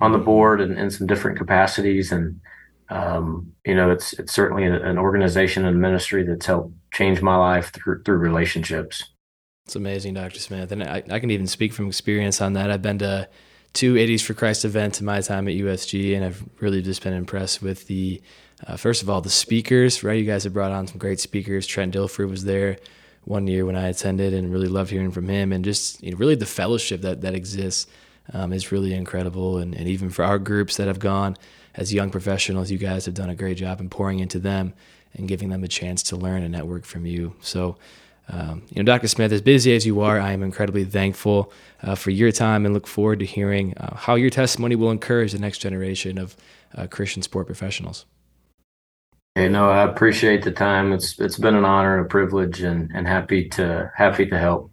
on 0.00 0.12
the 0.12 0.18
board 0.18 0.60
and 0.60 0.78
in 0.78 0.90
some 0.90 1.06
different 1.06 1.38
capacities 1.38 2.12
and 2.12 2.40
um, 2.90 3.52
you 3.64 3.74
know, 3.74 3.90
it's 3.90 4.12
it's 4.14 4.32
certainly 4.32 4.64
an 4.64 4.98
organization 4.98 5.64
and 5.64 5.80
ministry 5.80 6.22
that's 6.22 6.46
helped 6.46 6.74
change 6.92 7.22
my 7.22 7.36
life 7.36 7.72
through 7.72 8.02
through 8.02 8.18
relationships. 8.18 9.04
It's 9.66 9.76
amazing, 9.76 10.14
Dr. 10.14 10.38
Smith, 10.38 10.72
and 10.72 10.82
I, 10.82 11.02
I 11.10 11.18
can 11.18 11.30
even 11.30 11.46
speak 11.46 11.72
from 11.72 11.88
experience 11.88 12.42
on 12.42 12.52
that. 12.52 12.70
I've 12.70 12.82
been 12.82 12.98
to 12.98 13.28
two 13.72 13.98
ADs 13.98 14.20
for 14.20 14.34
Christ 14.34 14.66
events 14.66 15.00
in 15.00 15.06
my 15.06 15.22
time 15.22 15.48
at 15.48 15.54
USG, 15.54 16.14
and 16.14 16.24
I've 16.24 16.44
really 16.60 16.82
just 16.82 17.02
been 17.02 17.14
impressed 17.14 17.62
with 17.62 17.86
the 17.86 18.20
uh, 18.66 18.76
first 18.76 19.02
of 19.02 19.10
all 19.10 19.20
the 19.20 19.30
speakers. 19.30 20.02
Right, 20.02 20.18
you 20.18 20.24
guys 20.24 20.44
have 20.44 20.52
brought 20.52 20.72
on 20.72 20.86
some 20.86 20.98
great 20.98 21.20
speakers. 21.20 21.66
Trent 21.66 21.94
Dilfer 21.94 22.28
was 22.28 22.44
there 22.44 22.78
one 23.24 23.46
year 23.46 23.64
when 23.64 23.76
I 23.76 23.88
attended, 23.88 24.34
and 24.34 24.52
really 24.52 24.68
loved 24.68 24.90
hearing 24.90 25.10
from 25.10 25.28
him. 25.28 25.52
And 25.52 25.64
just 25.64 26.02
you 26.02 26.10
know, 26.10 26.16
really 26.16 26.34
the 26.34 26.46
fellowship 26.46 27.00
that 27.02 27.22
that 27.22 27.34
exists 27.34 27.86
um, 28.32 28.52
is 28.52 28.72
really 28.72 28.94
incredible. 28.94 29.58
And, 29.58 29.74
and 29.74 29.88
even 29.88 30.10
for 30.10 30.24
our 30.24 30.38
groups 30.38 30.76
that 30.76 30.86
have 30.86 30.98
gone 30.98 31.36
as 31.74 31.92
young 31.92 32.10
professionals, 32.10 32.70
you 32.70 32.78
guys 32.78 33.04
have 33.06 33.14
done 33.14 33.30
a 33.30 33.34
great 33.34 33.56
job 33.56 33.80
in 33.80 33.90
pouring 33.90 34.20
into 34.20 34.38
them 34.38 34.74
and 35.14 35.28
giving 35.28 35.50
them 35.50 35.62
a 35.64 35.68
chance 35.68 36.02
to 36.04 36.16
learn 36.16 36.42
and 36.42 36.52
network 36.52 36.84
from 36.84 37.06
you. 37.06 37.34
So, 37.40 37.76
um, 38.28 38.62
you 38.70 38.82
know, 38.82 38.86
Dr. 38.86 39.08
Smith, 39.08 39.32
as 39.32 39.42
busy 39.42 39.74
as 39.74 39.84
you 39.84 40.00
are, 40.00 40.18
I 40.18 40.32
am 40.32 40.42
incredibly 40.42 40.84
thankful 40.84 41.52
uh, 41.82 41.94
for 41.94 42.10
your 42.10 42.32
time 42.32 42.64
and 42.64 42.74
look 42.74 42.86
forward 42.86 43.18
to 43.18 43.26
hearing 43.26 43.76
uh, 43.76 43.96
how 43.96 44.14
your 44.14 44.30
testimony 44.30 44.76
will 44.76 44.90
encourage 44.90 45.32
the 45.32 45.38
next 45.38 45.58
generation 45.58 46.18
of 46.18 46.36
uh, 46.74 46.86
Christian 46.86 47.22
sport 47.22 47.46
professionals. 47.46 48.06
Hey, 49.36 49.48
no, 49.48 49.68
I 49.68 49.82
appreciate 49.82 50.44
the 50.44 50.52
time. 50.52 50.92
It's 50.92 51.18
it's 51.18 51.38
been 51.38 51.56
an 51.56 51.64
honor 51.64 51.98
and 51.98 52.06
a 52.06 52.08
privilege, 52.08 52.60
and, 52.60 52.88
and 52.94 53.04
happy 53.04 53.48
to 53.48 53.90
happy 53.96 54.26
to 54.26 54.38
help. 54.38 54.70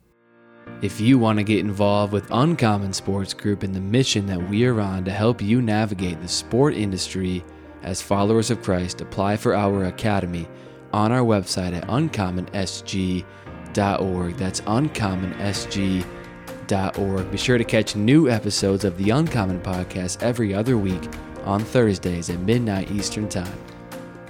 If 0.84 1.02
you 1.02 1.18
want 1.18 1.40
to 1.40 1.44
get 1.44 1.62
involved 1.62 2.14
with 2.14 2.30
Uncommon 2.30 2.94
Sports 2.94 3.34
Group 3.34 3.64
and 3.64 3.74
the 3.74 3.82
mission 3.82 4.28
that 4.28 4.50
we 4.50 4.66
are 4.66 4.80
on 4.80 5.04
to 5.06 5.12
help 5.12 5.42
you 5.42 5.64
navigate 5.64 6.22
the 6.22 6.28
sport 6.28 6.76
industry 6.76 7.44
as 7.82 8.04
followers 8.04 8.52
of 8.52 8.62
Christ, 8.62 9.02
apply 9.02 9.38
for 9.38 9.56
our 9.56 9.86
academy 9.86 10.48
on 10.94 11.12
our 11.12 11.22
website 11.22 11.76
at 11.76 11.88
uncommonSG.org. 11.88 14.38
That's 14.38 14.62
uncommonSG.org. 14.62 17.32
Be 17.32 17.38
sure 17.38 17.58
to 17.58 17.64
catch 17.64 17.96
new 17.96 18.30
episodes 18.30 18.86
of 18.86 18.96
the 19.00 19.10
Uncommon 19.10 19.60
Podcast 19.62 20.22
every 20.22 20.54
other 20.54 20.78
week 20.78 21.02
on 21.46 21.62
Thursdays 21.62 22.30
at 22.30 22.38
midnight 22.42 22.92
Eastern 22.92 23.28
Time. 23.28 23.58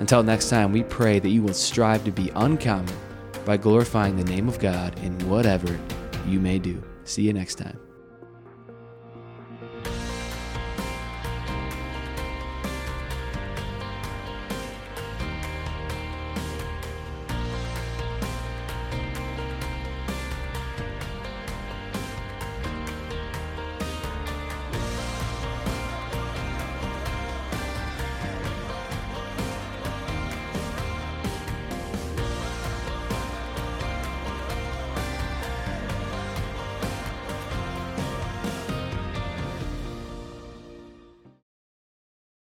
Until 0.01 0.23
next 0.23 0.49
time, 0.49 0.71
we 0.71 0.81
pray 0.81 1.19
that 1.19 1.29
you 1.29 1.43
will 1.43 1.53
strive 1.53 2.03
to 2.05 2.11
be 2.11 2.31
uncommon 2.33 2.91
by 3.45 3.55
glorifying 3.55 4.15
the 4.15 4.23
name 4.23 4.47
of 4.47 4.57
God 4.57 4.97
in 5.03 5.13
whatever 5.29 5.79
you 6.27 6.39
may 6.39 6.57
do. 6.57 6.81
See 7.03 7.21
you 7.21 7.33
next 7.33 7.55
time. 7.59 7.79